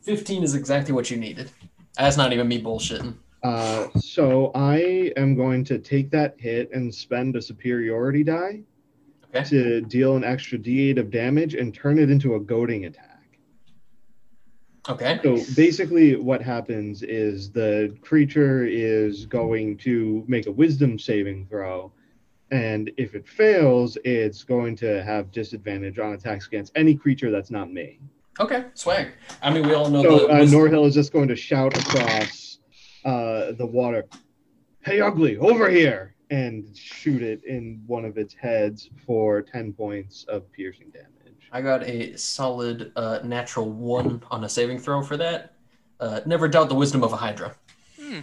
[0.02, 1.50] 15 is exactly what you needed.
[1.96, 3.14] That's not even me bullshitting.
[3.42, 8.62] Uh, so I am going to take that hit and spend a superiority die
[9.34, 9.44] Okay.
[9.50, 13.15] to deal an extra d8 of damage and turn it into a goading attack.
[14.88, 15.18] Okay.
[15.22, 21.92] So basically, what happens is the creature is going to make a wisdom saving throw.
[22.52, 27.50] And if it fails, it's going to have disadvantage on attacks against any creature that's
[27.50, 27.98] not me.
[28.38, 28.66] Okay.
[28.74, 29.08] Swag.
[29.42, 32.58] I mean, we all know So uh, Norhill is just going to shout across
[33.04, 34.04] uh, the water,
[34.80, 40.24] "Hey, ugly, over here!" and shoot it in one of its heads for ten points
[40.28, 41.15] of piercing damage.
[41.52, 45.54] I got a solid uh, natural one on a saving throw for that.
[46.00, 47.54] Uh, never doubt the wisdom of a Hydra.
[48.00, 48.20] Hmm.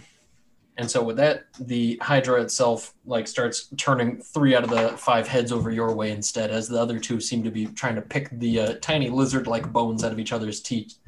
[0.76, 5.28] And so with that, the Hydra itself like starts turning three out of the five
[5.28, 8.28] heads over your way instead, as the other two seem to be trying to pick
[8.40, 10.98] the uh, tiny lizard-like bones out of each other's teeth.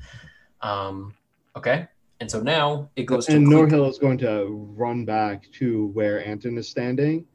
[0.61, 1.15] Um,
[1.57, 1.89] okay,
[2.21, 5.89] and so now it goes to and Cle- Norhill is going to run back to
[5.89, 7.27] where Anton is standing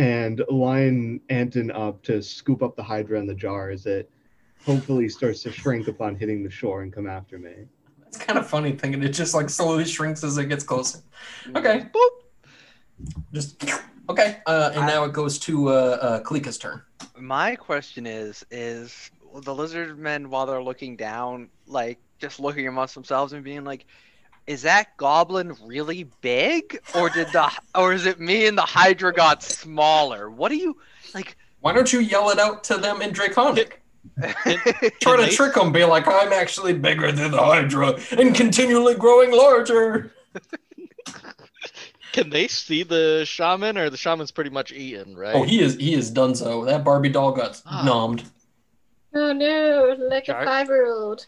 [0.00, 4.10] and line Anton up to scoop up the Hydra in the jar as it
[4.64, 7.52] hopefully starts to shrink upon hitting the shore and come after me.
[8.06, 11.00] It's kind of funny thinking it just like slowly shrinks as it gets closer.
[11.54, 11.86] Okay.
[13.32, 13.62] Just
[14.08, 14.38] okay.
[14.46, 16.82] Uh, and I- now it goes to uh, uh, Kalika's turn.
[17.18, 19.10] My question is: Is
[19.42, 23.86] the lizard men, while they're looking down, like just looking amongst themselves and being like,
[24.46, 29.12] "Is that goblin really big, or did the, or is it me and the Hydra
[29.12, 30.30] got smaller?
[30.30, 30.76] What do you
[31.14, 33.82] like?" Why don't you yell it out to them in Draconic?
[34.22, 39.30] Try to trick them, be like, I'm actually bigger than the Hydra and continually growing
[39.30, 40.10] larger.
[42.12, 45.34] Can they see the shaman, or the shaman's pretty much eaten, right?
[45.34, 46.64] Oh, he is he is done so.
[46.64, 47.84] That Barbie doll got Ah.
[47.86, 48.24] nommed.
[49.14, 51.26] Oh no, like Jar- a five-year-old.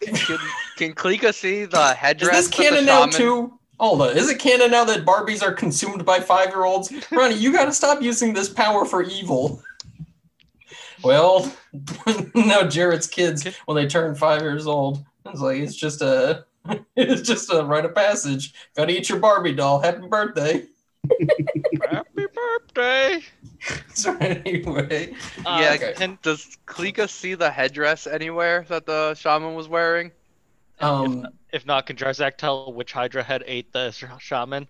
[0.00, 0.38] Can,
[0.76, 1.94] can Klika see the headdress?
[1.94, 2.36] Is headdress?
[2.36, 3.52] this that canon now too?
[3.78, 4.16] Oh, Hold on.
[4.16, 6.92] Is it canon now that Barbies are consumed by five year olds?
[7.10, 9.62] Ronnie, you gotta stop using this power for evil.
[11.02, 11.50] Well,
[12.34, 16.44] now Jarrett's kids, when they turn five years old, it's like it's just a
[16.96, 18.52] it's just a rite of passage.
[18.76, 19.80] Gotta eat your Barbie doll.
[19.80, 20.66] Happy birthday.
[21.90, 23.22] Happy birthday!
[23.94, 25.14] So anyway,
[25.44, 25.92] Uh, Yeah, okay.
[25.94, 30.12] can Does Klika see the headdress anywhere that the shaman was wearing?
[30.80, 34.68] um, if not, can Jarzak tell which Hydra head ate the sh- shaman?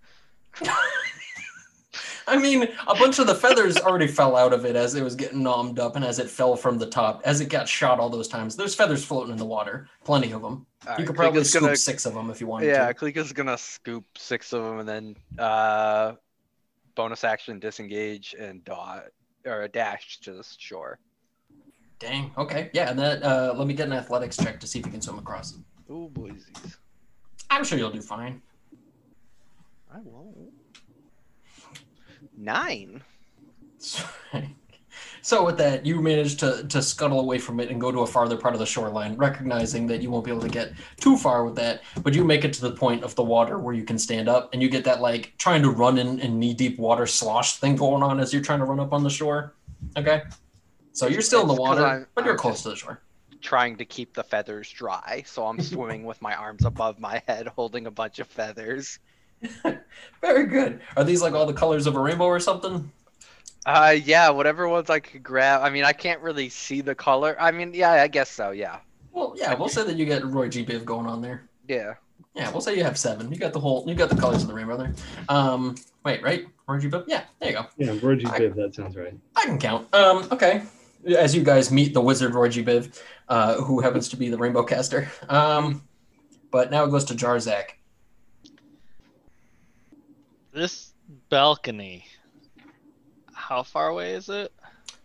[2.26, 5.16] I mean, a bunch of the feathers already fell out of it as it was
[5.16, 8.08] getting nommed up, and as it fell from the top, as it got shot all
[8.08, 8.54] those times.
[8.54, 10.66] There's feathers floating in the water, plenty of them.
[10.86, 12.74] All you right, could probably Klika's scoop gonna, six of them if you wanted Yeah,
[12.74, 12.84] to.
[12.84, 16.12] Yeah, Klika's gonna scoop six of them and then uh,
[17.00, 19.04] bonus action disengage and dot
[19.46, 20.98] or dash to the shore.
[21.98, 22.30] Dang.
[22.36, 22.68] Okay.
[22.74, 23.22] Yeah, and that.
[23.22, 25.56] Uh, let me get an athletics check to see if you can swim across.
[25.90, 26.76] Ooh, boysies.
[27.48, 28.42] I'm sure you'll do fine.
[29.90, 30.52] I won't.
[32.36, 33.02] Nine.
[35.22, 38.06] So with that, you manage to to scuttle away from it and go to a
[38.06, 41.44] farther part of the shoreline, recognizing that you won't be able to get too far
[41.44, 41.82] with that.
[42.02, 44.52] But you make it to the point of the water where you can stand up,
[44.52, 47.76] and you get that like trying to run in, in knee deep water slosh thing
[47.76, 49.54] going on as you're trying to run up on the shore.
[49.96, 50.22] Okay.
[50.92, 53.00] So you're still in the water, but you're close to the shore.
[53.40, 57.46] Trying to keep the feathers dry, so I'm swimming with my arms above my head,
[57.48, 58.98] holding a bunch of feathers.
[60.20, 60.80] Very good.
[60.96, 62.90] Are these like all the colors of a rainbow or something?
[63.66, 65.60] Uh, yeah, whatever ones I could grab.
[65.62, 67.36] I mean, I can't really see the color.
[67.38, 68.50] I mean, yeah, I guess so.
[68.52, 68.78] Yeah,
[69.12, 70.64] Well, yeah, we'll say that you get Roy G.
[70.64, 71.48] Biv going on there.
[71.68, 71.94] yeah.
[72.32, 73.30] Yeah, we'll say you have seven.
[73.32, 74.94] You got the whole, you got the colors of the rainbow there.
[75.28, 75.74] Um,
[76.04, 76.46] wait, right?
[76.68, 76.88] Roy G.
[76.88, 77.04] Biv?
[77.08, 77.66] Yeah, there you go.
[77.76, 78.24] Yeah, Roy G.
[78.26, 79.12] Biv, that sounds right.
[79.34, 79.92] I can count.
[79.92, 80.62] Um, okay.
[81.18, 82.62] As you guys meet the wizard Roy G.
[82.62, 85.10] Biv, uh, who happens to be the rainbow caster.
[85.28, 85.82] Um,
[86.52, 87.64] but now it goes to Jarzak.
[90.52, 90.92] This
[91.28, 92.06] balcony.
[93.50, 94.52] How far away is it?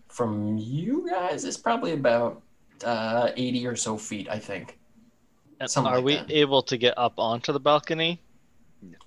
[0.08, 2.44] From you guys, it's probably about
[2.84, 4.78] uh, 80 or so feet, I think.
[5.60, 6.30] And Something Are like we that.
[6.32, 8.22] able to get up onto the balcony?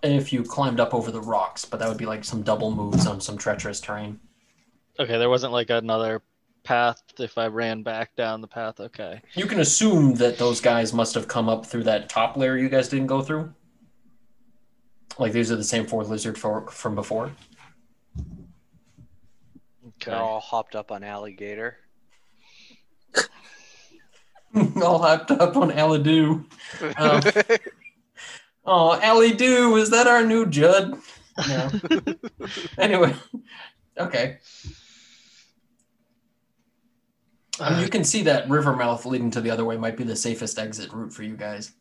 [0.02, 3.06] If you climbed up over the rocks, but that would be like some double moves
[3.06, 4.18] on some treacherous terrain.
[4.98, 6.20] Okay, there wasn't like another
[6.64, 8.80] path if I ran back down the path.
[8.80, 9.22] Okay.
[9.34, 12.68] You can assume that those guys must have come up through that top layer you
[12.68, 13.54] guys didn't go through.
[15.16, 17.30] Like these are the same four lizard for, from before.
[20.00, 20.12] Okay.
[20.12, 21.78] They're all hopped up on alligator.
[24.82, 26.44] All hopped up on Alidoo.
[26.96, 27.22] Um,
[28.70, 30.98] Oh, Allie is that our new Judd?
[31.48, 31.70] No.
[32.78, 33.14] anyway,
[33.96, 34.38] okay.
[37.58, 40.04] I mean, you can see that river mouth leading to the other way might be
[40.04, 41.72] the safest exit route for you guys.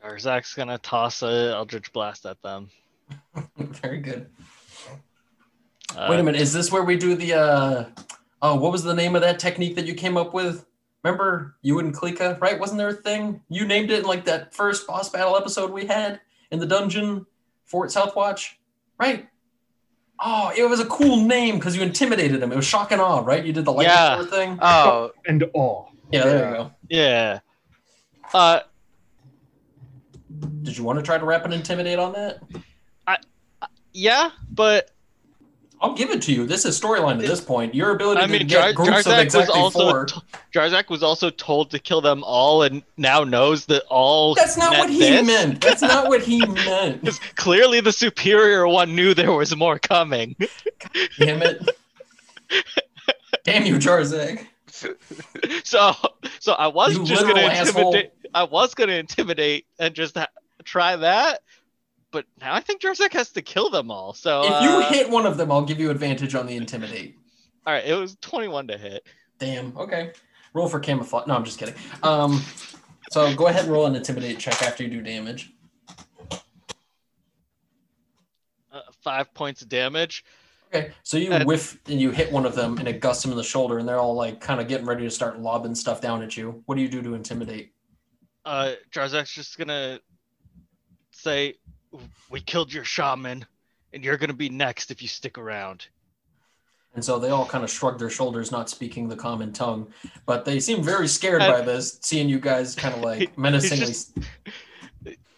[0.00, 2.70] Jarzak's gonna toss a Eldritch Blast at them.
[3.56, 4.30] Very good.
[5.96, 7.84] Uh, Wait a minute, is this where we do the uh
[8.42, 10.66] oh, what was the name of that technique that you came up with?
[11.02, 12.58] Remember you and Klika, right?
[12.58, 13.40] Wasn't there a thing?
[13.48, 16.20] You named it in like that first boss battle episode we had
[16.50, 17.24] in the dungeon,
[17.64, 18.58] Fort Southwatch,
[18.98, 19.28] right?
[20.20, 22.50] Oh, it was a cool name because you intimidated him.
[22.50, 23.44] It was shock and awe, right?
[23.44, 24.24] You did the lightning Yeah.
[24.24, 24.58] thing.
[24.62, 25.86] Oh, And awe.
[26.10, 26.48] yeah, there yeah.
[26.50, 26.70] you go.
[26.88, 27.38] Yeah.
[28.34, 28.60] Uh,
[30.62, 32.40] Did you want to try to wrap an intimidate on that?
[33.06, 33.18] I,
[33.92, 34.90] yeah, but
[35.80, 36.46] I'll give it to you.
[36.46, 37.74] This is storyline at this point.
[37.74, 40.04] Your ability I to mean, get Jar- groups of Jarzak was exactly also four.
[40.06, 40.20] t-
[40.54, 44.34] Jarzak was also told to kill them all, and now knows that all.
[44.34, 45.26] That's not what he this.
[45.26, 45.60] meant.
[45.60, 47.20] That's not what he meant.
[47.36, 50.34] clearly, the superior one knew there was more coming.
[51.18, 51.68] Damn it.
[53.44, 54.46] Damn you, Jarzak.
[55.64, 55.92] So,
[56.40, 57.88] so I was You just gonna asshole.
[57.94, 58.12] intimidate.
[58.34, 60.26] I was gonna intimidate and just ha-
[60.64, 61.40] try that,
[62.16, 64.14] but now I think Jarzak has to kill them all.
[64.14, 67.14] So, If you uh, hit one of them, I'll give you advantage on the intimidate.
[67.66, 69.06] all right, it was twenty-one to hit.
[69.38, 69.76] Damn.
[69.76, 70.12] Okay.
[70.54, 71.26] Roll for camouflage.
[71.26, 71.74] No, I'm just kidding.
[72.02, 72.40] Um,
[73.10, 75.52] so go ahead and roll an intimidate check after you do damage.
[78.72, 80.24] Uh, five points of damage.
[80.74, 80.92] Okay.
[81.02, 83.36] So you Uh, whiff and you hit one of them and it gusts them in
[83.36, 86.22] the shoulder, and they're all like kind of getting ready to start lobbing stuff down
[86.22, 86.62] at you.
[86.64, 87.74] What do you do to intimidate?
[88.46, 90.00] Uh, Jarzak's just gonna
[91.10, 91.56] say,
[92.30, 93.44] "We killed your shaman,
[93.92, 95.86] and you're gonna be next if you stick around."
[96.94, 99.86] And so they all kind of shrugged their shoulders, not speaking the common tongue,
[100.24, 103.86] but they seem very scared by this, seeing you guys kind of like menacingly.
[103.86, 104.16] just-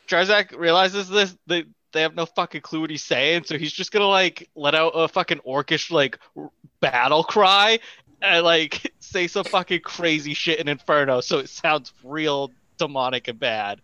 [0.06, 1.36] Jarzak realizes this.
[1.46, 4.74] They they have no fucking clue what he's saying, so he's just gonna like let
[4.74, 7.78] out a fucking orcish like r- battle cry
[8.22, 13.38] and like say some fucking crazy shit in Inferno, so it sounds real demonic and
[13.38, 13.80] bad,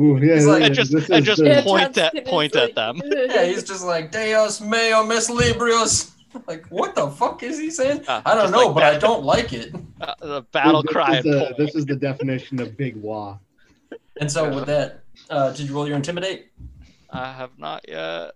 [0.00, 2.74] Ooh, yeah, He's like- and just and just the- point Todd's at point say- at
[2.74, 3.00] them.
[3.04, 6.10] Yeah, he's just like Deus meo mis librios.
[6.46, 8.04] Like, what the fuck is he saying?
[8.08, 9.74] Uh, I don't know, like but I don't like it.
[10.00, 11.18] Uh, the battle this cry.
[11.18, 11.56] Is and the, point.
[11.58, 13.36] this is the definition of big wah.
[14.18, 16.50] And so with that, uh, did you roll your intimidate?
[17.10, 18.32] I have not yet.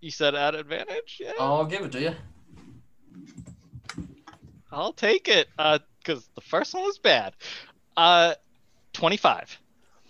[0.00, 1.18] You said at advantage?
[1.24, 1.30] Yeah.
[1.38, 2.14] I'll give it to you.
[4.70, 5.48] I'll take it.
[5.58, 7.34] Uh, because the first one was bad.
[7.96, 8.34] Uh,
[8.98, 9.58] twenty-five.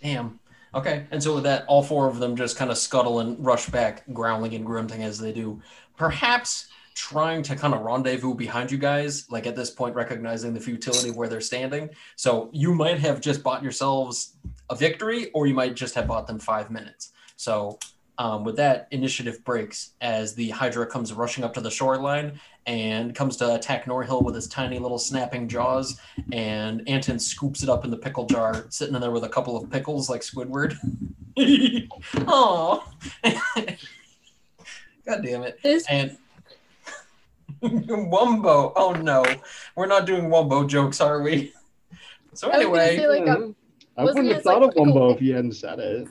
[0.01, 0.39] Damn.
[0.73, 1.05] Okay.
[1.11, 4.03] And so with that, all four of them just kind of scuttle and rush back,
[4.13, 5.61] growling and grunting as they do.
[5.95, 10.59] Perhaps trying to kind of rendezvous behind you guys, like at this point, recognizing the
[10.59, 11.89] futility of where they're standing.
[12.15, 14.35] So you might have just bought yourselves
[14.69, 17.11] a victory, or you might just have bought them five minutes.
[17.35, 17.79] So
[18.19, 23.15] um, with that, initiative breaks as the Hydra comes rushing up to the shoreline and
[23.15, 25.99] comes to attack Norhill with his tiny little snapping jaws.
[26.33, 29.55] And Anton scoops it up in the pickle jar, sitting in there with a couple
[29.57, 30.75] of pickles like Squidward.
[32.27, 32.91] Aw.
[35.05, 35.57] God damn it.
[35.63, 36.17] This And
[37.63, 38.73] Wumbo.
[38.75, 39.23] Oh no.
[39.75, 41.53] We're not doing Wumbo jokes, are we?
[42.33, 43.35] So I was gonna anyway, say, like, Mhm.
[43.35, 43.55] um,
[43.97, 46.07] I wouldn't have thought like of Wumbo if you hadn't said it.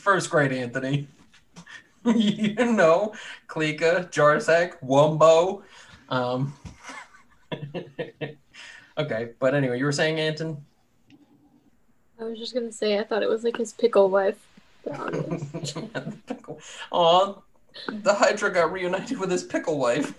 [0.00, 1.06] First grade, Anthony.
[2.04, 3.14] you know,
[3.46, 5.62] Klika, Jarzak, Wumbo.
[6.08, 6.54] Um,
[8.98, 10.64] okay, but anyway, you were saying, Anton?
[12.18, 14.46] I was just gonna say I thought it was like his pickle wife.
[16.92, 17.34] Aw,
[17.88, 20.14] the Hydra got reunited with his pickle wife.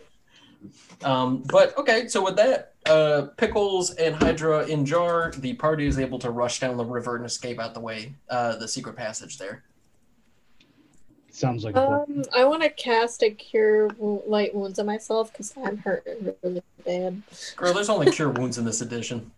[1.03, 5.97] Um, but okay, so with that, uh, Pickles and Hydra in jar, the party is
[5.97, 9.39] able to rush down the river and escape out the way, uh, the secret passage
[9.39, 9.63] there.
[11.41, 15.75] Sounds like um, I want to cast a cure light wounds on myself because I'm
[15.75, 17.19] hurting really bad.
[17.55, 19.31] Girl, there's only cure wounds in this edition.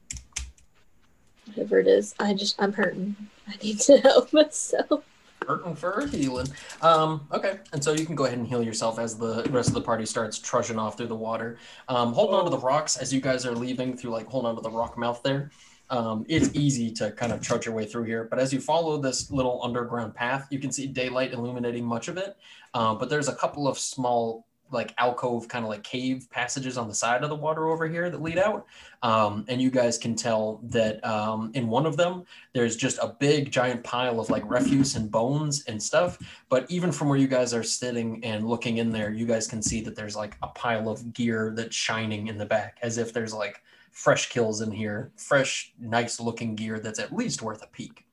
[1.45, 3.15] Whatever it is, I just I'm hurting.
[3.47, 5.05] I need to help myself.
[5.47, 6.47] Hurting for healing.
[6.81, 9.73] Um, okay, and so you can go ahead and heal yourself as the rest of
[9.73, 11.57] the party starts trudging off through the water.
[11.87, 14.55] Um, hold on to the rocks as you guys are leaving through like hold on
[14.55, 15.51] to the rock mouth there.
[15.93, 18.97] Um, it's easy to kind of trudge your way through here, but as you follow
[18.97, 22.35] this little underground path, you can see daylight illuminating much of it.
[22.73, 26.87] Uh, but there's a couple of small like alcove kind of like cave passages on
[26.87, 28.65] the side of the water over here that lead out.
[29.03, 33.15] Um, and you guys can tell that um, in one of them there's just a
[33.19, 36.17] big giant pile of like refuse and bones and stuff
[36.49, 39.61] but even from where you guys are sitting and looking in there you guys can
[39.61, 43.11] see that there's like a pile of gear that's shining in the back as if
[43.11, 43.61] there's like
[43.93, 48.05] fresh kills in here fresh nice looking gear that's at least worth a peek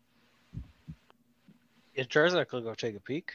[1.95, 3.33] Yeah, Jarzak will go take a peek.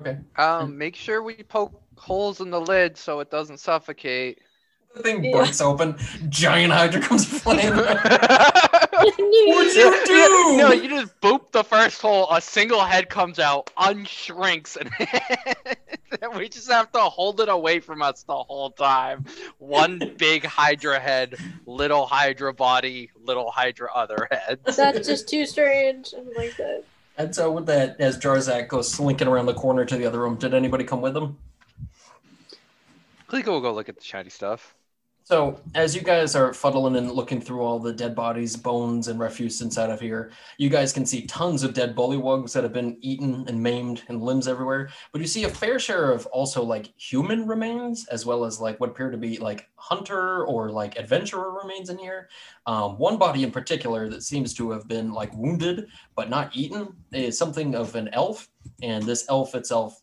[0.00, 4.40] okay Um, make sure we poke holes in the lid so it doesn't suffocate.
[4.94, 5.36] the thing Yeah.
[5.36, 5.96] breaks open
[6.28, 8.80] giant hydra comes flying out.
[9.04, 10.56] What'd What'd you do?
[10.56, 12.26] No, you just boop the first hole.
[12.30, 14.90] A single head comes out, unshrinks, and
[16.36, 19.26] we just have to hold it away from us the whole time.
[19.58, 21.36] One big Hydra head,
[21.66, 24.60] little Hydra body, little Hydra other head.
[24.64, 26.14] That's just too strange.
[26.16, 26.84] I'm like that.
[27.18, 30.34] and so with that as jarzak goes slinking around the corner to the other room
[30.36, 31.36] did anybody come with him
[33.28, 34.74] Cleeko will go look at the shiny stuff.
[35.26, 39.18] So, as you guys are fuddling and looking through all the dead bodies, bones, and
[39.18, 42.98] refuse inside of here, you guys can see tons of dead bullywugs that have been
[43.00, 44.90] eaten and maimed and limbs everywhere.
[45.12, 48.78] But you see a fair share of also like human remains, as well as like
[48.80, 52.28] what appear to be like hunter or like adventurer remains in here.
[52.66, 55.86] Um, one body in particular that seems to have been like wounded
[56.16, 58.50] but not eaten is something of an elf.
[58.82, 60.02] And this elf itself,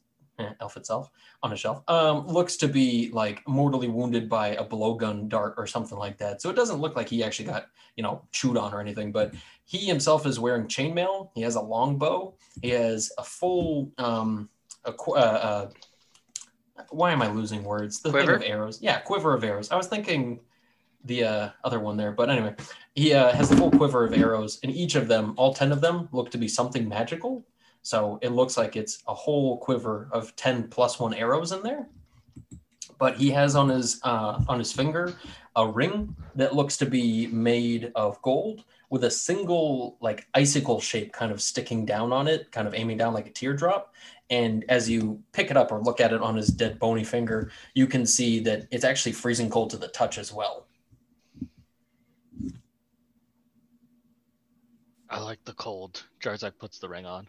[0.61, 1.09] elf itself,
[1.43, 1.83] on a shelf.
[1.87, 6.41] Um, looks to be like mortally wounded by a blowgun dart or something like that.
[6.41, 9.11] So it doesn't look like he actually got, you know, chewed on or anything.
[9.11, 9.33] But
[9.65, 11.29] he himself is wearing chainmail.
[11.33, 12.35] He has a long bow.
[12.61, 14.49] He has a full, um,
[14.85, 15.69] a, uh, uh,
[16.89, 18.01] why am I losing words?
[18.01, 18.39] The Quiver?
[18.39, 18.79] thing of arrows.
[18.81, 19.71] Yeah, quiver of arrows.
[19.71, 20.39] I was thinking
[21.05, 22.55] the uh, other one there, but anyway,
[22.93, 25.81] he uh, has a full quiver of arrows, and each of them, all ten of
[25.81, 27.45] them, look to be something magical.
[27.81, 31.87] So it looks like it's a whole quiver of 10 plus one arrows in there.
[32.99, 35.15] But he has on his uh, on his finger
[35.55, 41.11] a ring that looks to be made of gold with a single like icicle shape
[41.11, 43.95] kind of sticking down on it, kind of aiming down like a teardrop.
[44.29, 47.51] And as you pick it up or look at it on his dead bony finger,
[47.73, 50.67] you can see that it's actually freezing cold to the touch as well.
[55.09, 56.03] I like the cold.
[56.23, 57.27] Jarzak puts the ring on.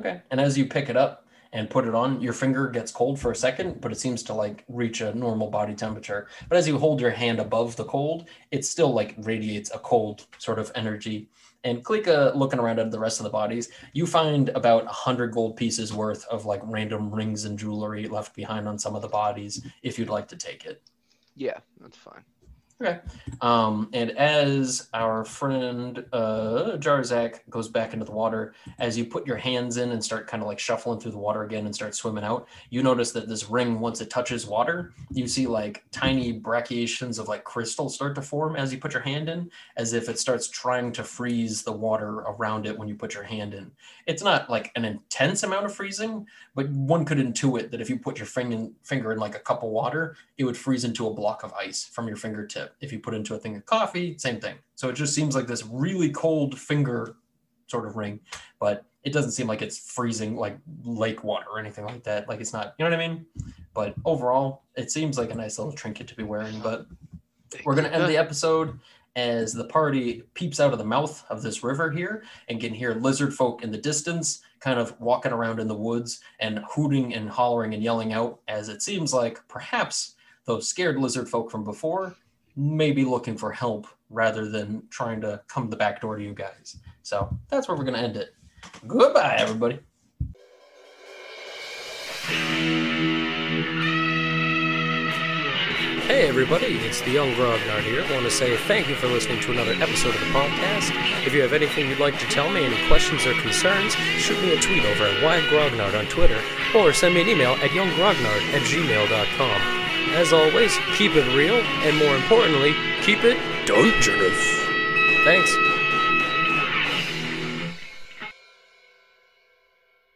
[0.00, 0.20] Okay.
[0.30, 3.30] And as you pick it up and put it on, your finger gets cold for
[3.30, 6.28] a second, but it seems to like reach a normal body temperature.
[6.48, 10.26] But as you hold your hand above the cold, it still like radiates a cold
[10.38, 11.30] sort of energy.
[11.64, 14.88] And Klika, uh, looking around at the rest of the bodies, you find about a
[14.88, 19.02] hundred gold pieces worth of like random rings and jewelry left behind on some of
[19.02, 19.66] the bodies.
[19.82, 20.82] If you'd like to take it.
[21.34, 22.22] Yeah, that's fine.
[22.78, 23.00] Okay.
[23.40, 29.26] Um, and as our friend uh, Jarzak goes back into the water, as you put
[29.26, 31.94] your hands in and start kind of like shuffling through the water again and start
[31.94, 36.38] swimming out, you notice that this ring, once it touches water, you see like tiny
[36.38, 40.10] brachiations of like crystal start to form as you put your hand in, as if
[40.10, 43.70] it starts trying to freeze the water around it when you put your hand in.
[44.06, 47.98] It's not like an intense amount of freezing, but one could intuit that if you
[47.98, 51.14] put your finger finger in like a cup of water, it would freeze into a
[51.14, 52.65] block of ice from your fingertip.
[52.80, 54.56] If you put into a thing of coffee, same thing.
[54.74, 57.16] So it just seems like this really cold finger
[57.66, 58.20] sort of ring,
[58.60, 62.28] but it doesn't seem like it's freezing like lake water or anything like that.
[62.28, 63.26] Like it's not, you know what I mean?
[63.74, 66.58] But overall, it seems like a nice little trinket to be wearing.
[66.60, 66.86] But
[67.64, 68.78] we're gonna end the episode
[69.16, 72.94] as the party peeps out of the mouth of this river here and can hear
[72.94, 77.30] lizard folk in the distance kind of walking around in the woods and hooting and
[77.30, 82.14] hollering and yelling out as it seems like perhaps those scared lizard folk from before
[82.56, 86.34] may be looking for help rather than trying to come the back door to you
[86.34, 86.78] guys.
[87.02, 88.34] So that's where we're going to end it.
[88.86, 89.78] Goodbye, everybody.
[96.06, 98.02] Hey everybody, it's the Yung Grognard here.
[98.02, 100.92] I want to say thank you for listening to another episode of the podcast.
[101.26, 104.52] If you have anything you'd like to tell me, any questions or concerns, shoot me
[104.52, 106.40] a tweet over at WideGrognard on Twitter,
[106.74, 109.85] or send me an email at yunggrognard at gmail.com.
[110.14, 114.64] As always, keep it real, and more importantly, keep it dungeness.
[115.24, 115.75] Thanks.